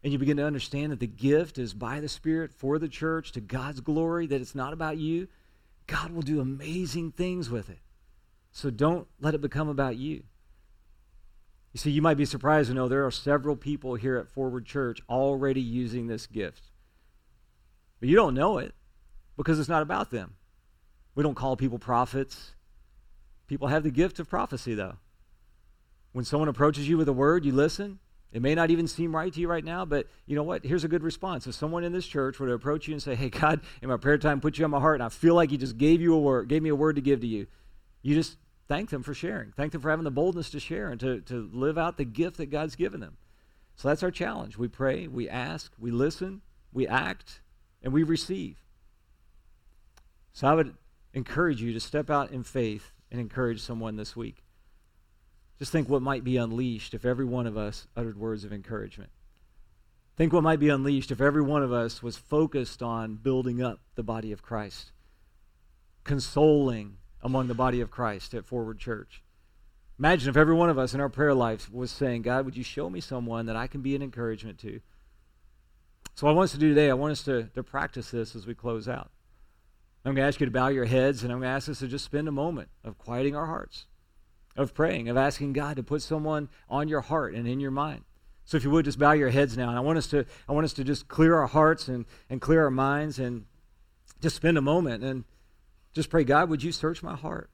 and 0.03 0.11
you 0.11 0.19
begin 0.19 0.37
to 0.37 0.45
understand 0.45 0.91
that 0.91 0.99
the 0.99 1.07
gift 1.07 1.57
is 1.57 1.73
by 1.73 1.99
the 1.99 2.09
Spirit 2.09 2.51
for 2.51 2.77
the 2.77 2.89
church 2.89 3.31
to 3.31 3.41
God's 3.41 3.79
glory, 3.79 4.27
that 4.27 4.41
it's 4.41 4.55
not 4.55 4.73
about 4.73 4.97
you, 4.97 5.27
God 5.87 6.11
will 6.11 6.21
do 6.21 6.41
amazing 6.41 7.11
things 7.11 7.49
with 7.49 7.69
it. 7.69 7.79
So 8.51 8.69
don't 8.69 9.07
let 9.19 9.33
it 9.33 9.41
become 9.41 9.69
about 9.69 9.95
you. 9.95 10.23
You 11.71 11.79
see, 11.79 11.89
you 11.89 12.01
might 12.01 12.17
be 12.17 12.25
surprised 12.25 12.69
to 12.69 12.75
know 12.75 12.87
there 12.87 13.05
are 13.05 13.11
several 13.11 13.55
people 13.55 13.95
here 13.95 14.17
at 14.17 14.27
Forward 14.27 14.65
Church 14.65 15.01
already 15.09 15.61
using 15.61 16.07
this 16.07 16.27
gift. 16.27 16.69
But 17.99 18.09
you 18.09 18.15
don't 18.15 18.35
know 18.35 18.59
it 18.59 18.75
because 19.37 19.59
it's 19.59 19.69
not 19.69 19.81
about 19.81 20.11
them. 20.11 20.35
We 21.15 21.23
don't 21.23 21.35
call 21.35 21.55
people 21.55 21.79
prophets. 21.79 22.53
People 23.47 23.69
have 23.69 23.83
the 23.83 23.91
gift 23.91 24.19
of 24.19 24.29
prophecy, 24.29 24.75
though. 24.75 24.97
When 26.11 26.25
someone 26.25 26.49
approaches 26.49 26.87
you 26.87 26.97
with 26.97 27.09
a 27.09 27.13
word, 27.13 27.45
you 27.45 27.53
listen. 27.53 27.99
It 28.33 28.41
may 28.41 28.55
not 28.55 28.71
even 28.71 28.87
seem 28.87 29.15
right 29.15 29.31
to 29.31 29.39
you 29.39 29.47
right 29.47 29.63
now, 29.63 29.85
but 29.85 30.07
you 30.25 30.35
know 30.35 30.41
what? 30.41 30.65
Here's 30.65 30.83
a 30.83 30.87
good 30.87 31.03
response. 31.03 31.45
If 31.45 31.53
someone 31.53 31.83
in 31.83 31.93
this 31.93 32.07
church 32.07 32.39
were 32.39 32.47
to 32.47 32.53
approach 32.53 32.87
you 32.87 32.93
and 32.93 33.01
say, 33.01 33.13
Hey, 33.13 33.29
God, 33.29 33.61
in 33.81 33.89
my 33.89 33.97
prayer 33.97 34.17
time, 34.17 34.41
put 34.41 34.57
you 34.57 34.65
on 34.65 34.71
my 34.71 34.79
heart, 34.79 34.95
and 34.95 35.03
I 35.03 35.09
feel 35.09 35.35
like 35.35 35.51
He 35.51 35.57
just 35.57 35.77
gave 35.77 36.01
you 36.01 36.15
a 36.15 36.19
word, 36.19 36.49
gave 36.49 36.63
me 36.63 36.69
a 36.69 36.75
word 36.75 36.95
to 36.95 37.01
give 37.01 37.21
to 37.21 37.27
you, 37.27 37.45
you 38.01 38.15
just 38.15 38.37
thank 38.67 38.89
them 38.89 39.03
for 39.03 39.13
sharing. 39.13 39.51
Thank 39.51 39.71
them 39.71 39.81
for 39.81 39.91
having 39.91 40.03
the 40.03 40.11
boldness 40.11 40.49
to 40.49 40.59
share 40.59 40.89
and 40.89 40.99
to, 40.99 41.21
to 41.21 41.47
live 41.53 41.77
out 41.77 41.97
the 41.97 42.05
gift 42.05 42.37
that 42.37 42.47
God's 42.47 42.75
given 42.75 42.99
them. 42.99 43.17
So 43.75 43.87
that's 43.87 44.01
our 44.01 44.11
challenge. 44.11 44.57
We 44.57 44.67
pray, 44.67 45.07
we 45.07 45.29
ask, 45.29 45.71
we 45.77 45.91
listen, 45.91 46.41
we 46.71 46.87
act, 46.87 47.41
and 47.83 47.93
we 47.93 48.01
receive. 48.01 48.63
So 50.31 50.47
I 50.47 50.55
would 50.55 50.75
encourage 51.13 51.61
you 51.61 51.71
to 51.73 51.79
step 51.79 52.09
out 52.09 52.31
in 52.31 52.43
faith 52.43 52.93
and 53.11 53.21
encourage 53.21 53.61
someone 53.61 53.95
this 53.95 54.15
week. 54.15 54.42
Just 55.63 55.71
think 55.71 55.87
what 55.87 56.01
might 56.01 56.25
be 56.25 56.35
unleashed 56.35 56.93
if 56.93 57.05
every 57.05 57.23
one 57.23 57.47
of 57.47 57.55
us 57.55 57.87
uttered 57.95 58.17
words 58.17 58.43
of 58.43 58.51
encouragement. 58.51 59.09
Think 60.17 60.33
what 60.33 60.43
might 60.43 60.59
be 60.59 60.67
unleashed 60.67 61.09
if 61.09 61.21
every 61.21 61.41
one 61.41 61.63
of 61.63 61.71
us 61.71 62.03
was 62.03 62.17
focused 62.17 62.83
on 62.83 63.15
building 63.15 63.63
up 63.63 63.79
the 63.95 64.03
body 64.03 64.33
of 64.33 64.41
Christ, 64.41 64.91
consoling 66.03 66.97
among 67.21 67.47
the 67.47 67.53
body 67.53 67.79
of 67.79 67.89
Christ 67.89 68.33
at 68.33 68.43
Forward 68.43 68.77
Church. 68.77 69.23
Imagine 69.97 70.31
if 70.31 70.35
every 70.35 70.53
one 70.53 70.69
of 70.69 70.77
us 70.77 70.93
in 70.93 70.99
our 70.99 71.07
prayer 71.07 71.33
life 71.33 71.71
was 71.71 71.91
saying, 71.91 72.23
God, 72.23 72.43
would 72.43 72.57
you 72.57 72.63
show 72.65 72.89
me 72.89 72.99
someone 72.99 73.45
that 73.45 73.55
I 73.55 73.67
can 73.67 73.79
be 73.79 73.95
an 73.95 74.01
encouragement 74.01 74.59
to? 74.59 74.81
So, 76.15 76.27
what 76.27 76.33
I 76.33 76.35
want 76.35 76.47
us 76.49 76.51
to 76.51 76.57
do 76.57 76.67
today, 76.67 76.89
I 76.89 76.95
want 76.95 77.13
us 77.13 77.23
to, 77.23 77.43
to 77.43 77.63
practice 77.63 78.11
this 78.11 78.35
as 78.35 78.45
we 78.45 78.53
close 78.53 78.89
out. 78.89 79.11
I'm 80.03 80.13
going 80.13 80.25
to 80.25 80.27
ask 80.27 80.41
you 80.41 80.45
to 80.45 80.51
bow 80.51 80.67
your 80.67 80.83
heads, 80.83 81.23
and 81.23 81.31
I'm 81.31 81.39
going 81.39 81.49
to 81.49 81.55
ask 81.55 81.69
us 81.69 81.79
to 81.79 81.87
just 81.87 82.03
spend 82.03 82.27
a 82.27 82.33
moment 82.33 82.67
of 82.83 82.97
quieting 82.97 83.37
our 83.37 83.45
hearts, 83.45 83.85
of 84.55 84.73
praying, 84.73 85.09
of 85.09 85.17
asking 85.17 85.53
God 85.53 85.77
to 85.77 85.83
put 85.83 86.01
someone 86.01 86.49
on 86.69 86.87
your 86.87 87.01
heart 87.01 87.33
and 87.33 87.47
in 87.47 87.59
your 87.59 87.71
mind. 87.71 88.03
So 88.45 88.57
if 88.57 88.63
you 88.63 88.69
would 88.71 88.85
just 88.85 88.99
bow 88.99 89.13
your 89.13 89.29
heads 89.29 89.57
now, 89.57 89.69
and 89.69 89.77
I 89.77 89.81
want 89.81 89.97
us 89.97 90.07
to, 90.07 90.25
I 90.47 90.51
want 90.51 90.65
us 90.65 90.73
to 90.73 90.83
just 90.83 91.07
clear 91.07 91.35
our 91.35 91.47
hearts 91.47 91.87
and, 91.87 92.05
and 92.29 92.41
clear 92.41 92.63
our 92.63 92.71
minds 92.71 93.19
and 93.19 93.45
just 94.21 94.35
spend 94.35 94.57
a 94.57 94.61
moment 94.61 95.03
and 95.03 95.23
just 95.93 96.09
pray, 96.09 96.23
God, 96.23 96.49
would 96.49 96.63
you 96.63 96.71
search 96.71 97.01
my 97.01 97.15
heart? 97.15 97.49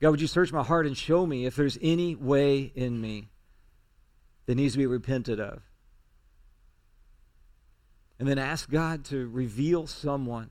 God, 0.00 0.10
would 0.10 0.20
you 0.20 0.26
search 0.26 0.52
my 0.52 0.62
heart 0.62 0.86
and 0.86 0.96
show 0.96 1.26
me 1.26 1.44
if 1.44 1.56
there's 1.56 1.76
any 1.82 2.14
way 2.14 2.72
in 2.74 3.00
me 3.00 3.28
that 4.46 4.54
needs 4.54 4.74
to 4.74 4.78
be 4.78 4.86
repented 4.86 5.40
of? 5.40 5.62
And 8.18 8.28
then 8.28 8.38
ask 8.38 8.70
God 8.70 9.04
to 9.06 9.28
reveal 9.28 9.86
someone. 9.86 10.50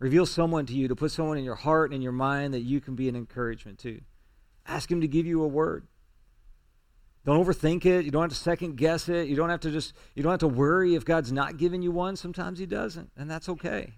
Reveal 0.00 0.24
someone 0.24 0.64
to 0.66 0.72
you, 0.72 0.88
to 0.88 0.96
put 0.96 1.12
someone 1.12 1.36
in 1.36 1.44
your 1.44 1.54
heart 1.54 1.90
and 1.90 1.96
in 1.96 2.02
your 2.02 2.10
mind 2.10 2.54
that 2.54 2.60
you 2.60 2.80
can 2.80 2.96
be 2.96 3.08
an 3.08 3.14
encouragement 3.14 3.78
to. 3.80 4.00
Ask 4.66 4.90
Him 4.90 5.02
to 5.02 5.08
give 5.08 5.26
you 5.26 5.42
a 5.42 5.46
word. 5.46 5.86
Don't 7.26 7.44
overthink 7.44 7.84
it. 7.84 8.06
You 8.06 8.10
don't 8.10 8.22
have 8.22 8.30
to 8.30 8.36
second 8.36 8.78
guess 8.78 9.10
it. 9.10 9.28
You 9.28 9.36
don't 9.36 9.50
have 9.50 9.60
to 9.60 9.70
just, 9.70 9.92
you 10.14 10.22
don't 10.22 10.32
have 10.32 10.40
to 10.40 10.48
worry 10.48 10.94
if 10.94 11.04
God's 11.04 11.30
not 11.30 11.58
giving 11.58 11.82
you 11.82 11.90
one. 11.90 12.16
Sometimes 12.16 12.58
He 12.58 12.64
doesn't, 12.64 13.10
and 13.14 13.30
that's 13.30 13.48
okay. 13.50 13.92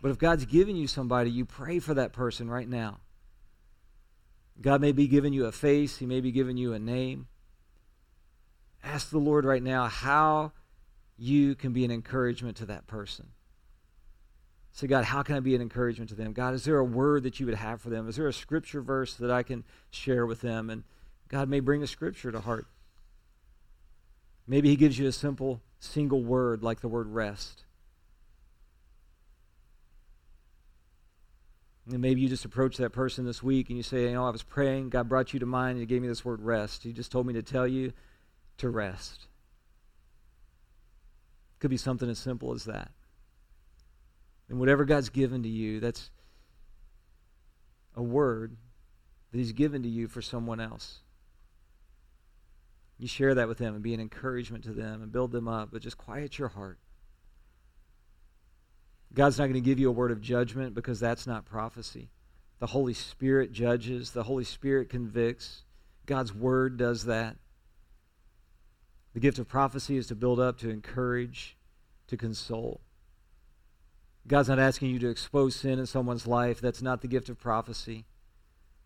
But 0.00 0.10
if 0.10 0.18
God's 0.18 0.46
giving 0.46 0.76
you 0.76 0.86
somebody, 0.86 1.30
you 1.30 1.44
pray 1.44 1.78
for 1.78 1.92
that 1.92 2.14
person 2.14 2.48
right 2.48 2.68
now. 2.68 3.00
God 4.62 4.80
may 4.80 4.92
be 4.92 5.06
giving 5.06 5.34
you 5.34 5.44
a 5.44 5.52
face, 5.52 5.98
He 5.98 6.06
may 6.06 6.22
be 6.22 6.32
giving 6.32 6.56
you 6.56 6.72
a 6.72 6.78
name. 6.78 7.26
Ask 8.82 9.10
the 9.10 9.18
Lord 9.18 9.44
right 9.44 9.62
now 9.62 9.88
how 9.88 10.52
you 11.18 11.54
can 11.54 11.74
be 11.74 11.84
an 11.84 11.90
encouragement 11.90 12.56
to 12.58 12.66
that 12.66 12.86
person. 12.86 13.28
Say, 14.72 14.86
God, 14.86 15.04
how 15.04 15.22
can 15.22 15.36
I 15.36 15.40
be 15.40 15.54
an 15.54 15.62
encouragement 15.62 16.10
to 16.10 16.14
them? 16.14 16.32
God, 16.32 16.54
is 16.54 16.64
there 16.64 16.78
a 16.78 16.84
word 16.84 17.24
that 17.24 17.40
you 17.40 17.46
would 17.46 17.56
have 17.56 17.80
for 17.80 17.90
them? 17.90 18.08
Is 18.08 18.16
there 18.16 18.28
a 18.28 18.32
scripture 18.32 18.80
verse 18.80 19.14
that 19.14 19.30
I 19.30 19.42
can 19.42 19.64
share 19.90 20.26
with 20.26 20.40
them? 20.40 20.70
And 20.70 20.84
God 21.28 21.48
may 21.48 21.60
bring 21.60 21.82
a 21.82 21.86
scripture 21.86 22.30
to 22.30 22.40
heart. 22.40 22.66
Maybe 24.46 24.68
He 24.68 24.76
gives 24.76 24.98
you 24.98 25.06
a 25.06 25.12
simple, 25.12 25.60
single 25.80 26.22
word 26.22 26.62
like 26.62 26.80
the 26.80 26.88
word 26.88 27.08
rest. 27.08 27.64
And 31.88 32.00
maybe 32.00 32.20
you 32.20 32.28
just 32.28 32.44
approach 32.44 32.76
that 32.76 32.90
person 32.90 33.24
this 33.24 33.42
week 33.42 33.68
and 33.68 33.76
you 33.76 33.82
say, 33.82 34.04
You 34.04 34.12
know, 34.12 34.26
I 34.26 34.30
was 34.30 34.42
praying, 34.42 34.90
God 34.90 35.08
brought 35.08 35.32
you 35.32 35.40
to 35.40 35.46
mind, 35.46 35.72
and 35.72 35.80
He 35.80 35.86
gave 35.86 36.02
me 36.02 36.08
this 36.08 36.24
word 36.24 36.40
rest. 36.40 36.84
He 36.84 36.92
just 36.92 37.10
told 37.10 37.26
me 37.26 37.32
to 37.34 37.42
tell 37.42 37.66
you 37.66 37.92
to 38.58 38.68
rest. 38.68 39.26
Could 41.58 41.70
be 41.70 41.76
something 41.76 42.08
as 42.08 42.18
simple 42.18 42.52
as 42.52 42.64
that. 42.64 42.90
And 44.50 44.58
whatever 44.58 44.84
God's 44.84 45.08
given 45.08 45.44
to 45.44 45.48
you, 45.48 45.78
that's 45.78 46.10
a 47.94 48.02
word 48.02 48.56
that 49.30 49.38
He's 49.38 49.52
given 49.52 49.84
to 49.84 49.88
you 49.88 50.08
for 50.08 50.20
someone 50.20 50.60
else. 50.60 50.98
You 52.98 53.06
share 53.06 53.36
that 53.36 53.48
with 53.48 53.58
them 53.58 53.74
and 53.74 53.82
be 53.82 53.94
an 53.94 54.00
encouragement 54.00 54.64
to 54.64 54.72
them 54.72 55.02
and 55.02 55.12
build 55.12 55.30
them 55.30 55.46
up, 55.48 55.70
but 55.72 55.80
just 55.80 55.96
quiet 55.96 56.38
your 56.38 56.48
heart. 56.48 56.78
God's 59.14 59.38
not 59.38 59.44
going 59.44 59.54
to 59.54 59.60
give 59.60 59.78
you 59.78 59.88
a 59.88 59.92
word 59.92 60.10
of 60.10 60.20
judgment 60.20 60.74
because 60.74 61.00
that's 61.00 61.26
not 61.26 61.46
prophecy. 61.46 62.10
The 62.58 62.66
Holy 62.66 62.92
Spirit 62.92 63.52
judges, 63.52 64.10
the 64.10 64.24
Holy 64.24 64.44
Spirit 64.44 64.90
convicts. 64.90 65.62
God's 66.06 66.34
word 66.34 66.76
does 66.76 67.04
that. 67.04 67.36
The 69.14 69.20
gift 69.20 69.38
of 69.38 69.48
prophecy 69.48 69.96
is 69.96 70.08
to 70.08 70.14
build 70.14 70.40
up, 70.40 70.58
to 70.58 70.70
encourage, 70.70 71.56
to 72.08 72.16
console. 72.16 72.80
God's 74.26 74.48
not 74.48 74.58
asking 74.58 74.90
you 74.90 74.98
to 75.00 75.08
expose 75.08 75.56
sin 75.56 75.78
in 75.78 75.86
someone's 75.86 76.26
life. 76.26 76.60
That's 76.60 76.82
not 76.82 77.00
the 77.00 77.08
gift 77.08 77.28
of 77.28 77.38
prophecy. 77.38 78.04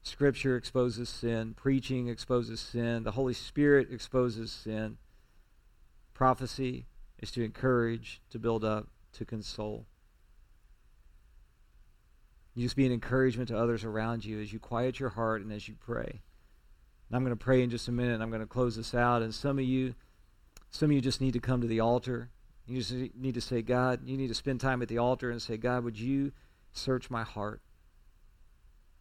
Scripture 0.03 0.57
exposes 0.57 1.09
sin. 1.09 1.55
Preaching 1.55 2.09
exposes 2.09 2.61
sin. 2.61 3.05
The 3.05 3.12
Holy 3.12 3.35
Spirit 3.35 3.88
exposes 3.90 4.53
sin. 4.53 4.99
Prophecy 6.12 6.87
is 7.18 7.31
to 7.33 7.42
encourage, 7.42 8.20
to 8.31 8.38
build 8.38 8.64
up, 8.64 8.88
to 9.14 9.25
console. 9.25 9.87
You 12.55 12.62
just 12.62 12.77
be 12.77 12.87
an 12.87 12.92
encouragement 12.92 13.49
to 13.49 13.59
others 13.59 13.85
around 13.85 14.25
you 14.25 14.40
as 14.40 14.53
you 14.53 14.61
quiet 14.61 15.01
your 15.01 15.09
heart 15.09 15.42
and 15.42 15.53
as 15.53 15.66
you 15.66 15.75
pray. 15.75 16.23
And 17.09 17.16
I'm 17.16 17.25
going 17.25 17.37
to 17.37 17.44
pray 17.44 17.62
in 17.62 17.70
just 17.70 17.88
a 17.88 17.92
minute. 17.92 18.20
I'm 18.20 18.31
going 18.31 18.40
to 18.40 18.47
close 18.47 18.77
this 18.77 18.94
out. 18.94 19.23
And 19.23 19.35
some 19.35 19.59
of 19.59 19.64
you, 19.64 19.94
some 20.70 20.90
of 20.90 20.92
you 20.92 21.01
just 21.01 21.20
need 21.20 21.33
to 21.33 21.40
come 21.40 21.61
to 21.61 21.66
the 21.66 21.81
altar. 21.81 22.31
You 22.66 22.79
just 22.79 22.92
need 23.14 23.35
to 23.35 23.40
say, 23.40 23.62
God, 23.62 24.00
you 24.07 24.16
need 24.16 24.29
to 24.29 24.35
spend 24.35 24.61
time 24.61 24.81
at 24.81 24.88
the 24.88 24.98
altar 24.98 25.31
and 25.31 25.40
say, 25.40 25.57
God, 25.57 25.85
would 25.85 25.98
you 25.98 26.33
search 26.72 27.11
my 27.11 27.22
heart? 27.22 27.61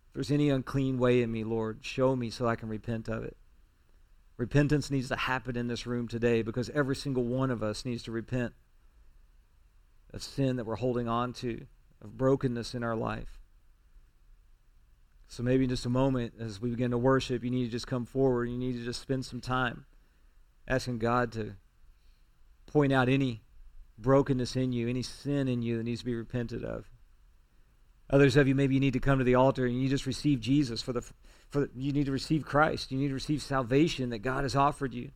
If 0.08 0.14
there's 0.16 0.32
any 0.32 0.50
unclean 0.50 0.98
way 0.98 1.22
in 1.22 1.32
me, 1.32 1.44
Lord, 1.44 1.80
show 1.82 2.16
me 2.16 2.30
so 2.30 2.48
I 2.48 2.56
can 2.56 2.70
repent 2.70 3.08
of 3.08 3.24
it. 3.24 3.38
Repentance 4.38 4.92
needs 4.92 5.08
to 5.10 5.16
happen 5.16 5.56
in 5.56 5.68
this 5.68 5.88
room 5.88 6.08
today 6.08 6.42
because 6.42 6.70
every 6.72 6.96
single 6.96 7.24
one 7.24 7.52
of 7.52 7.64
us 7.64 7.86
needs 7.86 8.04
to 8.04 8.12
repent 8.12 8.54
of 10.14 10.22
sin 10.22 10.58
that 10.58 10.66
we're 10.66 10.76
holding 10.76 11.08
on 11.08 11.34
to, 11.34 11.66
of 12.02 12.18
brokenness 12.18 12.76
in 12.76 12.84
our 12.84 12.96
life. 12.96 13.40
So 15.28 15.42
maybe 15.42 15.64
in 15.64 15.70
just 15.70 15.86
a 15.86 15.90
moment, 15.90 16.34
as 16.40 16.62
we 16.62 16.70
begin 16.70 16.92
to 16.92 16.98
worship, 16.98 17.44
you 17.44 17.50
need 17.50 17.66
to 17.66 17.72
just 17.72 17.88
come 17.88 18.06
forward. 18.06 18.50
You 18.50 18.58
need 18.58 18.74
to 18.74 18.84
just 18.84 19.02
spend 19.02 19.26
some 19.26 19.42
time 19.42 19.86
asking 20.68 21.00
God 21.00 21.32
to 21.32 21.56
point 22.68 22.94
out 22.94 23.10
any 23.10 23.42
brokenness 23.98 24.56
in 24.56 24.72
you, 24.72 24.90
any 24.90 25.02
sin 25.02 25.48
in 25.48 25.62
you 25.62 25.78
that 25.78 25.84
needs 25.84 26.02
to 26.02 26.06
be 26.06 26.16
repented 26.16 26.64
of. 26.64 26.90
Others 28.10 28.36
of 28.36 28.48
you, 28.48 28.56
maybe 28.56 28.76
you 28.76 28.80
need 28.80 28.94
to 28.94 29.00
come 29.00 29.18
to 29.18 29.24
the 29.24 29.36
altar 29.36 29.66
and 29.66 29.82
you 29.82 29.90
just 29.90 30.06
receive 30.06 30.40
Jesus 30.40 30.82
for 30.82 30.94
the, 30.94 31.02
for 31.50 31.62
the, 31.62 31.70
you 31.76 31.92
need 31.92 32.06
to 32.06 32.12
receive 32.12 32.46
Christ. 32.46 32.92
You 32.92 32.98
need 32.98 33.08
to 33.08 33.14
receive 33.14 33.42
salvation 33.42 34.10
that 34.10 34.20
God 34.20 34.44
has 34.44 34.56
offered 34.56 34.94
you. 34.94 35.12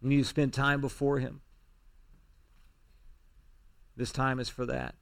You 0.00 0.08
need 0.08 0.18
to 0.18 0.24
spend 0.24 0.52
time 0.52 0.80
before 0.80 1.18
Him. 1.18 1.40
This 3.96 4.12
time 4.12 4.38
is 4.40 4.48
for 4.48 4.64
that. 4.66 4.94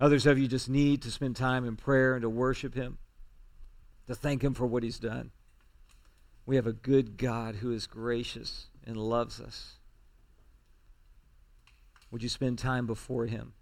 Others 0.00 0.26
of 0.26 0.38
you 0.38 0.48
just 0.48 0.68
need 0.68 1.02
to 1.02 1.10
spend 1.10 1.36
time 1.36 1.66
in 1.66 1.76
prayer 1.76 2.14
and 2.14 2.22
to 2.22 2.30
worship 2.30 2.74
Him, 2.74 2.98
to 4.06 4.14
thank 4.14 4.42
Him 4.42 4.54
for 4.54 4.66
what 4.66 4.82
He's 4.82 4.98
done. 4.98 5.30
We 6.46 6.56
have 6.56 6.66
a 6.66 6.72
good 6.72 7.16
God 7.18 7.56
who 7.56 7.72
is 7.72 7.86
gracious 7.86 8.66
and 8.86 8.96
loves 8.96 9.40
us. 9.40 9.79
Would 12.10 12.22
you 12.22 12.28
spend 12.28 12.58
time 12.58 12.86
before 12.86 13.26
Him, 13.26 13.52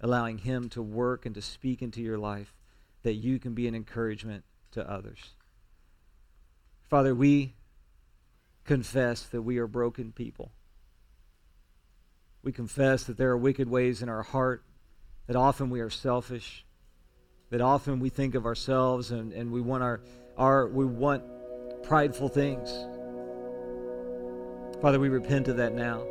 allowing 0.00 0.38
Him 0.38 0.68
to 0.70 0.82
work 0.82 1.24
and 1.26 1.34
to 1.34 1.42
speak 1.42 1.82
into 1.82 2.00
your 2.00 2.18
life 2.18 2.54
that 3.02 3.14
you 3.14 3.38
can 3.38 3.54
be 3.54 3.68
an 3.68 3.74
encouragement 3.74 4.44
to 4.72 4.88
others? 4.88 5.34
Father, 6.88 7.14
we 7.14 7.54
confess 8.64 9.22
that 9.22 9.42
we 9.42 9.58
are 9.58 9.66
broken 9.66 10.12
people. 10.12 10.52
We 12.42 12.52
confess 12.52 13.04
that 13.04 13.16
there 13.16 13.30
are 13.30 13.36
wicked 13.36 13.68
ways 13.68 14.02
in 14.02 14.08
our 14.08 14.22
heart, 14.22 14.64
that 15.26 15.36
often 15.36 15.70
we 15.70 15.80
are 15.80 15.90
selfish, 15.90 16.64
that 17.50 17.60
often 17.60 18.00
we 18.00 18.08
think 18.08 18.34
of 18.34 18.46
ourselves 18.46 19.10
and, 19.10 19.32
and 19.32 19.52
we 19.52 19.60
want 19.60 19.82
our, 19.82 20.00
our 20.36 20.66
we 20.66 20.84
want 20.84 21.22
prideful 21.82 22.28
things. 22.28 22.70
Father, 24.80 24.98
we 24.98 25.08
repent 25.08 25.48
of 25.48 25.58
that 25.58 25.74
now. 25.74 26.04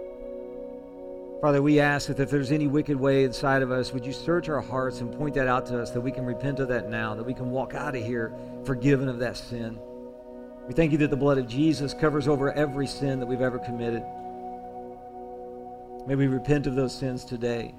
Father, 1.41 1.63
we 1.63 1.79
ask 1.79 2.07
that 2.07 2.19
if 2.19 2.29
there's 2.29 2.51
any 2.51 2.67
wicked 2.67 2.95
way 2.95 3.23
inside 3.23 3.63
of 3.63 3.71
us, 3.71 3.91
would 3.91 4.05
you 4.05 4.13
search 4.13 4.47
our 4.47 4.61
hearts 4.61 5.01
and 5.01 5.11
point 5.11 5.33
that 5.33 5.47
out 5.47 5.65
to 5.65 5.81
us 5.81 5.89
that 5.89 5.99
we 5.99 6.11
can 6.11 6.23
repent 6.23 6.59
of 6.59 6.67
that 6.67 6.87
now, 6.87 7.15
that 7.15 7.25
we 7.25 7.33
can 7.33 7.49
walk 7.49 7.73
out 7.73 7.95
of 7.95 8.05
here 8.05 8.31
forgiven 8.63 9.09
of 9.09 9.17
that 9.17 9.35
sin. 9.35 9.79
We 10.67 10.75
thank 10.75 10.91
you 10.91 10.99
that 10.99 11.09
the 11.09 11.17
blood 11.17 11.39
of 11.39 11.47
Jesus 11.47 11.95
covers 11.95 12.27
over 12.27 12.51
every 12.53 12.85
sin 12.85 13.19
that 13.19 13.25
we've 13.25 13.41
ever 13.41 13.57
committed. 13.57 14.03
May 16.05 16.13
we 16.13 16.27
repent 16.27 16.67
of 16.67 16.75
those 16.75 16.93
sins 16.93 17.25
today 17.25 17.73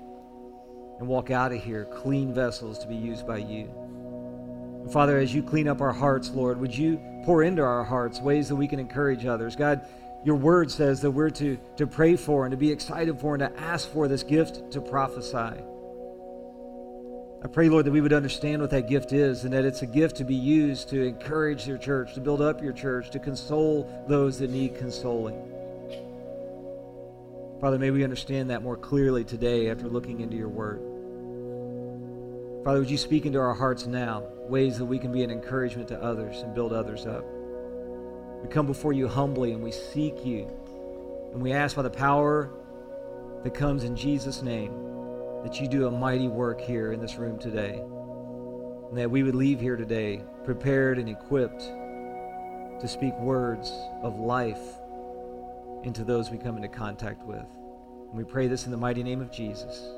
and 0.98 1.06
walk 1.06 1.30
out 1.30 1.52
of 1.52 1.62
here 1.62 1.84
clean 1.84 2.34
vessels 2.34 2.80
to 2.80 2.88
be 2.88 2.96
used 2.96 3.28
by 3.28 3.36
you. 3.36 3.70
And 4.82 4.92
Father, 4.92 5.18
as 5.18 5.32
you 5.32 5.40
clean 5.40 5.68
up 5.68 5.80
our 5.80 5.92
hearts, 5.92 6.30
Lord, 6.30 6.58
would 6.58 6.76
you 6.76 7.00
pour 7.24 7.44
into 7.44 7.62
our 7.62 7.84
hearts 7.84 8.20
ways 8.20 8.48
that 8.48 8.56
we 8.56 8.66
can 8.66 8.80
encourage 8.80 9.24
others? 9.24 9.54
God, 9.54 9.86
your 10.24 10.36
word 10.36 10.70
says 10.70 11.00
that 11.00 11.10
we're 11.10 11.30
to, 11.30 11.58
to 11.76 11.86
pray 11.86 12.16
for 12.16 12.44
and 12.44 12.52
to 12.52 12.56
be 12.56 12.70
excited 12.70 13.18
for 13.20 13.34
and 13.34 13.40
to 13.40 13.60
ask 13.60 13.90
for 13.90 14.06
this 14.06 14.22
gift 14.22 14.70
to 14.72 14.80
prophesy. 14.80 15.62
I 17.44 17.48
pray, 17.48 17.68
Lord, 17.68 17.86
that 17.86 17.90
we 17.90 18.00
would 18.00 18.12
understand 18.12 18.62
what 18.62 18.70
that 18.70 18.88
gift 18.88 19.12
is 19.12 19.42
and 19.42 19.52
that 19.52 19.64
it's 19.64 19.82
a 19.82 19.86
gift 19.86 20.16
to 20.16 20.24
be 20.24 20.36
used 20.36 20.88
to 20.90 21.02
encourage 21.02 21.66
your 21.66 21.76
church, 21.76 22.14
to 22.14 22.20
build 22.20 22.40
up 22.40 22.62
your 22.62 22.72
church, 22.72 23.10
to 23.10 23.18
console 23.18 24.04
those 24.06 24.38
that 24.38 24.50
need 24.50 24.76
consoling. 24.76 25.48
Father, 27.60 27.80
may 27.80 27.90
we 27.90 28.04
understand 28.04 28.50
that 28.50 28.62
more 28.62 28.76
clearly 28.76 29.24
today 29.24 29.70
after 29.70 29.88
looking 29.88 30.20
into 30.20 30.36
your 30.36 30.48
word. 30.48 30.80
Father, 32.64 32.78
would 32.78 32.90
you 32.90 32.98
speak 32.98 33.26
into 33.26 33.40
our 33.40 33.54
hearts 33.54 33.86
now, 33.86 34.22
ways 34.48 34.78
that 34.78 34.84
we 34.84 35.00
can 35.00 35.10
be 35.10 35.24
an 35.24 35.30
encouragement 35.32 35.88
to 35.88 36.00
others 36.00 36.42
and 36.42 36.54
build 36.54 36.72
others 36.72 37.06
up? 37.06 37.24
We 38.42 38.48
come 38.48 38.66
before 38.66 38.92
you 38.92 39.08
humbly 39.08 39.52
and 39.52 39.62
we 39.62 39.70
seek 39.70 40.24
you. 40.24 40.48
And 41.32 41.40
we 41.40 41.52
ask 41.52 41.76
by 41.76 41.82
the 41.82 41.90
power 41.90 42.50
that 43.42 43.54
comes 43.54 43.84
in 43.84 43.96
Jesus' 43.96 44.42
name 44.42 44.72
that 45.42 45.60
you 45.60 45.68
do 45.68 45.86
a 45.86 45.90
mighty 45.90 46.28
work 46.28 46.60
here 46.60 46.92
in 46.92 47.00
this 47.00 47.16
room 47.16 47.38
today. 47.38 47.80
And 48.88 48.98
that 48.98 49.10
we 49.10 49.22
would 49.22 49.34
leave 49.34 49.60
here 49.60 49.76
today 49.76 50.22
prepared 50.44 50.98
and 50.98 51.08
equipped 51.08 51.62
to 51.62 52.88
speak 52.88 53.14
words 53.18 53.72
of 54.02 54.18
life 54.18 54.60
into 55.84 56.04
those 56.04 56.30
we 56.30 56.38
come 56.38 56.56
into 56.56 56.68
contact 56.68 57.24
with. 57.24 57.38
And 57.38 58.12
we 58.12 58.24
pray 58.24 58.46
this 58.48 58.66
in 58.66 58.70
the 58.70 58.76
mighty 58.76 59.02
name 59.02 59.20
of 59.20 59.32
Jesus. 59.32 59.88